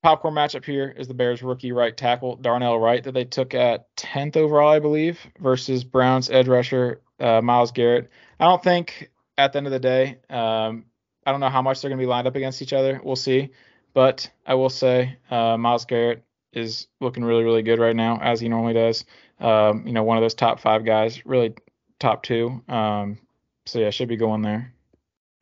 popcorn 0.02 0.34
matchup 0.34 0.66
here 0.66 0.91
is 0.98 1.08
the 1.08 1.14
Bears 1.14 1.43
rookie 1.43 1.72
right 1.72 1.96
tackle 1.96 2.38
Darnell 2.38 2.80
Wright 2.80 3.04
that 3.04 3.12
they 3.12 3.26
took 3.26 3.54
at 3.54 3.96
10th 3.96 4.38
overall, 4.38 4.70
I 4.70 4.80
believe, 4.80 5.20
versus 5.39 5.84
Browns 5.84 6.32
edge 6.32 6.48
rusher 6.48 7.02
uh, 7.20 7.41
Myles 7.41 7.72
Garrett. 7.72 8.10
I 8.39 8.46
don't 8.46 8.64
think 8.64 9.12
at 9.38 9.54
the 9.54 9.58
end 9.58 9.68
of 9.68 9.72
the 9.72 9.80
day, 9.80 10.18
um, 10.32 10.86
I 11.28 11.32
don't 11.32 11.41
know 11.41 11.50
how 11.50 11.62
much 11.62 11.80
they're 11.80 11.89
going 11.89 12.00
to 12.00 12.04
be 12.04 12.10
lined 12.10 12.28
up 12.28 12.36
against 12.36 12.64
each 12.64 12.74
other. 12.74 13.00
We'll 13.04 13.16
see. 13.16 13.52
But 13.93 14.32
I 14.48 14.56
will 14.56 14.70
say 14.70 15.20
uh, 15.30 15.58
Myles 15.58 15.86
Garrett 15.86 16.24
is 16.54 16.88
looking 17.02 17.24
really, 17.24 17.43
really 17.43 17.62
good 17.62 17.78
right 17.78 17.96
now, 17.96 18.20
as 18.20 18.39
he 18.39 18.50
normally 18.50 18.74
does. 18.74 19.06
Um, 19.39 19.86
you 19.86 19.93
know, 19.93 20.03
one 20.03 20.17
of 20.17 20.21
those 20.21 20.33
top 20.33 20.59
five 20.59 20.86
guys, 20.86 21.25
really 21.25 21.55
top 21.99 22.23
two. 22.23 22.63
Um, 22.67 23.17
so 23.65 23.79
yeah, 23.79 23.89
should 23.89 24.07
be 24.07 24.15
going 24.15 24.41
there. 24.41 24.73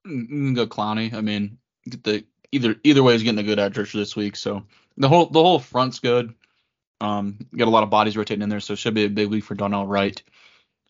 You 0.06 0.26
can 0.28 0.54
go 0.54 0.68
Clowney. 0.68 1.14
I 1.14 1.22
mean, 1.22 1.58
the 1.86 2.26
either 2.52 2.76
either 2.84 3.04
way 3.04 3.16
is 3.16 3.24
getting 3.24 3.40
a 3.40 3.44
good 3.44 3.60
edge 3.60 3.78
rusher 3.78 3.98
this 3.98 4.16
week. 4.16 4.36
So 4.36 4.64
the 4.98 5.08
whole 5.08 5.28
the 5.28 5.42
whole 5.42 5.60
front's 5.60 6.00
good. 6.00 6.34
Um, 7.02 7.38
got 7.56 7.68
a 7.68 7.72
lot 7.72 7.84
of 7.84 7.90
bodies 7.90 8.16
rotating 8.16 8.44
in 8.44 8.50
there, 8.50 8.60
so 8.60 8.74
it 8.74 8.80
should 8.80 8.94
be 8.94 9.06
a 9.06 9.10
big 9.10 9.30
week 9.30 9.44
for 9.44 9.56
Darnell 9.56 9.88
Wright. 9.88 10.22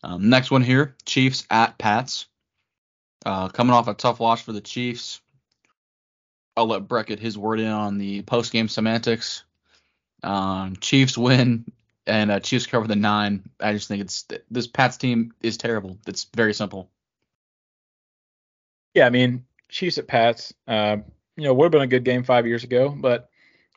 Um, 0.02 0.28
next 0.28 0.50
one 0.50 0.62
here, 0.62 0.96
Chiefs 1.06 1.46
at 1.50 1.78
Pats. 1.78 2.26
Uh, 3.26 3.48
coming 3.48 3.72
off 3.72 3.88
a 3.88 3.94
tough 3.94 4.20
loss 4.20 4.42
for 4.42 4.52
the 4.52 4.60
Chiefs. 4.60 5.20
I'll 6.56 6.66
let 6.66 6.86
Brett 6.86 7.06
get 7.06 7.18
his 7.18 7.36
word 7.36 7.58
in 7.58 7.66
on 7.66 7.98
the 7.98 8.22
post 8.22 8.52
game 8.52 8.68
semantics. 8.68 9.44
Um, 10.22 10.76
Chiefs 10.76 11.18
win 11.18 11.64
and 12.06 12.30
uh, 12.30 12.40
Chiefs 12.40 12.66
cover 12.66 12.86
the 12.86 12.96
nine. 12.96 13.48
I 13.60 13.72
just 13.72 13.88
think 13.88 14.02
it's 14.02 14.26
this 14.50 14.66
Pats 14.66 14.96
team 14.96 15.32
is 15.42 15.56
terrible. 15.56 15.98
It's 16.06 16.24
very 16.34 16.54
simple. 16.54 16.90
Yeah, 18.94 19.06
I 19.06 19.10
mean 19.10 19.44
Chiefs 19.68 19.98
at 19.98 20.06
Pats. 20.06 20.52
Uh, 20.66 20.98
you 21.36 21.44
know 21.44 21.54
would 21.54 21.64
have 21.64 21.72
been 21.72 21.82
a 21.82 21.86
good 21.86 22.04
game 22.04 22.22
five 22.22 22.46
years 22.46 22.64
ago, 22.64 22.94
but 22.96 23.28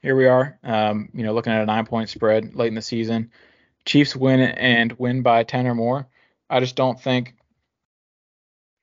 here 0.01 0.15
we 0.15 0.28
are. 0.28 0.59
Um, 0.63 1.09
you 1.13 1.23
know 1.23 1.34
looking 1.34 1.53
at 1.53 1.61
a 1.61 1.65
nine 1.65 1.86
point 1.86 2.09
spread 2.09 2.55
late 2.55 2.67
in 2.67 2.75
the 2.75 2.82
season. 2.82 3.32
Chiefs 3.86 4.15
win 4.15 4.41
and 4.41 4.93
win 4.93 5.21
by 5.21 5.43
ten 5.43 5.67
or 5.67 5.75
more. 5.75 6.07
I 6.49 6.59
just 6.59 6.75
don't 6.75 6.99
think, 6.99 7.36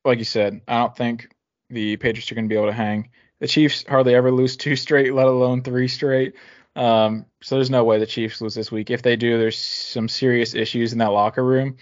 like 0.05 0.18
you 0.18 0.24
said, 0.24 0.61
I 0.66 0.78
don't 0.78 0.97
think 0.97 1.34
the 1.70 1.97
Patriots 1.97 2.30
are 2.30 2.34
going 2.34 2.47
to 2.47 2.53
be 2.53 2.57
able 2.57 2.66
to 2.66 2.72
hang 2.72 3.09
the 3.45 3.49
Chiefs 3.49 3.84
hardly 3.86 4.14
ever 4.14 4.30
lose 4.30 4.57
two 4.57 4.76
straight, 4.84 5.14
let 5.14 5.26
alone 5.26 5.62
three 5.62 5.88
straight. 5.88 6.34
Um, 6.77 7.27
so 7.43 7.55
there's 7.55 7.70
no 7.70 7.85
way 7.85 7.99
the 7.99 8.07
Chiefs 8.07 8.41
lose 8.41 8.55
this 8.55 8.72
week. 8.72 8.91
If 8.91 9.03
they 9.03 9.16
do, 9.16 9.39
there's 9.39 9.59
some 9.59 10.09
serious 10.09 10.55
issues 10.55 10.93
in 10.93 10.99
that 10.99 11.12
locker 11.12 11.45
room, 11.45 11.77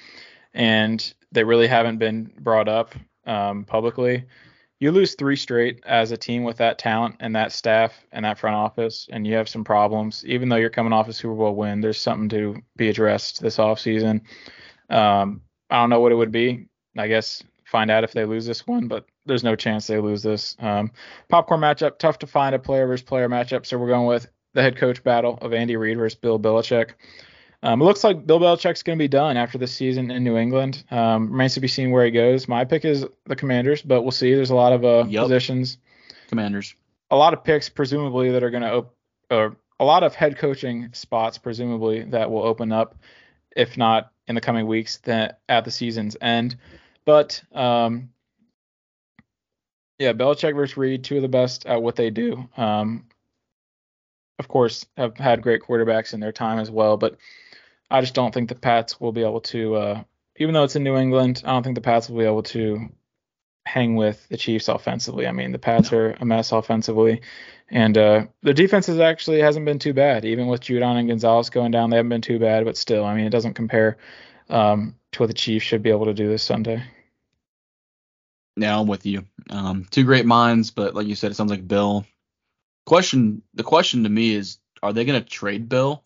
and 0.54 1.12
they 1.32 1.44
really 1.44 1.66
haven't 1.66 1.98
been 1.98 2.32
brought 2.40 2.68
up 2.68 2.94
um, 3.26 3.64
publicly. 3.64 4.24
You 4.80 4.90
lose 4.90 5.14
three 5.14 5.36
straight 5.36 5.80
as 5.86 6.10
a 6.10 6.16
team 6.16 6.42
with 6.42 6.56
that 6.56 6.76
talent 6.76 7.16
and 7.20 7.36
that 7.36 7.52
staff 7.52 8.04
and 8.10 8.24
that 8.24 8.38
front 8.38 8.56
office, 8.56 9.08
and 9.12 9.26
you 9.26 9.34
have 9.34 9.48
some 9.48 9.62
problems. 9.62 10.24
Even 10.26 10.48
though 10.48 10.56
you're 10.56 10.70
coming 10.70 10.92
off 10.92 11.08
a 11.08 11.12
Super 11.12 11.34
Bowl 11.34 11.54
win, 11.54 11.80
there's 11.80 12.00
something 12.00 12.28
to 12.30 12.60
be 12.76 12.88
addressed 12.88 13.40
this 13.40 13.58
offseason. 13.58 14.22
Um, 14.90 15.42
I 15.70 15.76
don't 15.76 15.88
know 15.88 16.00
what 16.00 16.12
it 16.12 16.16
would 16.16 16.32
be. 16.32 16.66
I 16.98 17.06
guess 17.06 17.42
find 17.64 17.90
out 17.90 18.04
if 18.04 18.12
they 18.12 18.24
lose 18.24 18.44
this 18.44 18.66
one, 18.66 18.88
but 18.88 19.06
there's 19.24 19.44
no 19.44 19.54
chance 19.56 19.86
they 19.86 19.98
lose 19.98 20.22
this. 20.22 20.56
Um, 20.58 20.90
popcorn 21.28 21.60
matchup, 21.60 21.98
tough 21.98 22.18
to 22.18 22.26
find 22.26 22.54
a 22.54 22.58
player 22.58 22.86
versus 22.86 23.04
player 23.04 23.28
matchup, 23.28 23.64
so 23.64 23.78
we're 23.78 23.86
going 23.86 24.06
with 24.06 24.28
the 24.54 24.62
head 24.62 24.76
coach 24.76 25.02
battle 25.02 25.38
of 25.40 25.52
Andy 25.52 25.76
Reid 25.76 25.98
versus 25.98 26.18
Bill 26.18 26.38
Belichick. 26.38 26.90
Um, 27.62 27.80
it 27.80 27.84
looks 27.84 28.02
like 28.02 28.26
Bill 28.26 28.40
Belichick's 28.40 28.82
going 28.82 28.98
to 28.98 29.02
be 29.02 29.08
done 29.08 29.36
after 29.36 29.56
this 29.56 29.72
season 29.72 30.10
in 30.10 30.24
New 30.24 30.36
England. 30.36 30.84
Um, 30.90 31.30
remains 31.30 31.54
to 31.54 31.60
be 31.60 31.68
seen 31.68 31.90
where 31.92 32.04
he 32.04 32.10
goes. 32.10 32.48
My 32.48 32.64
pick 32.64 32.84
is 32.84 33.06
the 33.26 33.36
Commanders, 33.36 33.82
but 33.82 34.02
we'll 34.02 34.10
see. 34.10 34.34
There's 34.34 34.50
a 34.50 34.54
lot 34.54 34.72
of 34.72 34.84
uh, 34.84 35.04
yep. 35.08 35.22
positions. 35.22 35.78
Commanders. 36.28 36.74
A 37.10 37.16
lot 37.16 37.34
of 37.34 37.44
picks, 37.44 37.68
presumably, 37.68 38.32
that 38.32 38.42
are 38.42 38.50
going 38.50 38.62
to 38.62 38.70
open, 38.70 38.90
or 39.30 39.56
a 39.78 39.84
lot 39.84 40.02
of 40.02 40.14
head 40.14 40.38
coaching 40.38 40.88
spots, 40.92 41.38
presumably, 41.38 42.02
that 42.04 42.30
will 42.30 42.42
open 42.42 42.72
up, 42.72 42.96
if 43.54 43.76
not 43.76 44.12
in 44.26 44.34
the 44.34 44.40
coming 44.40 44.66
weeks, 44.66 44.98
then 44.98 45.32
at 45.48 45.64
the 45.64 45.70
season's 45.70 46.16
end. 46.20 46.56
But 47.04 47.42
um, 47.52 48.10
yeah, 49.98 50.12
Belichick 50.12 50.54
versus 50.54 50.76
Reid, 50.76 51.04
two 51.04 51.16
of 51.16 51.22
the 51.22 51.28
best 51.28 51.66
at 51.66 51.82
what 51.82 51.96
they 51.96 52.10
do. 52.10 52.48
Um, 52.56 53.06
of 54.38 54.48
course, 54.48 54.86
have 54.96 55.16
had 55.16 55.42
great 55.42 55.62
quarterbacks 55.62 56.14
in 56.14 56.20
their 56.20 56.32
time 56.32 56.58
as 56.58 56.70
well, 56.70 56.96
but 56.96 57.16
I 57.90 58.00
just 58.00 58.14
don't 58.14 58.32
think 58.32 58.48
the 58.48 58.54
Pats 58.54 59.00
will 59.00 59.12
be 59.12 59.22
able 59.22 59.40
to, 59.42 59.74
uh, 59.76 60.02
even 60.36 60.54
though 60.54 60.64
it's 60.64 60.76
in 60.76 60.84
New 60.84 60.96
England, 60.96 61.42
I 61.44 61.52
don't 61.52 61.62
think 61.62 61.74
the 61.74 61.82
Pats 61.82 62.08
will 62.08 62.18
be 62.18 62.24
able 62.24 62.42
to 62.44 62.88
hang 63.64 63.96
with 63.96 64.26
the 64.28 64.36
Chiefs 64.36 64.68
offensively. 64.68 65.26
I 65.26 65.32
mean, 65.32 65.52
the 65.52 65.58
Pats 65.58 65.92
no. 65.92 65.98
are 65.98 66.10
a 66.12 66.24
mess 66.24 66.52
offensively, 66.52 67.20
and 67.68 67.96
uh, 67.96 68.26
their 68.42 68.54
defense 68.54 68.88
is 68.88 68.98
actually 68.98 69.40
hasn't 69.40 69.66
been 69.66 69.78
too 69.78 69.92
bad. 69.92 70.24
Even 70.24 70.46
with 70.46 70.62
Judon 70.62 70.98
and 70.98 71.08
Gonzalez 71.08 71.50
going 71.50 71.70
down, 71.70 71.90
they 71.90 71.96
haven't 71.96 72.10
been 72.10 72.22
too 72.22 72.38
bad. 72.38 72.64
But 72.64 72.76
still, 72.76 73.04
I 73.04 73.14
mean, 73.14 73.26
it 73.26 73.30
doesn't 73.30 73.54
compare 73.54 73.98
um, 74.48 74.96
to 75.12 75.20
what 75.20 75.28
the 75.28 75.34
Chiefs 75.34 75.64
should 75.64 75.82
be 75.82 75.90
able 75.90 76.06
to 76.06 76.14
do 76.14 76.28
this 76.28 76.42
Sunday. 76.42 76.82
Yeah, 78.56 78.78
I'm 78.78 78.86
with 78.86 79.06
you. 79.06 79.24
Um, 79.48 79.86
two 79.90 80.04
great 80.04 80.26
minds, 80.26 80.70
but 80.70 80.94
like 80.94 81.06
you 81.06 81.14
said, 81.14 81.30
it 81.30 81.34
sounds 81.34 81.50
like 81.50 81.66
Bill. 81.66 82.04
Question: 82.86 83.42
The 83.54 83.62
question 83.62 84.02
to 84.04 84.08
me 84.08 84.34
is, 84.34 84.58
are 84.82 84.92
they 84.92 85.04
going 85.04 85.22
to 85.22 85.28
trade 85.28 85.68
Bill? 85.68 86.02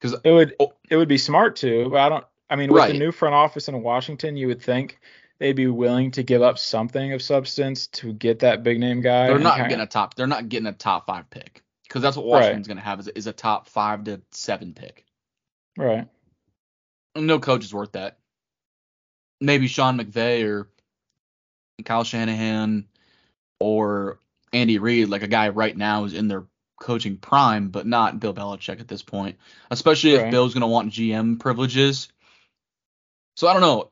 Because 0.00 0.18
it 0.24 0.30
would 0.30 0.54
oh, 0.60 0.72
it 0.88 0.96
would 0.96 1.08
be 1.08 1.18
smart 1.18 1.56
to, 1.56 1.90
but 1.90 1.98
I 1.98 2.08
don't. 2.08 2.24
I 2.50 2.56
mean, 2.56 2.72
with 2.72 2.80
right. 2.80 2.92
the 2.92 2.98
new 2.98 3.10
front 3.10 3.34
office 3.34 3.68
in 3.68 3.82
Washington, 3.82 4.36
you 4.36 4.48
would 4.48 4.62
think 4.62 4.98
they'd 5.38 5.54
be 5.54 5.66
willing 5.66 6.10
to 6.12 6.22
give 6.22 6.42
up 6.42 6.58
something 6.58 7.12
of 7.12 7.22
substance 7.22 7.86
to 7.88 8.12
get 8.12 8.40
that 8.40 8.62
big 8.62 8.78
name 8.78 9.00
guy. 9.00 9.28
They're 9.28 9.38
not 9.38 9.58
getting 9.58 9.80
a 9.80 9.86
top. 9.86 10.14
They're 10.14 10.26
not 10.26 10.48
getting 10.48 10.66
a 10.66 10.72
top 10.72 11.06
five 11.06 11.30
pick 11.30 11.62
because 11.84 12.02
that's 12.02 12.16
what 12.16 12.26
Washington's 12.26 12.68
right. 12.68 12.74
going 12.74 12.82
to 12.82 12.88
have 12.88 13.00
is, 13.00 13.08
is 13.08 13.26
a 13.26 13.32
top 13.32 13.68
five 13.68 14.04
to 14.04 14.20
seven 14.30 14.74
pick. 14.74 15.04
Right. 15.76 16.06
No 17.16 17.38
coach 17.38 17.64
is 17.64 17.72
worth 17.72 17.92
that 17.92 18.18
maybe 19.40 19.66
Sean 19.66 19.98
McVay 19.98 20.44
or 20.44 20.68
Kyle 21.84 22.04
Shanahan 22.04 22.86
or 23.60 24.18
Andy 24.54 24.78
Reid, 24.78 25.08
like 25.08 25.22
a 25.22 25.28
guy 25.28 25.48
right 25.50 25.76
now 25.76 26.04
is 26.04 26.14
in 26.14 26.28
their 26.28 26.44
coaching 26.80 27.18
prime, 27.18 27.68
but 27.68 27.86
not 27.86 28.20
Bill 28.20 28.34
Belichick 28.34 28.80
at 28.80 28.88
this 28.88 29.02
point, 29.02 29.36
especially 29.70 30.16
right. 30.16 30.26
if 30.26 30.30
Bill's 30.30 30.54
going 30.54 30.62
to 30.62 30.66
want 30.66 30.92
GM 30.92 31.38
privileges. 31.40 32.08
So 33.36 33.48
I 33.48 33.52
don't 33.52 33.62
know. 33.62 33.90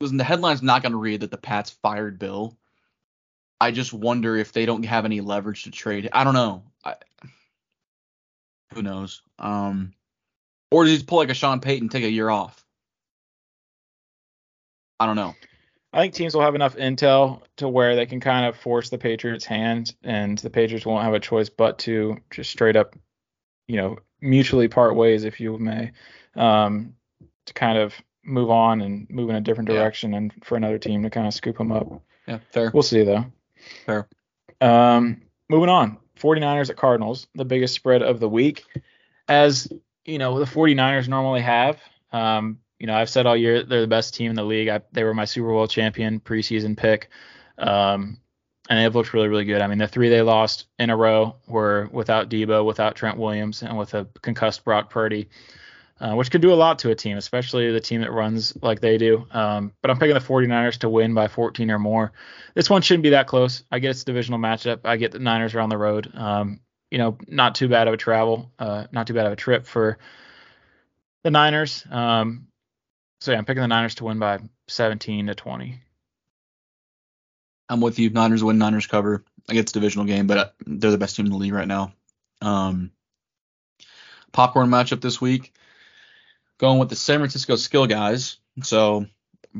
Listen, 0.00 0.16
the 0.16 0.24
headline's 0.24 0.62
not 0.62 0.82
going 0.82 0.92
to 0.92 0.98
read 0.98 1.20
that 1.20 1.30
the 1.30 1.38
Pats 1.38 1.70
fired 1.82 2.18
Bill. 2.18 2.56
I 3.60 3.70
just 3.72 3.92
wonder 3.92 4.36
if 4.36 4.52
they 4.52 4.66
don't 4.66 4.84
have 4.84 5.04
any 5.04 5.20
leverage 5.20 5.64
to 5.64 5.70
trade. 5.70 6.08
I 6.12 6.24
don't 6.24 6.34
know. 6.34 6.62
I, 6.84 6.94
who 8.74 8.82
knows? 8.82 9.22
Um, 9.38 9.92
Or 10.70 10.84
does 10.84 10.98
he 10.98 11.04
pull 11.04 11.18
like 11.18 11.30
a 11.30 11.34
Sean 11.34 11.60
Payton, 11.60 11.88
take 11.88 12.04
a 12.04 12.10
year 12.10 12.30
off? 12.30 12.64
I 15.00 15.06
don't 15.06 15.16
know. 15.16 15.34
I 15.92 16.00
think 16.02 16.14
teams 16.14 16.34
will 16.34 16.42
have 16.42 16.54
enough 16.54 16.76
intel 16.76 17.42
to 17.56 17.68
where 17.68 17.96
they 17.96 18.06
can 18.06 18.20
kind 18.20 18.44
of 18.46 18.56
force 18.56 18.90
the 18.90 18.98
Patriots' 18.98 19.44
hand, 19.44 19.94
and 20.02 20.36
the 20.38 20.50
Patriots 20.50 20.84
won't 20.84 21.04
have 21.04 21.14
a 21.14 21.20
choice 21.20 21.48
but 21.48 21.78
to 21.80 22.18
just 22.30 22.50
straight 22.50 22.76
up, 22.76 22.94
you 23.66 23.76
know, 23.76 23.98
mutually 24.20 24.68
part 24.68 24.96
ways, 24.96 25.24
if 25.24 25.40
you 25.40 25.56
may, 25.58 25.92
um, 26.36 26.94
to 27.46 27.54
kind 27.54 27.78
of 27.78 27.94
move 28.22 28.50
on 28.50 28.82
and 28.82 29.08
move 29.08 29.30
in 29.30 29.36
a 29.36 29.40
different 29.40 29.70
Yeah. 29.70 29.76
direction, 29.76 30.12
and 30.12 30.32
for 30.44 30.56
another 30.56 30.78
team 30.78 31.02
to 31.04 31.10
kind 31.10 31.26
of 31.26 31.32
scoop 31.32 31.56
them 31.56 31.72
up. 31.72 32.02
Yeah, 32.26 32.38
fair. 32.50 32.70
We'll 32.74 32.82
see 32.82 33.02
though. 33.04 33.24
Fair. 33.86 34.06
Um, 34.60 35.22
moving 35.48 35.70
on. 35.70 35.96
49ers 36.16 36.68
at 36.68 36.76
Cardinals, 36.76 37.28
the 37.34 37.44
biggest 37.44 37.74
spread 37.74 38.02
of 38.02 38.20
the 38.20 38.28
week. 38.28 38.64
As, 39.28 39.72
you 40.04 40.18
know, 40.18 40.38
the 40.38 40.44
49ers 40.44 41.08
normally 41.08 41.40
have. 41.40 41.80
Um, 42.12 42.58
you 42.78 42.86
know, 42.86 42.94
I've 42.94 43.10
said 43.10 43.26
all 43.26 43.36
year 43.36 43.62
they're 43.62 43.80
the 43.80 43.86
best 43.86 44.14
team 44.14 44.30
in 44.30 44.36
the 44.36 44.44
league. 44.44 44.68
I, 44.68 44.80
they 44.92 45.04
were 45.04 45.14
my 45.14 45.24
Super 45.24 45.48
Bowl 45.48 45.66
champion 45.66 46.20
preseason 46.20 46.76
pick. 46.76 47.10
Um, 47.58 48.18
and 48.68 48.78
they've 48.78 48.94
looked 48.94 49.14
really, 49.14 49.28
really 49.28 49.44
good. 49.44 49.62
I 49.62 49.66
mean, 49.66 49.78
the 49.78 49.88
three 49.88 50.08
they 50.10 50.22
lost 50.22 50.66
in 50.78 50.90
a 50.90 50.96
row 50.96 51.36
were 51.46 51.88
without 51.90 52.28
Deebo, 52.28 52.64
without 52.64 52.96
Trent 52.96 53.16
Williams, 53.16 53.62
and 53.62 53.78
with 53.78 53.94
a 53.94 54.06
concussed 54.20 54.64
Brock 54.64 54.90
Purdy, 54.90 55.30
uh, 56.00 56.14
which 56.14 56.30
could 56.30 56.42
do 56.42 56.52
a 56.52 56.54
lot 56.54 56.80
to 56.80 56.90
a 56.90 56.94
team, 56.94 57.16
especially 57.16 57.72
the 57.72 57.80
team 57.80 58.02
that 58.02 58.12
runs 58.12 58.56
like 58.60 58.80
they 58.80 58.98
do. 58.98 59.26
Um, 59.30 59.72
but 59.80 59.90
I'm 59.90 59.98
picking 59.98 60.14
the 60.14 60.20
49ers 60.20 60.78
to 60.80 60.88
win 60.88 61.14
by 61.14 61.28
14 61.28 61.70
or 61.70 61.78
more. 61.78 62.12
This 62.54 62.68
one 62.68 62.82
shouldn't 62.82 63.04
be 63.04 63.10
that 63.10 63.26
close. 63.26 63.64
I 63.72 63.78
get 63.78 63.90
it's 63.90 64.02
a 64.02 64.06
divisional 64.06 64.38
matchup. 64.38 64.80
I 64.84 64.96
get 64.96 65.12
the 65.12 65.18
Niners 65.18 65.54
are 65.54 65.60
on 65.60 65.70
the 65.70 65.78
road. 65.78 66.12
Um, 66.14 66.60
you 66.90 66.98
know, 66.98 67.18
not 67.26 67.54
too 67.54 67.68
bad 67.68 67.88
of 67.88 67.94
a 67.94 67.98
travel, 67.98 68.52
uh, 68.58 68.86
not 68.92 69.06
too 69.06 69.14
bad 69.14 69.26
of 69.26 69.32
a 69.32 69.36
trip 69.36 69.66
for 69.66 69.98
the 71.22 71.30
Niners. 71.30 71.84
Um, 71.90 72.47
so 73.20 73.32
yeah, 73.32 73.38
I'm 73.38 73.44
picking 73.44 73.62
the 73.62 73.68
Niners 73.68 73.96
to 73.96 74.04
win 74.04 74.18
by 74.18 74.38
17 74.68 75.26
to 75.26 75.34
20. 75.34 75.80
I'm 77.68 77.80
with 77.80 77.98
you. 77.98 78.10
Niners 78.10 78.42
win, 78.42 78.58
Niners 78.58 78.86
cover. 78.86 79.24
I 79.48 79.54
get 79.54 79.60
it's 79.60 79.72
a 79.72 79.74
divisional 79.74 80.06
game, 80.06 80.26
but 80.26 80.38
uh, 80.38 80.48
they're 80.66 80.90
the 80.90 80.98
best 80.98 81.16
team 81.16 81.26
in 81.26 81.32
the 81.32 81.38
league 81.38 81.52
right 81.52 81.68
now. 81.68 81.92
Um, 82.40 82.92
popcorn 84.32 84.70
matchup 84.70 85.00
this 85.00 85.20
week. 85.20 85.54
Going 86.58 86.78
with 86.78 86.88
the 86.88 86.96
San 86.96 87.18
Francisco 87.18 87.56
skill 87.56 87.86
guys. 87.86 88.38
So 88.62 89.06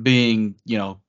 being, 0.01 0.57
you 0.65 0.79
know, 0.79 1.01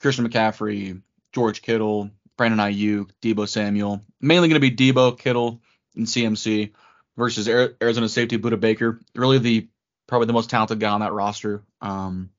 Christian 0.00 0.28
McCaffrey, 0.28 1.00
George 1.32 1.62
Kittle, 1.62 2.10
Brandon 2.36 2.60
Aiyuk, 2.60 3.10
Deebo 3.22 3.48
Samuel. 3.48 4.02
Mainly 4.20 4.48
going 4.48 4.60
to 4.60 4.70
be 4.70 4.92
Deebo, 4.92 5.18
Kittle, 5.18 5.60
and 5.96 6.06
CMC 6.06 6.72
versus 7.16 7.48
Arizona 7.48 8.08
safety 8.08 8.38
Budda 8.38 8.60
Baker. 8.60 9.00
Really 9.14 9.38
the 9.38 9.68
probably 10.08 10.26
the 10.26 10.32
most 10.32 10.50
talented 10.50 10.80
guy 10.80 10.90
on 10.90 11.00
that 11.00 11.12
roster. 11.12 11.62
Um, 11.80 12.30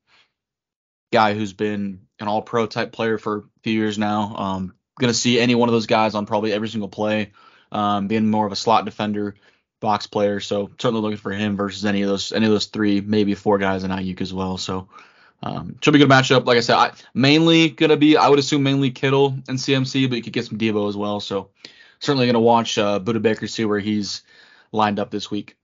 guy 1.13 1.33
who's 1.33 1.53
been 1.53 2.01
an 2.19 2.27
all 2.27 2.41
pro 2.41 2.65
type 2.65 2.91
player 2.91 3.17
for 3.17 3.37
a 3.37 3.43
few 3.63 3.73
years 3.73 3.97
now. 3.97 4.35
Um, 4.35 4.73
gonna 4.99 5.13
see 5.13 5.39
any 5.39 5.55
one 5.55 5.69
of 5.69 5.73
those 5.73 5.87
guys 5.87 6.15
on 6.15 6.25
probably 6.25 6.51
every 6.51 6.67
single 6.67 6.89
play. 6.89 7.31
Um, 7.71 8.07
being 8.07 8.29
more 8.29 8.45
of 8.45 8.51
a 8.51 8.57
slot 8.57 8.85
defender, 8.85 9.35
box 9.79 10.07
player. 10.07 10.39
So 10.39 10.71
certainly 10.79 11.01
looking 11.01 11.17
for 11.17 11.31
him 11.31 11.55
versus 11.55 11.85
any 11.85 12.01
of 12.01 12.09
those 12.09 12.33
any 12.33 12.45
of 12.45 12.51
those 12.51 12.65
three, 12.65 12.99
maybe 12.99 13.35
four 13.35 13.57
guys 13.59 13.83
in 13.83 13.91
Aiyuk 13.91 14.21
as 14.21 14.33
well. 14.33 14.57
So 14.57 14.89
um, 15.41 15.77
should 15.81 15.93
be 15.93 16.01
a 16.01 16.05
good 16.05 16.11
matchup. 16.11 16.45
Like 16.45 16.57
I 16.57 16.61
said, 16.61 16.75
I, 16.75 16.91
mainly 17.13 17.69
gonna 17.69 17.97
be 17.97 18.17
I 18.17 18.27
would 18.27 18.39
assume 18.39 18.63
mainly 18.63 18.91
Kittle 18.91 19.37
and 19.47 19.57
CMC, 19.57 20.09
but 20.09 20.17
you 20.17 20.23
could 20.23 20.33
get 20.33 20.45
some 20.45 20.57
Deebo 20.57 20.89
as 20.89 20.97
well. 20.97 21.19
So 21.19 21.49
certainly 21.99 22.25
gonna 22.25 22.39
watch 22.39 22.77
uh, 22.77 22.99
Budda 22.99 23.21
Baker 23.21 23.47
see 23.47 23.65
where 23.65 23.79
he's 23.79 24.23
lined 24.71 24.99
up 24.99 25.11
this 25.11 25.31
week. 25.31 25.57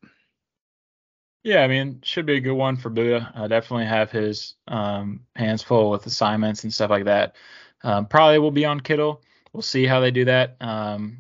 Yeah, 1.46 1.62
I 1.62 1.68
mean, 1.68 2.02
should 2.04 2.26
be 2.26 2.38
a 2.38 2.40
good 2.40 2.56
one 2.56 2.76
for 2.76 2.90
Budda. 2.90 3.32
I 3.38 3.46
definitely 3.48 3.86
have 3.86 4.10
his 4.10 4.56
um, 4.68 5.20
hands 5.36 5.62
full 5.62 5.92
with 5.92 6.04
assignments 6.08 6.64
and 6.64 6.74
stuff 6.74 6.90
like 6.90 7.06
that. 7.06 7.36
Um, 7.84 8.08
probably 8.08 8.40
will 8.40 8.50
be 8.50 8.66
on 8.66 8.80
Kittle. 8.80 9.22
We'll 9.54 9.62
see 9.62 9.86
how 9.86 10.00
they 10.00 10.10
do 10.10 10.26
that. 10.26 10.58
Um, 10.60 11.20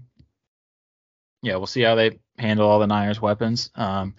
yeah, 1.43 1.57
we'll 1.57 1.67
see 1.67 1.83
how 1.83 1.93
they 1.93 2.17
handle 2.39 2.67
all 2.67 2.79
the 2.79 2.87
Niners' 2.87 3.21
weapons. 3.21 3.69
Um, 3.75 4.15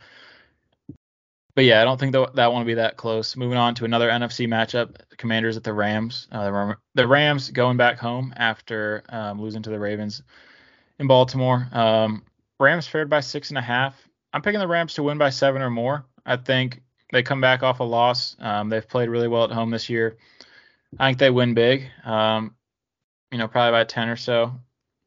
but 1.57 1.65
yeah, 1.65 1.83
I 1.83 1.85
don't 1.85 1.99
think 1.99 2.13
that 2.13 2.37
that 2.37 2.53
one 2.53 2.61
will 2.61 2.67
be 2.67 2.75
that 2.75 2.97
close. 2.97 3.37
Moving 3.37 3.59
on 3.59 3.75
to 3.75 3.85
another 3.85 4.09
NFC 4.09 4.47
matchup, 4.47 4.95
Commanders 5.17 5.57
at 5.57 5.65
the 5.65 5.73
Rams. 5.73 6.29
Uh, 6.31 6.75
the 6.95 7.09
Rams 7.09 7.51
going 7.51 7.77
back 7.77 7.99
home 7.99 8.33
after 8.37 9.03
um, 9.09 9.43
losing 9.43 9.63
to 9.63 9.71
the 9.71 9.81
Ravens 9.81 10.23
in 11.01 11.09
Baltimore. 11.09 11.67
Um, 11.73 12.23
Rams 12.61 12.87
fared 12.87 13.11
by 13.11 13.19
six 13.19 13.49
and 13.49 13.59
a 13.59 13.63
half. 13.63 14.06
I'm 14.37 14.43
picking 14.43 14.61
the 14.61 14.69
Rams 14.69 14.93
to 14.95 15.03
win 15.03 15.17
by 15.17 15.31
seven 15.31 15.63
or 15.63 15.71
more. 15.71 16.05
I 16.27 16.37
think 16.37 16.83
they 17.11 17.23
come 17.23 17.41
back 17.41 17.63
off 17.63 17.81
a 17.81 17.85
loss. 17.85 18.37
Um, 18.39 18.69
they've 18.69 18.87
played 18.87 19.09
really 19.09 19.29
well 19.29 19.45
at 19.45 19.51
home 19.51 19.71
this 19.71 19.89
year. 19.89 20.19
I 20.99 21.09
think 21.09 21.17
they 21.17 21.31
win 21.31 21.55
big. 21.55 21.89
Um, 22.05 22.55
you 23.33 23.39
know, 23.39 23.49
probably 23.49 23.71
by 23.79 23.85
10 23.85 24.11
or 24.11 24.17
so, 24.17 24.53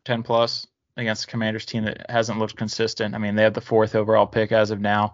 10 0.06 0.24
plus 0.24 0.66
against 0.98 1.28
the 1.28 1.30
Commanders 1.30 1.68
team 1.68 1.84
that 1.84 2.10
hasn't 2.10 2.40
looked 2.40 2.56
consistent. 2.56 3.14
I 3.14 3.20
mean, 3.20 3.36
they 3.36 3.44
have 3.44 3.54
the 3.54 3.62
fourth 3.62 3.94
overall 3.94 4.26
pick 4.26 4.52
as 4.52 4.72
of 4.72 4.82
now. 4.82 5.14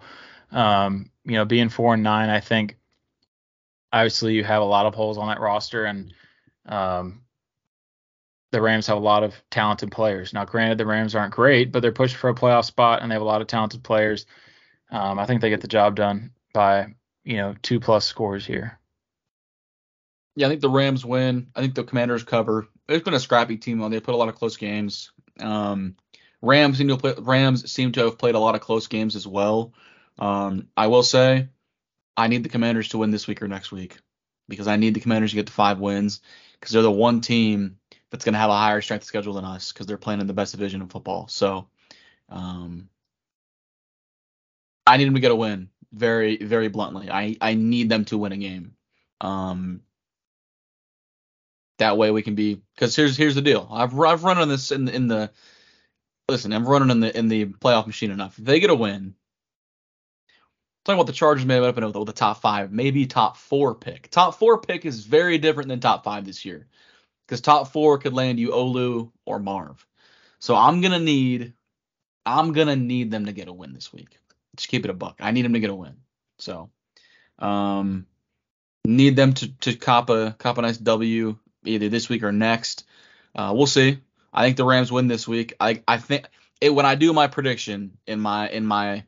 Um, 0.50 1.12
you 1.26 1.34
know, 1.34 1.44
being 1.44 1.68
four 1.68 1.96
and 1.96 2.04
nine, 2.04 2.30
I 2.30 2.40
think 2.40 2.78
obviously 3.92 4.34
you 4.36 4.46
have 4.46 4.62
a 4.62 4.66
lot 4.66 4.86
of 4.86 4.96
holes 4.96 5.18
on 5.18 5.28
that 5.28 5.42
roster, 5.42 5.84
and 5.84 6.14
um, 6.66 7.20
the 8.56 8.62
Rams 8.62 8.88
have 8.88 8.96
a 8.98 9.02
lot 9.02 9.24
of 9.24 9.36
talented 9.52 9.92
players. 9.92 10.34
Now, 10.34 10.46
granted, 10.46 10.78
the 10.78 10.86
Rams 10.86 11.14
aren't 11.14 11.34
great, 11.34 11.74
but 11.74 11.82
they're 11.82 11.92
pushing 11.92 12.18
for 12.18 12.30
a 12.30 12.34
playoff 12.34 12.64
spot, 12.64 13.02
and 13.02 13.12
they 13.12 13.16
have 13.16 13.22
a 13.22 13.26
lot 13.26 13.42
of 13.42 13.48
talented 13.48 13.84
players. 13.84 14.26
Um, 14.90 15.20
I 15.20 15.26
think 15.26 15.42
they 15.42 15.50
get 15.50 15.60
the 15.60 15.68
job 15.68 15.96
done 15.96 16.32
by 16.54 16.96
you 17.26 17.36
know 17.36 17.56
two 17.62 17.82
plus 17.82 18.06
scores 18.06 18.46
here. 18.46 18.80
Yeah, 20.36 20.48
I 20.48 20.50
think 20.50 20.62
the 20.62 20.70
Rams 20.70 21.04
win. 21.04 21.48
I 21.54 21.60
think 21.60 21.76
the 21.76 21.84
Commanders 21.84 22.24
cover. 22.24 22.68
It's 22.88 23.04
been 23.04 23.14
a 23.14 23.20
scrappy 23.20 23.58
team 23.58 23.80
though. 23.80 23.90
They 23.90 24.00
put 24.00 24.16
a 24.16 24.18
lot 24.18 24.30
of 24.30 24.36
close 24.36 24.56
games. 24.56 25.12
Um, 25.40 25.98
Rams 26.42 26.78
seem 26.78 26.88
to 26.88 26.98
play, 26.98 27.14
Rams 27.18 27.70
seem 27.70 27.92
to 27.94 28.06
have 28.06 28.18
played 28.18 28.36
a 28.36 28.40
lot 28.40 28.56
of 28.56 28.62
close 28.62 28.88
games 28.88 29.18
as 29.18 29.28
well. 29.28 29.74
Um, 30.18 30.70
I 30.78 30.88
will 30.88 31.04
say, 31.04 31.50
I 32.16 32.28
need 32.28 32.44
the 32.44 32.50
Commanders 32.50 32.90
to 32.90 33.00
win 33.00 33.12
this 33.12 33.28
week 33.28 33.42
or 33.42 33.50
next 33.50 33.74
week 33.74 33.98
because 34.48 34.68
I 34.70 34.78
need 34.78 34.94
the 34.94 35.02
Commanders 35.02 35.32
to 35.32 35.36
get 35.36 35.48
to 35.48 35.54
five 35.54 35.80
wins 35.80 36.22
because 36.54 36.72
they're 36.72 36.82
the 36.84 36.92
one 36.92 37.20
team 37.20 37.80
that's 38.12 38.24
going 38.24 38.34
to 38.34 38.40
have 38.40 38.50
a 38.50 38.58
higher 38.58 38.82
strength 38.82 39.06
schedule 39.06 39.34
than 39.34 39.46
us 39.46 39.72
because 39.72 39.88
they're 39.88 39.98
playing 39.98 40.22
in 40.22 40.28
the 40.28 40.34
best 40.34 40.54
division 40.54 40.82
of 40.82 40.92
football. 40.92 41.28
So, 41.28 41.68
um, 42.30 42.90
I 44.88 44.98
need 44.98 45.06
them 45.06 45.16
to 45.16 45.20
get 45.20 45.32
a 45.32 45.36
win. 45.36 45.70
Very, 45.92 46.38
very 46.38 46.68
bluntly, 46.68 47.10
I 47.10 47.38
I 47.40 47.54
need 47.54 47.90
them 47.90 48.06
to 48.06 48.18
win 48.18 48.34
a 48.34 48.38
game. 48.38 48.76
Um, 49.22 49.82
that 51.80 51.98
way 51.98 52.12
we 52.12 52.22
can 52.22 52.36
be 52.36 52.62
because 52.76 52.96
here's 52.96 53.16
here's 53.16 53.36
the 53.36 53.42
deal. 53.42 53.68
I've 53.72 53.98
I've 54.00 54.24
run 54.24 54.38
on 54.38 54.50
this 54.50 54.72
in 54.72 54.88
in 54.90 55.08
the 55.08 55.32
listen. 56.28 56.52
I'm 56.54 56.68
running 56.68 56.90
in 56.90 57.00
the 57.00 57.18
in 57.18 57.28
the 57.30 57.46
playoff 57.46 57.88
machine 57.88 58.12
enough. 58.12 58.38
If 58.38 58.46
they 58.46 58.60
get 58.60 58.70
a 58.70 58.76
win, 58.76 59.16
talking 60.84 61.00
about 61.00 61.08
the 61.08 61.14
Chargers 61.14 61.46
may 61.46 61.56
have 61.56 61.78
up 61.78 61.96
with 61.96 62.08
the 62.08 62.14
top 62.14 62.42
five, 62.42 62.72
maybe 62.72 63.06
top 63.06 63.38
four 63.38 63.74
pick. 63.74 64.10
Top 64.12 64.36
four 64.36 64.60
pick 64.60 64.86
is 64.86 65.06
very 65.06 65.38
different 65.38 65.70
than 65.70 65.80
top 65.80 66.04
five 66.04 66.26
this 66.26 66.44
year 66.44 66.68
because 67.26 67.42
top 67.42 67.72
four 67.72 67.98
could 67.98 68.14
land 68.14 68.40
you 68.40 68.50
Olu 68.50 69.12
or 69.26 69.40
Marv. 69.40 69.86
So 70.40 70.56
I'm 70.56 70.82
gonna 70.82 71.00
need 71.00 71.54
I'm 72.26 72.54
gonna 72.54 72.76
need 72.76 73.12
them 73.12 73.26
to 73.26 73.32
get 73.32 73.48
a 73.48 73.54
win 73.54 73.74
this 73.74 73.92
week. 73.92 74.18
Just 74.56 74.70
keep 74.70 74.86
it 74.86 74.92
a 74.92 74.94
buck. 74.94 75.18
I 75.20 75.32
need 75.32 75.46
them 75.46 75.54
to 75.54 75.60
get 75.60 75.70
a 75.70 75.76
win. 75.76 75.96
So 76.38 76.70
um 77.40 78.06
need 78.86 79.16
them 79.16 79.34
to 79.34 79.48
to 79.58 79.76
cop 79.76 80.10
a 80.10 80.36
cop 80.38 80.58
a 80.58 80.62
nice 80.62 80.78
W 80.78 81.38
either 81.66 81.90
this 81.90 82.10
week 82.10 82.24
or 82.24 82.32
next. 82.32 82.86
Uh, 83.36 83.54
we'll 83.56 83.68
see. 83.68 84.00
I 84.34 84.44
think 84.44 84.58
the 84.58 84.66
Rams 84.66 84.92
win 84.92 85.08
this 85.08 85.28
week. 85.28 85.54
I 85.60 85.82
I 85.88 85.98
think 85.98 86.28
it, 86.62 86.70
when 86.70 86.86
I 86.86 86.96
do 86.96 87.14
my 87.14 87.28
prediction 87.28 87.98
in 88.08 88.20
my 88.20 88.50
in 88.50 88.66
my 88.66 89.04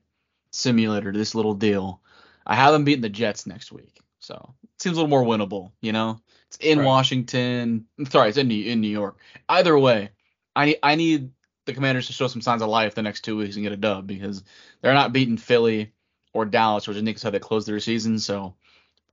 simulator, 0.51 1.11
this 1.11 1.36
little 1.36 1.53
deal, 1.53 2.01
I 2.45 2.55
have 2.55 2.74
them 2.74 2.84
beating 2.84 3.01
the 3.01 3.09
Jets 3.09 3.45
next 3.45 3.72
week. 3.72 3.99
So 4.28 4.55
it 4.61 4.82
seems 4.82 4.97
a 4.97 5.01
little 5.01 5.09
more 5.09 5.23
winnable, 5.23 5.71
you 5.80 5.93
know. 5.93 6.19
It's 6.47 6.57
in 6.57 6.80
Right. 6.80 6.86
Washington. 6.86 7.88
Sorry, 8.09 8.28
it's 8.28 8.38
in 8.38 8.49
New, 8.49 8.61
in 8.69 8.82
New 8.82 8.89
York. 8.89 9.17
Either 9.47 9.80
way, 9.80 10.09
I 10.53 10.65
need 10.65 10.80
I 10.84 10.95
need 10.95 11.32
the 11.65 11.73
Commanders 11.73 12.07
to 12.07 12.13
show 12.13 12.28
some 12.28 12.41
signs 12.41 12.61
of 12.61 12.67
life 12.67 12.93
the 12.93 13.01
next 13.01 13.21
two 13.21 13.38
weeks 13.38 13.55
and 13.55 13.63
get 13.63 13.71
a 13.71 13.78
dub 13.78 14.05
because 14.05 14.43
they're 14.82 14.93
not 14.93 15.13
beating 15.13 15.38
Philly 15.38 15.93
or 16.34 16.43
Dallas, 16.43 16.88
which 16.88 16.97
I 16.97 17.01
think 17.01 17.15
is 17.15 17.23
how 17.23 17.30
they 17.30 17.39
close 17.39 17.65
their 17.65 17.80
season. 17.80 18.19
So 18.19 18.55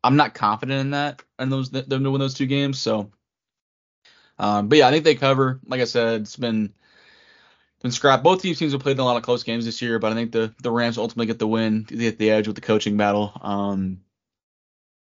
I'm 0.02 0.16
not 0.16 0.34
confident 0.34 0.80
in 0.80 0.90
that 0.90 1.22
and 1.38 1.52
those 1.52 1.70
them 1.70 2.02
to 2.02 2.10
win 2.10 2.20
those 2.20 2.34
two 2.34 2.46
games. 2.46 2.80
So, 2.80 3.12
um, 4.40 4.68
but 4.68 4.78
yeah, 4.78 4.88
I 4.88 4.90
think 4.90 5.04
they 5.04 5.14
cover. 5.14 5.60
Like 5.64 5.80
I 5.80 5.84
said, 5.84 6.22
it's 6.22 6.36
been 6.36 6.74
been 7.82 7.92
scrap. 7.92 8.24
Both 8.24 8.42
these 8.42 8.58
teams 8.58 8.72
have 8.72 8.80
played 8.80 8.96
in 8.96 9.00
a 9.00 9.04
lot 9.04 9.16
of 9.16 9.22
close 9.22 9.44
games 9.44 9.64
this 9.64 9.80
year, 9.80 10.00
but 10.00 10.10
I 10.10 10.16
think 10.16 10.32
the 10.32 10.52
the 10.60 10.72
Rams 10.72 10.98
ultimately 10.98 11.26
get 11.26 11.38
the 11.38 11.46
win, 11.46 11.86
they 11.88 11.98
get 11.98 12.18
the 12.18 12.32
edge 12.32 12.48
with 12.48 12.56
the 12.56 12.62
coaching 12.62 12.96
battle. 12.96 13.32
Um, 13.40 14.00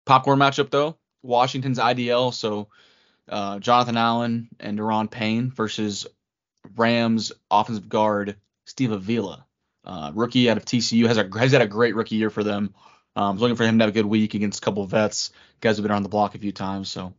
popcorn 0.06 0.40
matchup 0.40 0.70
though, 0.70 0.98
Washington's 1.24 1.80
IDL. 1.80 2.34
So 2.34 2.68
uh, 3.28 3.60
Jonathan 3.60 3.98
Allen 3.98 4.50
and 4.60 4.80
Daron 4.80 5.10
Payne 5.10 5.52
versus 5.52 6.08
Rams 6.76 7.32
offensive 7.50 7.90
guard 7.90 8.36
Steve 8.66 8.92
Avila. 8.92 9.46
uh, 9.86 10.12
rookie 10.14 10.50
out 10.50 10.58
of 10.58 10.66
TCU, 10.66 11.08
has 11.08 11.18
a 11.18 11.30
has 11.40 11.52
had 11.52 11.62
a 11.62 11.68
great 11.68 11.96
rookie 11.96 12.16
year 12.16 12.30
for 12.30 12.44
them. 12.44 12.74
Um, 13.16 13.24
I 13.24 13.32
was 13.32 13.42
looking 13.42 13.56
for 13.56 13.64
him 13.66 13.80
to 13.80 13.84
have 13.84 13.90
a 13.90 13.94
good 13.94 14.06
week 14.06 14.34
against 14.34 14.60
a 14.60 14.66
couple 14.66 14.84
of 14.84 14.92
vets, 14.92 15.32
guys 15.62 15.78
have 15.78 15.84
been 15.84 15.92
on 15.92 16.04
the 16.04 16.10
block 16.10 16.36
a 16.36 16.40
few 16.40 16.52
times. 16.52 16.90
So 16.90 17.14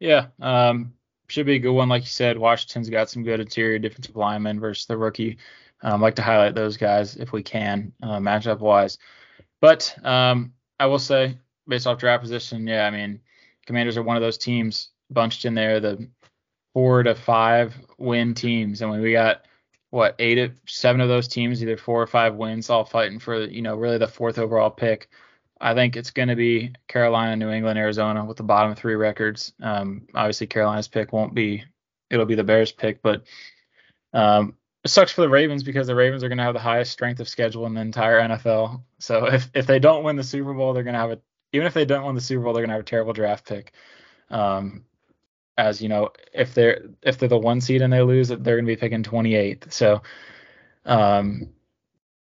yeah, 0.00 0.28
um, 0.40 0.94
should 1.28 1.46
be 1.46 1.56
a 1.56 1.58
good 1.58 1.72
one. 1.72 1.88
Like 1.88 2.02
you 2.02 2.08
said, 2.08 2.38
Washington's 2.38 2.90
got 2.90 3.10
some 3.10 3.22
good 3.22 3.40
interior 3.40 3.78
defensive 3.78 4.16
linemen 4.16 4.60
versus 4.60 4.86
the 4.86 4.96
rookie. 4.96 5.38
Um, 5.82 6.00
like 6.00 6.16
to 6.16 6.22
highlight 6.22 6.54
those 6.54 6.78
guys 6.78 7.16
if 7.16 7.32
we 7.32 7.42
can, 7.42 7.92
uh, 8.02 8.18
matchup 8.18 8.60
wise. 8.60 8.98
But 9.60 9.94
um, 10.04 10.52
I 10.78 10.86
will 10.86 10.98
say, 10.98 11.38
based 11.66 11.86
off 11.86 11.98
draft 11.98 12.22
position, 12.22 12.66
yeah, 12.66 12.86
I 12.86 12.90
mean, 12.90 13.20
Commanders 13.66 13.96
are 13.96 14.02
one 14.02 14.16
of 14.16 14.22
those 14.22 14.38
teams 14.38 14.90
bunched 15.10 15.44
in 15.44 15.54
there, 15.54 15.80
the 15.80 16.08
four 16.72 17.02
to 17.02 17.14
five 17.14 17.74
win 17.98 18.34
teams, 18.34 18.80
and 18.82 18.90
when 18.90 19.00
we 19.00 19.12
got 19.12 19.46
what 19.90 20.14
eight 20.18 20.38
of 20.38 20.52
seven 20.66 21.00
of 21.00 21.08
those 21.08 21.28
teams, 21.28 21.62
either 21.62 21.76
four 21.76 22.02
or 22.02 22.06
five 22.06 22.34
wins, 22.34 22.70
all 22.70 22.84
fighting 22.84 23.18
for 23.18 23.44
you 23.44 23.62
know 23.62 23.76
really 23.76 23.98
the 23.98 24.06
fourth 24.06 24.38
overall 24.38 24.70
pick. 24.70 25.08
I 25.60 25.74
think 25.74 25.96
it's 25.96 26.10
going 26.10 26.28
to 26.28 26.36
be 26.36 26.74
Carolina, 26.86 27.34
New 27.34 27.50
England, 27.50 27.78
Arizona 27.78 28.24
with 28.24 28.36
the 28.36 28.42
bottom 28.42 28.74
three 28.74 28.94
records. 28.94 29.54
Um, 29.62 30.06
obviously, 30.14 30.46
Carolina's 30.46 30.88
pick 30.88 31.12
won't 31.12 31.34
be 31.34 31.64
it'll 32.10 32.26
be 32.26 32.34
the 32.34 32.44
Bears 32.44 32.72
pick, 32.72 33.02
but 33.02 33.24
um, 34.12 34.54
it 34.86 34.90
sucks 34.90 35.10
for 35.10 35.22
the 35.22 35.28
Ravens 35.28 35.64
because 35.64 35.88
the 35.88 35.96
Ravens 35.96 36.22
are 36.22 36.28
going 36.28 36.38
to 36.38 36.44
have 36.44 36.54
the 36.54 36.60
highest 36.60 36.92
strength 36.92 37.18
of 37.18 37.28
schedule 37.28 37.66
in 37.66 37.74
the 37.74 37.80
entire 37.80 38.20
NFL. 38.20 38.82
So 39.00 39.26
if 39.26 39.50
if 39.52 39.66
they 39.66 39.80
don't 39.80 40.04
win 40.04 40.14
the 40.14 40.22
Super 40.22 40.54
Bowl, 40.54 40.72
they're 40.72 40.84
going 40.84 40.94
to 40.94 41.00
have 41.00 41.10
a 41.10 41.18
even 41.52 41.66
if 41.66 41.74
they 41.74 41.84
don't 41.84 42.04
win 42.04 42.14
the 42.14 42.20
Super 42.20 42.44
Bowl, 42.44 42.52
they're 42.52 42.62
going 42.62 42.68
to 42.68 42.74
have 42.74 42.82
a 42.82 42.84
terrible 42.84 43.12
draft 43.12 43.48
pick. 43.48 43.72
Um, 44.30 44.84
as 45.58 45.82
you 45.82 45.88
know, 45.88 46.10
if 46.32 46.54
they're 46.54 46.84
if 47.02 47.18
they're 47.18 47.28
the 47.28 47.36
one 47.36 47.60
seed 47.60 47.82
and 47.82 47.92
they 47.92 48.00
lose, 48.00 48.28
they're 48.28 48.38
going 48.38 48.64
to 48.64 48.72
be 48.72 48.76
picking 48.76 49.02
28th. 49.02 49.72
So 49.72 50.02
um, 50.84 51.48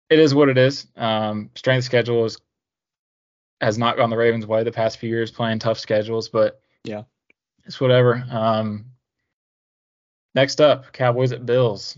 it 0.09 0.18
is 0.18 0.34
what 0.34 0.49
it 0.49 0.57
is. 0.57 0.88
Um, 0.95 1.51
strength 1.53 1.84
schedule 1.84 2.26
is 2.26 2.39
has 3.61 3.78
not 3.78 3.95
gone 3.95 4.09
the 4.09 4.18
Ravens' 4.18 4.47
way 4.47 4.63
the 4.63 4.72
past 4.72 4.97
few 4.97 5.09
years, 5.09 5.30
playing 5.30 5.59
tough 5.59 5.78
schedules, 5.78 6.30
but 6.30 6.61
yeah, 6.84 7.03
it's 7.66 7.80
whatever. 7.80 8.26
Um, 8.32 8.86
next 10.34 10.61
up, 10.61 10.91
Cowboys 10.93 11.32
at 11.32 11.45
Bills. 11.45 11.95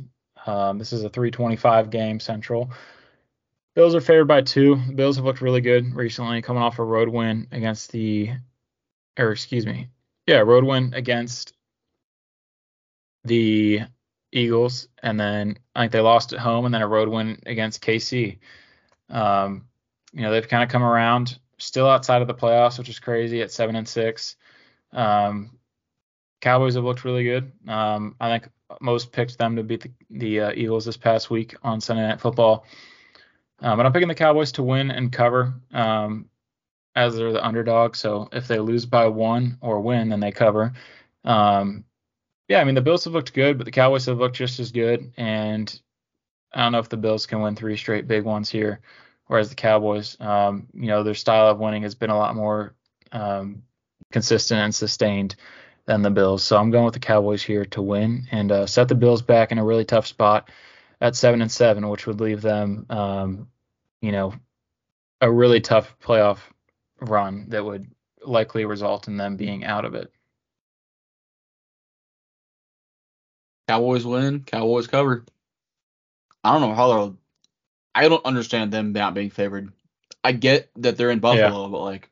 Um, 0.48 0.78
this 0.78 0.94
is 0.94 1.04
a 1.04 1.10
325 1.10 1.90
game 1.90 2.20
central. 2.20 2.72
Bills 3.76 3.94
are 3.94 4.02
favored 4.02 4.26
by 4.26 4.42
two. 4.42 4.82
The 4.88 4.94
Bills 4.94 5.18
have 5.18 5.26
looked 5.26 5.42
really 5.42 5.62
good 5.62 5.94
recently, 5.96 6.42
coming 6.42 6.64
off 6.64 6.80
a 6.80 6.84
road 6.84 7.10
win 7.10 7.48
against 7.52 7.92
the, 7.92 8.32
or 9.20 9.32
excuse 9.32 9.66
me, 9.66 9.90
yeah, 10.26 10.40
road 10.40 10.64
win 10.64 10.94
against 10.96 11.54
the 13.24 13.82
Eagles, 14.32 14.88
and 15.04 15.20
then 15.20 15.60
I 15.76 15.82
think 15.82 15.92
they 15.92 16.00
lost 16.00 16.34
at 16.34 16.40
home, 16.40 16.66
and 16.66 16.74
then 16.74 16.82
a 16.82 16.88
road 16.88 17.10
win 17.10 17.40
against 17.46 17.84
KC. 17.84 18.40
Um, 19.10 19.68
you 20.12 20.22
know, 20.22 20.32
they've 20.32 20.48
kind 20.48 20.64
of 20.64 20.70
come 20.70 20.84
around 20.84 21.38
still 21.60 21.88
outside 21.88 22.22
of 22.22 22.28
the 22.28 22.34
playoffs, 22.34 22.78
which 22.78 22.90
is 22.90 23.00
crazy 23.00 23.42
at 23.42 23.52
seven 23.52 23.76
and 23.76 23.88
six. 23.88 24.36
Um, 24.92 25.52
Cowboys 26.42 26.76
have 26.76 26.84
looked 26.84 27.06
really 27.06 27.24
good. 27.24 27.52
Um, 27.68 28.16
I 28.20 28.32
think 28.32 28.52
most 28.82 29.12
picked 29.12 29.38
them 29.38 29.56
to 29.56 29.64
beat 29.64 29.82
the, 29.82 29.92
the 30.10 30.40
uh, 30.42 30.52
Eagles 30.56 30.86
this 30.86 30.98
past 30.98 31.30
week 31.30 31.56
on 31.64 31.82
Sunday 31.82 32.08
Night 32.08 32.22
Football. 32.22 32.66
Um, 33.60 33.78
but 33.78 33.86
I'm 33.86 33.94
picking 33.94 34.08
the 34.08 34.16
Cowboys 34.16 34.52
to 34.54 34.64
win 34.64 34.92
and 34.92 35.12
cover 35.12 35.54
um, 35.74 36.30
as 36.96 37.16
they're 37.16 37.34
the 37.34 37.46
underdog. 37.46 37.96
So 37.96 38.30
if 38.32 38.48
they 38.48 38.60
lose 38.60 38.86
by 38.86 39.08
one 39.08 39.58
or 39.62 39.80
win, 39.80 40.10
then 40.10 40.20
they 40.20 40.32
cover. 40.32 40.74
Um, 41.24 41.86
yeah, 42.48 42.62
I 42.62 42.64
mean 42.64 42.76
the 42.76 42.82
Bills 42.82 43.04
have 43.06 43.14
looked 43.14 43.34
good, 43.34 43.58
but 43.58 43.66
the 43.66 43.72
Cowboys 43.72 44.06
have 44.06 44.20
looked 44.20 44.36
just 44.36 44.60
as 44.60 44.72
good. 44.72 45.12
And 45.18 45.80
I 46.54 46.64
don't 46.64 46.72
know 46.74 46.80
if 46.80 46.90
the 46.90 46.98
Bills 46.98 47.26
can 47.26 47.42
win 47.42 47.56
three 47.56 47.78
straight 47.78 48.08
big 48.08 48.24
ones 48.24 48.50
here 48.50 48.82
whereas 49.28 49.50
the 49.50 49.56
Cowboys, 49.56 50.18
um, 50.20 50.68
you 50.74 50.88
know, 50.88 51.04
their 51.04 51.14
style 51.14 51.48
of 51.48 51.60
winning 51.60 51.84
has 51.84 51.96
been 51.96 52.10
a 52.10 52.18
lot 52.18 52.36
more 52.36 52.74
um, 53.12 53.64
consistent 54.12 54.60
and 54.60 54.74
sustained 54.74 55.36
than 55.88 56.02
the 56.02 56.12
Bills. 56.12 56.44
So 56.44 56.58
I'm 56.58 56.70
going 56.70 56.86
with 56.86 56.94
the 56.94 57.00
Cowboys 57.00 57.42
here 57.42 57.66
to 57.66 57.82
win 57.82 58.28
and 58.32 58.52
uh, 58.52 58.68
set 58.68 58.90
the 58.90 58.96
Bills 58.96 59.22
back 59.22 59.52
in 59.52 59.58
a 59.58 59.66
really 59.66 59.86
tough 59.86 60.06
spot 60.06 60.52
at 61.02 61.16
seven 61.16 61.42
and 61.42 61.52
seven, 61.52 61.88
which 61.90 62.06
would 62.06 62.22
leave 62.22 62.42
them, 62.42 62.86
um, 62.90 63.48
you 64.02 64.12
know, 64.12 64.34
a 65.22 65.32
really 65.32 65.62
tough 65.62 65.96
playoff 66.00 66.40
run 67.00 67.46
that 67.50 67.64
would 67.66 67.90
likely 68.24 68.66
result 68.66 69.08
in 69.08 69.18
them 69.18 69.38
being 69.38 69.64
out 69.64 69.86
of 69.86 69.96
it. 69.96 70.12
Cowboys 73.68 74.06
win, 74.06 74.42
Cowboys 74.42 74.88
cover. 74.88 75.26
I 76.44 76.54
don't 76.54 76.62
know 76.62 76.76
how 76.76 76.88
they'll 76.88 77.18
I 77.96 78.10
don't 78.10 78.26
understand 78.26 78.72
them 78.72 78.94
not 78.94 79.16
being 79.16 79.32
favored. 79.32 79.72
I 80.24 80.32
get 80.32 80.70
that 80.78 80.98
they're 80.98 81.10
in 81.10 81.20
Buffalo, 81.20 81.64
yeah. 81.64 81.72
but 81.72 81.82
like, 81.82 82.10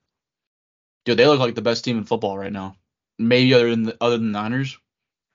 dude, 1.05 1.17
they 1.17 1.28
look 1.28 1.39
like 1.39 1.53
the 1.53 1.61
best 1.61 1.84
team 1.84 1.99
in 1.99 2.05
football 2.05 2.38
right 2.38 2.51
now. 2.51 2.76
Maybe 3.18 3.53
other 3.53 3.70
than 3.70 3.84
the, 3.84 3.97
other 4.01 4.18
than 4.18 4.32
the 4.32 4.39
Niners, 4.39 4.78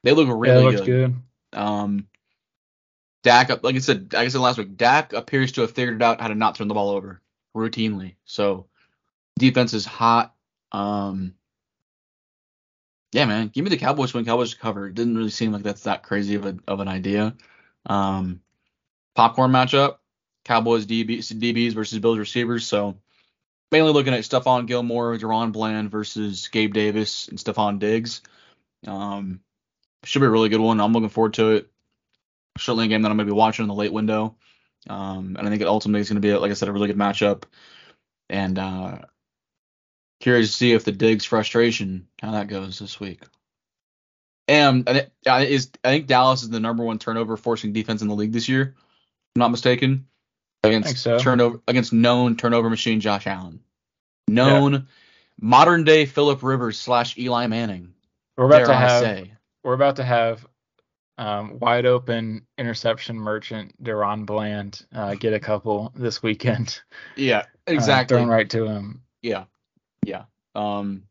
they 0.03 0.13
look 0.13 0.29
really 0.31 0.75
yeah, 0.75 0.81
good. 0.81 0.87
good. 0.87 1.59
Um, 1.59 2.07
Dak, 3.23 3.63
like 3.63 3.75
I 3.75 3.79
said, 3.79 4.13
like 4.13 4.27
I 4.27 4.29
said 4.29 4.41
last 4.41 4.59
week, 4.59 4.77
Dak 4.77 5.13
appears 5.13 5.53
to 5.53 5.63
have 5.63 5.73
figured 5.73 6.03
out 6.03 6.21
how 6.21 6.29
to 6.29 6.35
not 6.35 6.55
turn 6.55 6.69
the 6.69 6.75
ball 6.75 6.91
over 6.91 7.21
routinely. 7.55 8.15
So 8.25 8.67
defense 9.39 9.75
is 9.75 9.85
hot. 9.85 10.35
Um, 10.73 11.35
yeah, 13.13 13.27
man, 13.27 13.49
give 13.49 13.65
me 13.65 13.71
the 13.71 13.77
Cowboys 13.77 14.15
when 14.15 14.25
Cowboys 14.25 14.55
cover. 14.55 14.87
It 14.87 14.95
didn't 14.95 15.17
really 15.17 15.31
seem 15.31 15.53
like 15.53 15.63
that's 15.63 15.83
that 15.83 16.03
crazy 16.03 16.37
of 16.37 16.47
a 16.47 16.57
of 16.69 16.81
an 16.81 16.89
idea. 16.89 17.35
Um, 17.87 18.41
popcorn 19.15 19.51
matchup. 19.51 19.97
Cowboys 20.45 20.87
DB, 20.87 21.19
DBs 21.19 21.75
versus 21.75 21.99
Bills 21.99 22.19
receivers. 22.19 22.67
So 22.67 22.97
mainly 23.71 23.93
looking 23.93 24.15
at 24.15 24.21
Stephon 24.21 24.67
Gilmore, 24.67 25.17
DaRon 25.17 25.53
Bland 25.53 25.91
versus 25.91 26.49
Gabe 26.49 26.73
Davis 26.73 27.29
and 27.29 27.39
Stefon 27.39 27.79
Diggs. 27.79 28.23
Um, 28.87 29.41
should 30.05 30.21
be 30.21 30.27
a 30.27 30.31
really 30.31 30.49
good 30.49 30.61
one. 30.61 30.81
I'm 30.81 30.93
looking 30.93 31.09
forward 31.09 31.35
to 31.35 31.53
it. 31.53 31.71
Certainly 32.59 32.87
a 32.87 32.89
game 32.89 33.03
that 33.03 33.11
I'm 33.11 33.17
going 33.17 33.29
to 33.29 33.33
be 33.33 33.39
watching 33.39 33.65
in 33.65 33.69
the 33.69 33.75
late 33.75 33.93
window. 33.93 34.37
Um, 34.89 35.37
and 35.39 35.47
I 35.47 35.51
think 35.51 35.63
it 35.63 35.69
ultimately 35.69 36.01
is 36.01 36.09
going 36.09 36.21
to 36.21 36.27
be, 36.27 36.35
like 36.35 36.51
I 36.51 36.55
said, 36.55 36.69
a 36.69 36.73
really 36.73 36.89
good 36.89 36.97
matchup. 36.97 37.45
And 38.29 38.59
uh, 38.59 38.99
curious 40.21 40.51
to 40.51 40.57
see 40.57 40.73
if 40.73 40.85
the 40.85 40.93
Diggs 40.93 41.25
frustration 41.25 42.09
how 42.21 42.33
that 42.33 42.49
goes 42.49 42.79
this 42.79 42.99
week. 42.99 43.23
And 44.49 44.89
I, 45.27 45.45
is, 45.45 45.71
I 45.85 45.91
think 45.91 46.07
Dallas 46.07 46.43
is 46.43 46.51
the 46.51 46.61
number 46.61 46.83
one 46.83 46.99
turnover 46.99 47.37
forcing 47.37 47.73
defense 47.73 48.03
in 48.03 48.09
the 48.09 48.15
league 48.15 48.33
this 48.33 48.49
year. 48.49 48.75
I'm 49.37 49.41
not 49.41 49.53
mistaken 49.53 50.07
against 50.65 50.99
so. 50.99 51.19
turnover 51.19 51.61
against 51.69 51.93
known 51.93 52.37
turnover 52.37 52.71
machine 52.71 53.01
Josh 53.01 53.27
Allen, 53.27 53.61
known 54.29 54.73
yeah. 54.73 54.81
modern 55.41 55.85
day 55.85 56.07
Philip 56.07 56.43
Rivers 56.43 56.79
slash 56.79 57.17
Eli 57.19 57.47
Manning. 57.47 57.93
We're 58.37 58.47
about 58.47 58.67
to 58.67 58.75
have 58.75 59.03
say. 59.03 59.33
we're 59.63 59.75
about 59.75 59.97
to 59.97 60.05
have 60.05 60.47
um, 61.19 61.59
wide 61.59 61.85
open 61.87 62.47
interception 62.57 63.17
merchant 63.17 63.83
DaRon 63.83 64.25
Bland 64.25 64.87
uh, 64.95 65.15
get 65.15 65.35
a 65.35 65.41
couple 65.41 65.93
this 65.95 66.23
weekend. 66.23 66.81
Yeah, 67.17 67.45
exactly. 67.67 68.17
Uh, 68.17 68.21
thrown 68.21 68.29
right 68.29 68.49
to 68.51 68.67
him. 68.67 69.03
Yeah, 69.23 69.45
yeah. 70.05 70.25
Um, 70.55 71.05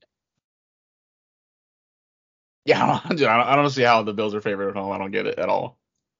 yeah, 2.65 3.01
I 3.05 3.13
don't, 3.13 3.29
I 3.29 3.55
don't 3.55 3.69
see 3.69 3.83
how 3.83 4.03
the 4.03 4.13
Bills 4.13 4.35
are 4.35 4.41
favored 4.41 4.69
at 4.69 4.75
home. 4.75 4.91
I 4.91 4.97
don't 4.97 5.11
get 5.11 5.27
it 5.27 5.39
at 5.39 5.49
all. 5.49 5.77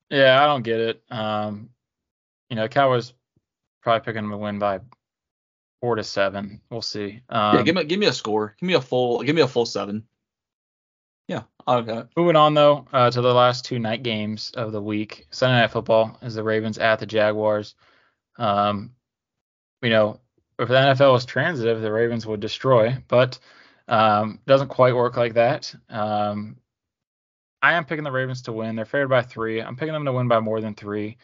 Yeah, 0.10 0.44
I 0.44 0.48
don't 0.48 0.64
get 0.64 0.80
it. 0.80 1.04
Um, 1.12 1.70
you 2.50 2.56
know, 2.56 2.68
Cowboys 2.68 3.14
probably 3.82 4.06
picking 4.06 4.24
them 4.24 4.32
to 4.32 4.38
win 4.38 4.60
by 4.60 4.80
four 5.82 5.96
to 5.96 6.04
seven. 6.04 6.62
We'll 6.70 6.82
see. 6.82 7.22
Um, 7.30 7.58
yeah, 7.58 7.64
give 7.64 7.76
me 7.76 7.84
give 7.86 8.00
me 8.00 8.08
a 8.08 8.14
score. 8.14 8.56
Give 8.60 8.68
me 8.68 8.74
a 8.74 8.82
full. 8.82 9.24
Give 9.24 9.36
me 9.36 9.42
a 9.42 9.48
full 9.48 9.66
seven. 9.66 10.06
Yeah. 11.28 11.44
Okay. 11.68 12.04
Moving 12.18 12.36
on 12.36 12.56
though 12.56 12.88
uh, 12.92 13.12
to 13.12 13.22
the 13.22 13.34
last 13.34 13.64
two 13.66 13.78
night 13.78 14.02
games 14.02 14.52
of 14.56 14.72
the 14.72 14.82
week. 14.82 15.28
Sunday 15.30 15.62
Night 15.62 15.72
Football 15.72 16.18
is 16.24 16.36
the 16.36 16.44
Ravens 16.44 16.80
at 16.80 17.00
the 17.00 17.06
Jaguars. 17.06 17.76
Um, 18.38 18.94
you 19.82 19.92
know, 19.92 20.20
if 20.58 20.68
the 20.68 20.74
NFL 20.74 21.14
was 21.14 21.26
transitive, 21.26 21.82
the 21.82 21.92
Ravens 21.92 22.26
would 22.26 22.40
destroy, 22.40 22.98
but 23.08 23.38
um, 23.88 24.40
doesn't 24.48 24.70
quite 24.70 24.96
work 24.96 25.18
like 25.18 25.36
that. 25.36 25.74
Um, 25.90 26.58
I 27.62 27.74
am 27.74 27.86
picking 27.86 28.04
the 28.04 28.12
Ravens 28.12 28.42
to 28.44 28.52
win. 28.52 28.76
They're 28.76 28.86
favored 28.86 29.10
by 29.10 29.22
three. 29.22 29.62
I'm 29.62 29.76
picking 29.76 29.94
them 29.94 30.06
to 30.06 30.14
win 30.14 30.28
by 30.28 30.40
more 30.40 30.62
than 30.62 30.76
three. 30.76 31.18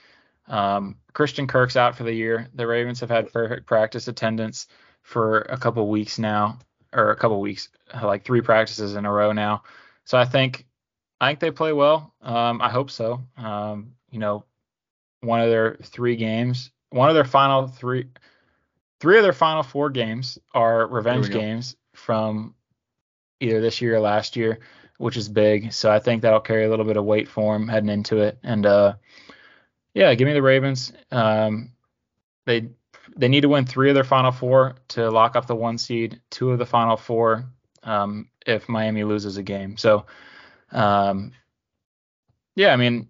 Um, 0.47 0.97
Christian 1.13 1.47
Kirk's 1.47 1.75
out 1.75 1.95
for 1.95 2.03
the 2.03 2.13
year. 2.13 2.47
The 2.53 2.67
Ravens 2.67 2.99
have 2.99 3.09
had 3.09 3.31
perfect 3.31 3.65
practice 3.65 4.07
attendance 4.07 4.67
for 5.01 5.39
a 5.41 5.57
couple 5.57 5.87
weeks 5.87 6.19
now, 6.19 6.59
or 6.93 7.11
a 7.11 7.15
couple 7.15 7.39
weeks, 7.39 7.69
like 8.01 8.25
three 8.25 8.41
practices 8.41 8.95
in 8.95 9.05
a 9.05 9.11
row 9.11 9.31
now. 9.31 9.63
So 10.05 10.17
I 10.17 10.25
think 10.25 10.65
I 11.19 11.29
think 11.29 11.39
they 11.39 11.51
play 11.51 11.73
well. 11.73 12.13
Um, 12.21 12.61
I 12.61 12.69
hope 12.69 12.91
so. 12.91 13.21
Um, 13.37 13.93
you 14.11 14.19
know, 14.19 14.45
one 15.21 15.41
of 15.41 15.49
their 15.49 15.77
three 15.83 16.15
games, 16.15 16.71
one 16.89 17.09
of 17.09 17.15
their 17.15 17.25
final 17.25 17.67
three, 17.67 18.07
three 18.99 19.17
of 19.17 19.23
their 19.23 19.33
final 19.33 19.63
four 19.63 19.89
games 19.89 20.37
are 20.53 20.87
revenge 20.87 21.29
games 21.29 21.75
from 21.93 22.55
either 23.39 23.61
this 23.61 23.81
year 23.81 23.95
or 23.95 23.99
last 23.99 24.35
year, 24.35 24.59
which 24.97 25.17
is 25.17 25.29
big. 25.29 25.73
So 25.73 25.91
I 25.91 25.99
think 25.99 26.21
that'll 26.21 26.39
carry 26.39 26.65
a 26.65 26.69
little 26.69 26.85
bit 26.85 26.97
of 26.97 27.05
weight 27.05 27.27
for 27.27 27.53
them 27.53 27.67
heading 27.67 27.89
into 27.89 28.17
it. 28.17 28.37
And 28.43 28.65
uh, 28.65 28.93
Yeah, 29.95 30.13
give 30.13 30.27
me 30.27 30.33
the 30.33 30.41
Ravens. 30.41 30.93
Um, 31.11 31.71
they 32.45 32.69
they 33.15 33.27
need 33.27 33.41
to 33.41 33.49
win 33.49 33.65
three 33.65 33.89
of 33.89 33.95
their 33.95 34.03
final 34.03 34.31
four 34.31 34.75
to 34.89 35.09
lock 35.09 35.35
up 35.35 35.47
the 35.47 35.55
one 35.55 35.77
seed. 35.77 36.21
Two 36.29 36.51
of 36.51 36.59
the 36.59 36.65
final 36.65 36.97
four 36.97 37.45
um, 37.83 38.29
if 38.45 38.67
Miami 38.67 39.03
loses 39.03 39.37
a 39.37 39.43
game. 39.43 39.77
So, 39.77 40.05
um, 40.71 41.31
yeah, 42.55 42.73
I 42.73 42.75
mean, 42.75 43.07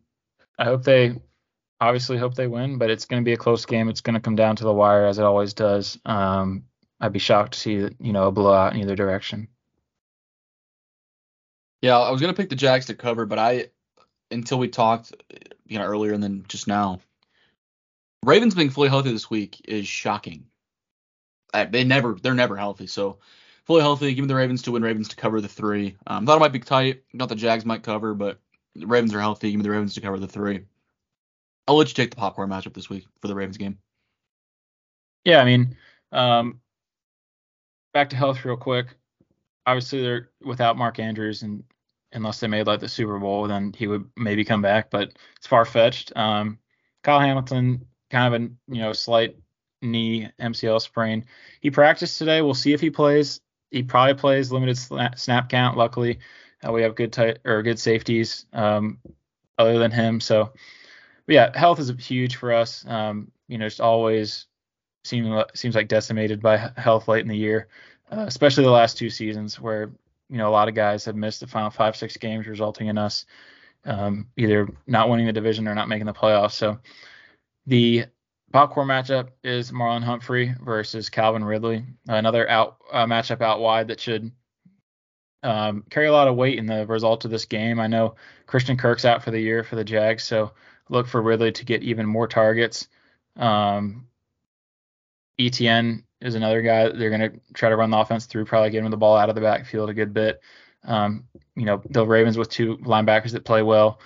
I 0.59 0.65
hope 0.65 0.83
they 0.83 1.15
obviously 1.81 2.17
hope 2.17 2.35
they 2.35 2.47
win, 2.47 2.77
but 2.77 2.89
it's 2.91 3.05
going 3.05 3.21
to 3.21 3.25
be 3.25 3.33
a 3.33 3.37
close 3.37 3.65
game. 3.65 3.89
It's 3.89 4.01
going 4.01 4.13
to 4.13 4.19
come 4.19 4.35
down 4.35 4.55
to 4.57 4.63
the 4.63 4.73
wire 4.73 5.05
as 5.05 5.17
it 5.17 5.23
always 5.25 5.53
does. 5.53 5.97
Um, 6.05 6.65
I'd 7.01 7.13
be 7.13 7.19
shocked 7.19 7.53
to 7.53 7.59
see 7.59 7.73
you 7.73 8.13
know 8.13 8.27
a 8.27 8.31
blowout 8.31 8.73
in 8.73 8.81
either 8.81 8.95
direction. 8.95 9.47
Yeah, 11.81 11.97
I 11.97 12.09
was 12.09 12.21
gonna 12.21 12.33
pick 12.33 12.49
the 12.49 12.55
Jags 12.55 12.87
to 12.87 12.95
cover, 12.95 13.25
but 13.25 13.37
I 13.37 13.67
until 14.31 14.57
we 14.57 14.69
talked 14.69 15.13
you 15.67 15.79
know 15.79 15.85
earlier 15.85 16.13
and 16.13 16.23
then 16.23 16.45
just 16.47 16.67
now, 16.67 16.99
Ravens 18.23 18.55
being 18.55 18.69
fully 18.69 18.89
healthy 18.89 19.11
this 19.11 19.29
week 19.29 19.61
is 19.67 19.87
shocking. 19.87 20.45
they 21.53 21.83
never 21.83 22.15
they're 22.21 22.33
never 22.33 22.55
healthy, 22.55 22.87
so 22.87 23.19
fully 23.65 23.81
healthy. 23.81 24.13
Give 24.13 24.23
me 24.23 24.27
the 24.27 24.35
Ravens 24.35 24.61
to 24.63 24.71
win. 24.71 24.83
Ravens 24.83 25.09
to 25.09 25.15
cover 25.15 25.41
the 25.41 25.47
three. 25.47 25.95
Um, 26.07 26.25
thought 26.25 26.37
it 26.37 26.39
might 26.39 26.51
be 26.51 26.59
tight. 26.59 27.03
Not 27.13 27.29
the 27.29 27.35
Jags 27.35 27.65
might 27.65 27.83
cover, 27.83 28.13
but 28.13 28.39
the 28.75 28.87
Ravens 28.87 29.13
are 29.13 29.19
healthy. 29.19 29.51
Give 29.51 29.59
me 29.59 29.63
the 29.63 29.71
Ravens 29.71 29.93
to 29.95 30.01
cover 30.01 30.19
the 30.19 30.27
three. 30.27 30.61
I'll 31.67 31.77
let 31.77 31.87
you 31.87 31.93
take 31.95 32.11
the 32.11 32.17
popcorn 32.17 32.49
matchup 32.49 32.73
this 32.73 32.89
week 32.89 33.05
for 33.21 33.27
the 33.27 33.35
Ravens 33.35 33.57
game. 33.57 33.77
Yeah, 35.23 35.39
I 35.39 35.45
mean, 35.45 35.75
um, 36.11 36.61
back 37.93 38.09
to 38.11 38.15
health 38.15 38.45
real 38.45 38.57
quick. 38.57 38.87
Obviously, 39.65 40.01
they're 40.01 40.29
without 40.43 40.77
Mark 40.77 40.99
Andrews, 40.99 41.41
and 41.41 41.63
unless 42.15 42.39
they 42.39 42.47
made 42.47 42.67
like 42.67 42.79
the 42.79 42.87
Super 42.87 43.19
Bowl, 43.19 43.47
then 43.47 43.73
he 43.77 43.87
would 43.87 44.09
maybe 44.15 44.43
come 44.43 44.61
back, 44.61 44.89
but 44.89 45.11
it's 45.35 45.47
far 45.47 45.65
fetched. 45.65 46.15
Um, 46.15 46.57
Kyle 47.03 47.19
Hamilton, 47.19 47.85
kind 48.09 48.33
of 48.33 48.41
a 48.41 48.43
you 48.73 48.81
know 48.81 48.93
slight 48.93 49.35
knee 49.81 50.29
MCL 50.39 50.81
sprain. 50.81 51.25
He 51.61 51.69
practiced 51.69 52.17
today. 52.17 52.41
We'll 52.41 52.53
see 52.53 52.73
if 52.73 52.81
he 52.81 52.89
plays. 52.89 53.41
He 53.69 53.83
probably 53.83 54.15
plays 54.15 54.51
limited 54.51 54.77
snap 54.77 55.49
count. 55.49 55.77
Luckily, 55.77 56.19
uh, 56.65 56.71
we 56.71 56.81
have 56.81 56.95
good 56.95 57.13
tight 57.13 57.39
or 57.45 57.61
good 57.61 57.79
safeties 57.79 58.45
um, 58.53 58.99
other 59.57 59.77
than 59.77 59.91
him. 59.91 60.19
So 60.19 60.53
yeah, 61.27 61.55
health 61.57 61.79
is 61.79 61.91
huge 61.99 62.37
for 62.37 62.53
us. 62.53 62.85
Um, 62.87 63.31
you 63.47 63.57
know, 63.57 63.67
just 63.67 63.81
always 63.81 64.47
seems 65.03 65.43
seems 65.53 65.75
like 65.75 65.87
decimated 65.87 66.41
by 66.41 66.71
health 66.77 67.07
late 67.07 67.21
in 67.21 67.27
the 67.27 67.37
year, 67.37 67.67
uh, 68.11 68.25
especially 68.27 68.63
the 68.63 68.71
last 68.71 68.97
two 68.97 69.09
seasons 69.09 69.59
where 69.59 69.91
you 70.29 70.37
know 70.37 70.49
a 70.49 70.51
lot 70.51 70.67
of 70.67 70.75
guys 70.75 71.05
have 71.05 71.15
missed 71.15 71.39
the 71.39 71.47
final 71.47 71.69
five 71.69 71.95
six 71.95 72.17
games, 72.17 72.47
resulting 72.47 72.87
in 72.87 72.97
us 72.97 73.25
um, 73.85 74.27
either 74.37 74.67
not 74.87 75.09
winning 75.09 75.27
the 75.27 75.33
division 75.33 75.67
or 75.67 75.75
not 75.75 75.87
making 75.87 76.05
the 76.05 76.13
playoffs. 76.13 76.53
So 76.53 76.79
the 77.67 78.05
popcorn 78.51 78.87
matchup 78.87 79.29
is 79.43 79.71
Marlon 79.71 80.03
Humphrey 80.03 80.53
versus 80.61 81.09
Calvin 81.09 81.43
Ridley, 81.43 81.85
another 82.07 82.49
out 82.49 82.77
uh, 82.91 83.05
matchup 83.05 83.41
out 83.41 83.59
wide 83.59 83.87
that 83.89 83.99
should 83.99 84.31
um, 85.43 85.83
carry 85.89 86.07
a 86.07 86.11
lot 86.11 86.27
of 86.27 86.35
weight 86.35 86.57
in 86.57 86.65
the 86.65 86.87
result 86.87 87.25
of 87.25 87.31
this 87.31 87.45
game. 87.45 87.79
I 87.79 87.87
know 87.87 88.15
Christian 88.47 88.77
Kirk's 88.77 89.05
out 89.05 89.23
for 89.23 89.31
the 89.31 89.39
year 89.39 89.63
for 89.63 89.75
the 89.75 89.83
Jags, 89.83 90.23
so 90.23 90.51
look 90.89 91.07
for 91.07 91.21
Ridley 91.21 91.51
to 91.51 91.65
get 91.65 91.83
even 91.83 92.05
more 92.05 92.27
targets. 92.27 92.87
Um, 93.35 94.07
ETN 95.39 96.03
is 96.21 96.35
another 96.35 96.61
guy 96.61 96.89
they're 96.89 97.09
going 97.09 97.31
to 97.31 97.39
try 97.53 97.69
to 97.69 97.75
run 97.75 97.89
the 97.89 97.97
offense 97.97 98.25
through, 98.25 98.45
probably 98.45 98.69
get 98.69 98.83
him 98.83 98.91
the 98.91 98.97
ball 98.97 99.17
out 99.17 99.29
of 99.29 99.35
the 99.35 99.41
backfield 99.41 99.89
a 99.89 99.93
good 99.93 100.13
bit. 100.13 100.41
Um, 100.83 101.25
you 101.55 101.65
know, 101.65 101.81
the 101.89 102.05
Ravens 102.05 102.37
with 102.37 102.49
two 102.49 102.77
linebackers 102.77 103.31
that 103.31 103.45
play 103.45 103.63
well 103.63 103.99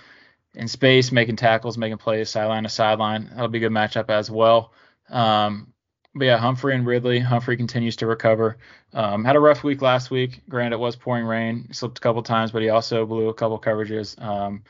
in 0.56 0.68
space, 0.68 1.12
making 1.12 1.36
tackles, 1.36 1.78
making 1.78 1.98
plays 1.98 2.30
sideline 2.30 2.64
to 2.64 2.70
sideline. 2.70 3.30
That'll 3.30 3.48
be 3.48 3.60
a 3.60 3.62
good 3.62 3.72
matchup 3.72 4.10
as 4.10 4.32
well. 4.32 4.74
Um, 5.10 5.74
but 6.16 6.26
yeah, 6.26 6.38
Humphrey 6.38 6.76
and 6.76 6.86
Ridley. 6.86 7.20
Humphrey 7.20 7.56
continues 7.56 7.96
to 7.98 8.08
recover. 8.08 8.58
Um, 8.94 9.24
had 9.24 9.36
a 9.36 9.40
rough 9.40 9.64
week 9.64 9.82
last 9.82 10.10
week. 10.10 10.42
Granted, 10.50 10.78
it 10.78 10.80
was 10.80 10.96
pouring 10.96 11.26
rain. 11.26 11.68
Slipped 11.72 12.00
a 12.00 12.02
couple 12.02 12.24
times, 12.24 12.52
but 12.52 12.62
he 12.62 12.70
also 12.70 13.06
blew 13.06 13.30
a 13.30 13.34
couple 13.34 13.60
coverages. 13.60 14.20
Um, 14.22 14.64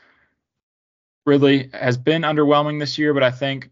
Ridley 1.24 1.70
has 1.72 1.96
been 1.96 2.22
underwhelming 2.22 2.78
this 2.78 2.98
year, 2.98 3.14
but 3.14 3.22
I 3.22 3.30
think 3.30 3.70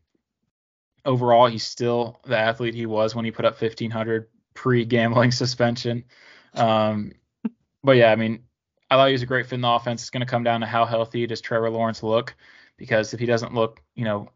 overall 1.09 1.47
he's 1.47 1.65
still 1.65 2.21
the 2.27 2.37
athlete 2.37 2.75
he 2.75 2.85
was 2.85 3.15
when 3.15 3.25
he 3.25 3.31
put 3.31 3.47
up 3.47 3.61
1500 3.61 4.29
pre-gambling 4.55 5.33
suspension. 5.33 6.05
Um, 6.55 7.13
but 7.83 7.97
yeah, 7.97 8.13
I 8.13 8.17
mean, 8.17 8.45
I 8.91 8.97
thought 8.97 9.07
he 9.07 9.13
was 9.13 9.23
a 9.23 9.27
great 9.27 9.47
fit 9.47 9.57
in 9.57 9.63
the 9.63 9.69
offense. 9.69 10.03
It's 10.03 10.11
going 10.11 10.21
to 10.21 10.27
come 10.27 10.45
down 10.45 10.61
to 10.61 10.67
how 10.67 10.85
healthy 10.85 11.27
does 11.27 11.41
Trevor 11.41 11.71
Lawrence 11.71 12.03
look, 12.03 12.35
because 12.77 13.15
if 13.15 13.21
he 13.21 13.27
doesn't 13.27 13.55
look, 13.55 13.81
you 13.95 14.05
know, 14.05 14.29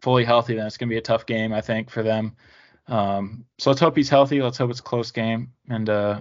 fully 0.00 0.24
healthy, 0.24 0.56
then 0.56 0.66
it's 0.66 0.76
going 0.76 0.88
to 0.88 0.92
be 0.92 0.98
a 0.98 1.02
tough 1.02 1.26
game, 1.26 1.52
I 1.52 1.60
think, 1.60 1.90
for 1.90 2.02
them. 2.02 2.36
Um, 2.88 3.44
so 3.58 3.70
let's 3.70 3.80
hope 3.80 3.96
he's 3.96 4.08
healthy. 4.08 4.42
Let's 4.42 4.58
hope 4.58 4.70
it's 4.70 4.80
a 4.80 4.84
close 4.84 5.12
game, 5.12 5.52
and 5.68 5.88
uh, 5.88 6.20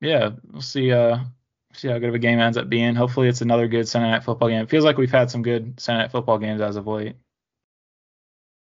yeah, 0.00 0.30
we'll 0.50 0.62
see. 0.62 0.92
Uh, 0.92 1.18
see 1.74 1.88
how 1.88 1.98
good 1.98 2.08
of 2.10 2.14
a 2.14 2.18
game 2.18 2.38
ends 2.38 2.56
up 2.56 2.68
being. 2.68 2.94
Hopefully, 2.94 3.28
it's 3.28 3.42
another 3.42 3.68
good 3.68 3.88
Sunday 3.88 4.10
night 4.10 4.24
football 4.24 4.48
game. 4.48 4.62
It 4.62 4.70
feels 4.70 4.84
like 4.84 4.96
we've 4.96 5.10
had 5.10 5.30
some 5.30 5.42
good 5.42 5.78
Sunday 5.80 6.02
night 6.02 6.12
football 6.12 6.38
games 6.38 6.60
as 6.60 6.76
of 6.76 6.86
late. 6.86 7.16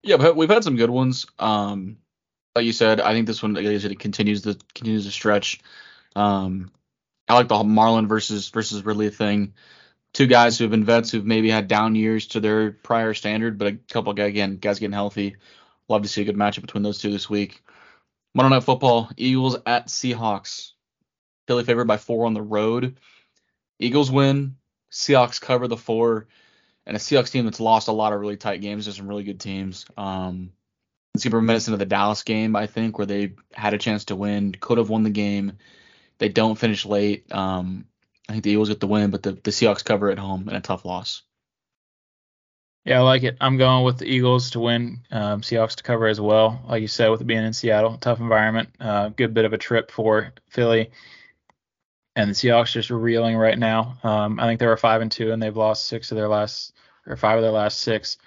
Yeah, 0.04 0.18
but 0.18 0.36
we've 0.36 0.50
had 0.50 0.64
some 0.64 0.78
good 0.78 0.90
ones. 0.90 1.26
Um, 1.38 1.98
like 2.56 2.66
you 2.66 2.72
said, 2.74 3.00
I 3.02 3.14
think 3.14 3.28
this 3.28 3.44
one 3.44 3.54
like 3.54 3.66
said, 3.66 3.92
it 3.92 4.00
continues 4.00 4.42
the 4.42 4.60
continues 4.74 5.06
to 5.06 5.12
stretch. 5.12 5.60
Um, 6.16 6.72
I 7.28 7.36
like 7.36 7.48
the 7.48 7.56
Marlon 7.56 8.08
versus 8.08 8.50
versus 8.50 8.84
Ridley 8.84 9.10
thing. 9.10 9.54
Two 10.14 10.26
guys 10.26 10.58
who 10.58 10.64
have 10.64 10.72
been 10.72 10.86
vets 10.86 11.12
who've 11.12 11.26
maybe 11.26 11.50
had 11.50 11.68
down 11.68 11.96
years 11.96 12.28
to 12.28 12.40
their 12.40 12.72
prior 12.72 13.14
standard, 13.14 13.58
but 13.58 13.68
a 13.68 13.78
couple 13.92 14.14
guys 14.14 14.30
again 14.30 14.58
guys 14.58 14.80
getting 14.80 14.94
healthy. 14.94 15.36
Love 15.88 16.02
to 16.04 16.08
see 16.08 16.22
a 16.22 16.26
good 16.26 16.36
matchup 16.36 16.62
between 16.62 16.84
those 16.84 17.00
two 17.00 17.12
this 17.12 17.30
week. 17.30 17.62
Monday 18.34 18.56
Night 18.56 18.64
Football: 18.64 19.10
Eagles 19.18 19.58
at 19.66 19.88
Seahawks. 19.88 20.72
Philly 21.48 21.64
favored 21.64 21.88
by 21.88 21.98
four 21.98 22.26
on 22.26 22.34
the 22.34 22.42
road. 22.42 22.98
Eagles 23.80 24.12
win. 24.12 24.56
Seahawks 24.92 25.42
cover 25.42 25.68
the 25.68 25.78
four. 25.78 26.28
And 26.90 26.96
a 26.96 27.00
Seahawks 27.00 27.30
team 27.30 27.46
that's 27.46 27.60
lost 27.60 27.88
a 27.88 27.92
lot 27.92 28.14
of 28.14 28.20
really 28.20 28.36
tight 28.36 28.62
games 28.62 28.86
to 28.86 28.92
some 28.92 29.08
really 29.08 29.24
good 29.24 29.40
teams. 29.40 29.86
Um, 29.96 30.52
it's 31.14 31.24
going 31.24 31.30
to 31.30 31.38
reminisce 31.38 31.68
into 31.68 31.78
the 31.78 31.86
Dallas 31.86 32.24
game, 32.24 32.56
I 32.56 32.66
think, 32.66 32.98
where 32.98 33.06
they 33.06 33.34
had 33.54 33.76
a 33.76 33.78
chance 33.78 34.06
to 34.06 34.16
win, 34.16 34.56
could 34.60 34.80
have 34.80 34.90
won 34.90 35.04
the 35.04 35.12
game. 35.12 35.54
They 36.18 36.30
don't 36.30 36.58
finish 36.58 36.88
late. 36.88 37.32
Um, 37.32 37.86
I 38.28 38.32
think 38.32 38.44
the 38.44 38.50
Eagles 38.50 38.70
get 38.70 38.80
the 38.80 38.88
win, 38.88 39.12
but 39.12 39.22
the, 39.22 39.34
the 39.34 39.52
Seahawks 39.52 39.86
cover 39.86 40.10
at 40.10 40.18
home 40.18 40.50
in 40.50 40.56
a 40.56 40.62
tough 40.62 40.84
loss. 40.84 41.22
Yeah, 42.86 43.02
I 43.02 43.04
like 43.04 43.22
it. 43.22 43.38
I'm 43.40 43.58
going 43.58 43.86
with 43.86 44.00
the 44.00 44.08
Eagles 44.08 44.50
to 44.52 44.60
win, 44.60 45.02
um, 45.12 45.42
Seahawks 45.42 45.76
to 45.76 45.84
cover 45.84 46.08
as 46.08 46.20
well. 46.20 46.60
Like 46.68 46.82
you 46.82 46.88
said, 46.88 47.10
with 47.10 47.22
it 47.22 47.28
being 47.28 47.46
in 47.46 47.54
Seattle, 47.54 48.00
tough 48.00 48.20
environment, 48.20 48.70
uh, 48.80 49.10
good 49.10 49.36
bit 49.36 49.46
of 49.46 49.54
a 49.54 49.60
trip 49.60 49.92
for 49.92 50.34
Philly 50.50 50.90
and 52.20 52.30
the 52.30 52.34
Seahawks 52.34 52.74
just 52.74 52.90
reeling 52.90 53.38
right 53.38 53.58
now. 53.58 53.98
Um, 54.04 54.40
I 54.42 54.46
think 54.46 54.60
they 54.60 54.68
were 54.68 54.76
five 54.76 55.02
and 55.02 55.12
two, 55.12 55.32
and 55.32 55.42
they've 55.42 55.56
lost 55.56 55.88
six 55.88 56.12
of 56.12 56.18
their 56.18 56.28
last 56.28 56.74
or 57.08 57.16
five 57.16 57.38
of 57.38 57.44
their 57.44 57.52
last 57.52 57.80
six. 57.80 58.18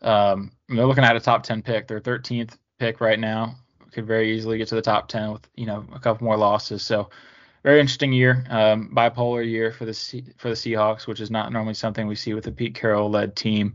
Um, 0.00 0.52
they're 0.68 0.86
looking 0.86 1.04
at 1.04 1.16
a 1.16 1.20
top 1.20 1.42
ten 1.42 1.60
pick. 1.60 1.88
They're 1.88 2.00
13th 2.00 2.56
pick 2.78 3.00
right 3.00 3.18
now. 3.18 3.56
Could 3.90 4.06
very 4.06 4.32
easily 4.32 4.58
get 4.58 4.68
to 4.68 4.74
the 4.74 4.80
top 4.80 5.08
10 5.08 5.32
with 5.32 5.46
you 5.54 5.66
know 5.66 5.84
a 5.92 5.98
couple 5.98 6.24
more 6.24 6.36
losses. 6.36 6.82
So 6.82 7.10
very 7.62 7.78
interesting 7.78 8.12
year, 8.12 8.44
um, 8.48 8.90
bipolar 8.94 9.46
year 9.46 9.70
for 9.70 9.84
the 9.84 9.92
C- 9.92 10.32
for 10.38 10.48
the 10.48 10.54
Seahawks, 10.54 11.06
which 11.06 11.20
is 11.20 11.30
not 11.30 11.52
normally 11.52 11.74
something 11.74 12.06
we 12.06 12.14
see 12.14 12.32
with 12.32 12.46
a 12.46 12.52
Pete 12.52 12.74
Carroll 12.74 13.10
led 13.10 13.36
team. 13.36 13.74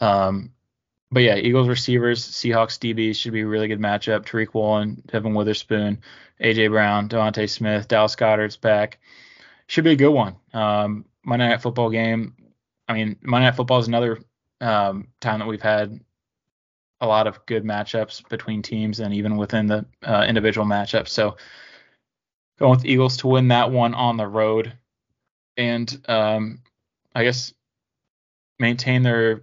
Um, 0.00 0.52
but 1.10 1.22
yeah, 1.22 1.36
Eagles 1.36 1.68
receivers, 1.68 2.26
Seahawks 2.26 2.78
DBs 2.78 3.16
should 3.16 3.32
be 3.32 3.42
a 3.42 3.46
really 3.46 3.68
good 3.68 3.80
matchup. 3.80 4.26
Tariq 4.26 4.54
Woolen, 4.54 5.02
Devon 5.06 5.34
Witherspoon, 5.34 6.00
AJ 6.40 6.70
Brown, 6.70 7.08
DeVonta 7.08 7.48
Smith, 7.48 7.88
Dallas 7.88 8.16
Goedert's 8.16 8.56
back. 8.56 8.98
Should 9.68 9.84
be 9.84 9.92
a 9.92 9.96
good 9.96 10.10
one. 10.10 10.36
Um, 10.52 11.04
Monday 11.24 11.48
Night 11.48 11.62
Football 11.62 11.90
game. 11.90 12.34
I 12.88 12.94
mean, 12.94 13.16
Monday 13.22 13.46
Night 13.46 13.56
Football 13.56 13.78
is 13.78 13.88
another 13.88 14.18
um, 14.60 15.08
time 15.20 15.40
that 15.40 15.48
we've 15.48 15.62
had 15.62 16.00
a 17.00 17.06
lot 17.06 17.26
of 17.26 17.44
good 17.46 17.64
matchups 17.64 18.28
between 18.28 18.62
teams 18.62 19.00
and 19.00 19.12
even 19.14 19.36
within 19.36 19.66
the 19.66 19.86
uh, 20.02 20.24
individual 20.28 20.66
matchups. 20.66 21.08
So 21.08 21.36
going 22.58 22.72
with 22.72 22.84
Eagles 22.84 23.18
to 23.18 23.28
win 23.28 23.48
that 23.48 23.70
one 23.70 23.94
on 23.94 24.16
the 24.16 24.26
road, 24.26 24.72
and 25.56 26.02
um, 26.08 26.62
I 27.14 27.24
guess 27.24 27.52
maintain 28.58 29.02
their 29.02 29.42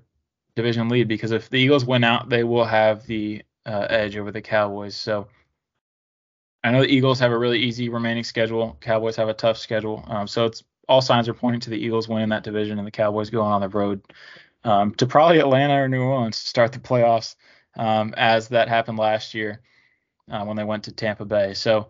division 0.55 0.89
lead 0.89 1.07
because 1.07 1.31
if 1.31 1.49
the 1.49 1.57
Eagles 1.57 1.85
win 1.85 2.03
out, 2.03 2.29
they 2.29 2.43
will 2.43 2.65
have 2.65 3.05
the 3.05 3.43
uh, 3.65 3.87
edge 3.89 4.17
over 4.17 4.31
the 4.31 4.41
Cowboys. 4.41 4.95
So 4.95 5.27
I 6.63 6.71
know 6.71 6.81
the 6.81 6.87
Eagles 6.87 7.19
have 7.19 7.31
a 7.31 7.37
really 7.37 7.59
easy 7.59 7.89
remaining 7.89 8.23
schedule. 8.23 8.77
Cowboys 8.79 9.15
have 9.15 9.29
a 9.29 9.33
tough 9.33 9.57
schedule. 9.57 10.03
Um, 10.07 10.27
so 10.27 10.45
it's 10.45 10.63
all 10.87 11.01
signs 11.01 11.27
are 11.29 11.33
pointing 11.33 11.61
to 11.61 11.69
the 11.69 11.77
Eagles 11.77 12.07
winning 12.07 12.29
that 12.29 12.43
division 12.43 12.77
and 12.77 12.87
the 12.87 12.91
Cowboys 12.91 13.29
going 13.29 13.51
on 13.51 13.61
the 13.61 13.69
road 13.69 14.01
um, 14.63 14.93
to 14.95 15.05
probably 15.05 15.39
Atlanta 15.39 15.75
or 15.75 15.87
New 15.87 16.01
Orleans 16.01 16.41
to 16.41 16.47
start 16.47 16.71
the 16.71 16.79
playoffs, 16.79 17.35
um, 17.75 18.13
as 18.17 18.49
that 18.49 18.67
happened 18.67 18.97
last 18.97 19.33
year 19.33 19.61
uh, 20.31 20.43
when 20.45 20.57
they 20.57 20.63
went 20.63 20.83
to 20.85 20.91
Tampa 20.91 21.25
Bay. 21.25 21.53
So 21.53 21.89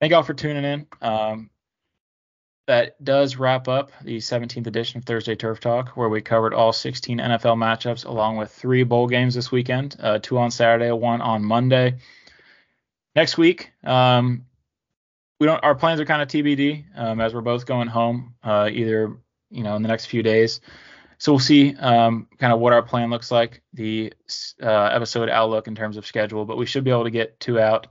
thank 0.00 0.12
y'all 0.12 0.22
for 0.22 0.34
tuning 0.34 0.64
in. 0.64 0.86
Um, 1.00 1.50
that 2.66 3.02
does 3.02 3.36
wrap 3.36 3.68
up 3.68 3.92
the 4.02 4.18
17th 4.18 4.66
edition 4.66 4.98
of 4.98 5.04
Thursday 5.04 5.36
Turf 5.36 5.60
Talk, 5.60 5.90
where 5.90 6.08
we 6.08 6.20
covered 6.20 6.52
all 6.52 6.72
16 6.72 7.18
NFL 7.18 7.56
matchups 7.56 8.04
along 8.04 8.36
with 8.36 8.50
three 8.50 8.82
bowl 8.82 9.06
games 9.06 9.34
this 9.34 9.52
weekend 9.52 9.96
uh, 10.00 10.18
two 10.18 10.38
on 10.38 10.50
Saturday, 10.50 10.90
one 10.90 11.20
on 11.20 11.44
Monday. 11.44 11.98
Next 13.14 13.38
week, 13.38 13.72
um, 13.84 14.44
we 15.40 15.46
don't. 15.46 15.62
Our 15.62 15.74
plans 15.74 16.00
are 16.00 16.04
kind 16.04 16.22
of 16.22 16.28
TBD 16.28 16.84
um, 16.96 17.20
as 17.20 17.34
we're 17.34 17.40
both 17.40 17.66
going 17.66 17.88
home, 17.88 18.34
uh, 18.42 18.68
either 18.70 19.16
you 19.50 19.62
know 19.62 19.76
in 19.76 19.82
the 19.82 19.88
next 19.88 20.06
few 20.06 20.22
days. 20.22 20.60
So 21.18 21.32
we'll 21.32 21.38
see 21.38 21.74
um, 21.76 22.28
kind 22.38 22.52
of 22.52 22.58
what 22.58 22.74
our 22.74 22.82
plan 22.82 23.08
looks 23.08 23.30
like, 23.30 23.62
the 23.72 24.12
uh, 24.62 24.90
episode 24.92 25.30
outlook 25.30 25.66
in 25.66 25.74
terms 25.74 25.96
of 25.96 26.06
schedule, 26.06 26.44
but 26.44 26.58
we 26.58 26.66
should 26.66 26.84
be 26.84 26.90
able 26.90 27.04
to 27.04 27.10
get 27.10 27.40
two 27.40 27.58
out 27.58 27.86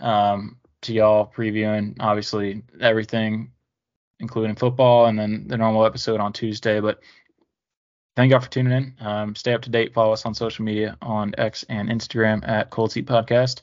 um, 0.00 0.58
to 0.82 0.92
y'all 0.92 1.32
previewing 1.34 1.96
obviously 1.98 2.62
everything, 2.80 3.50
including 4.20 4.56
football, 4.56 5.06
and 5.06 5.18
then 5.18 5.46
the 5.46 5.56
normal 5.56 5.84
episode 5.84 6.20
on 6.20 6.32
Tuesday. 6.32 6.80
But 6.80 7.00
thank 8.16 8.30
y'all 8.30 8.40
for 8.40 8.50
tuning 8.50 8.72
in. 8.72 9.06
Um, 9.06 9.34
stay 9.34 9.52
up 9.52 9.62
to 9.62 9.70
date. 9.70 9.94
Follow 9.94 10.12
us 10.12 10.26
on 10.26 10.34
social 10.34 10.64
media 10.64 10.96
on 11.02 11.34
X 11.38 11.64
and 11.68 11.88
Instagram 11.88 12.46
at 12.48 12.70
Cold 12.70 12.92
Seat 12.92 13.06
Podcast, 13.06 13.62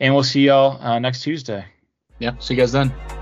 and 0.00 0.14
we'll 0.14 0.24
see 0.24 0.46
y'all 0.46 0.80
uh, 0.82 0.98
next 0.98 1.22
Tuesday. 1.22 1.64
Yeah, 2.18 2.36
see 2.38 2.54
you 2.54 2.60
guys 2.60 2.72
then. 2.72 3.17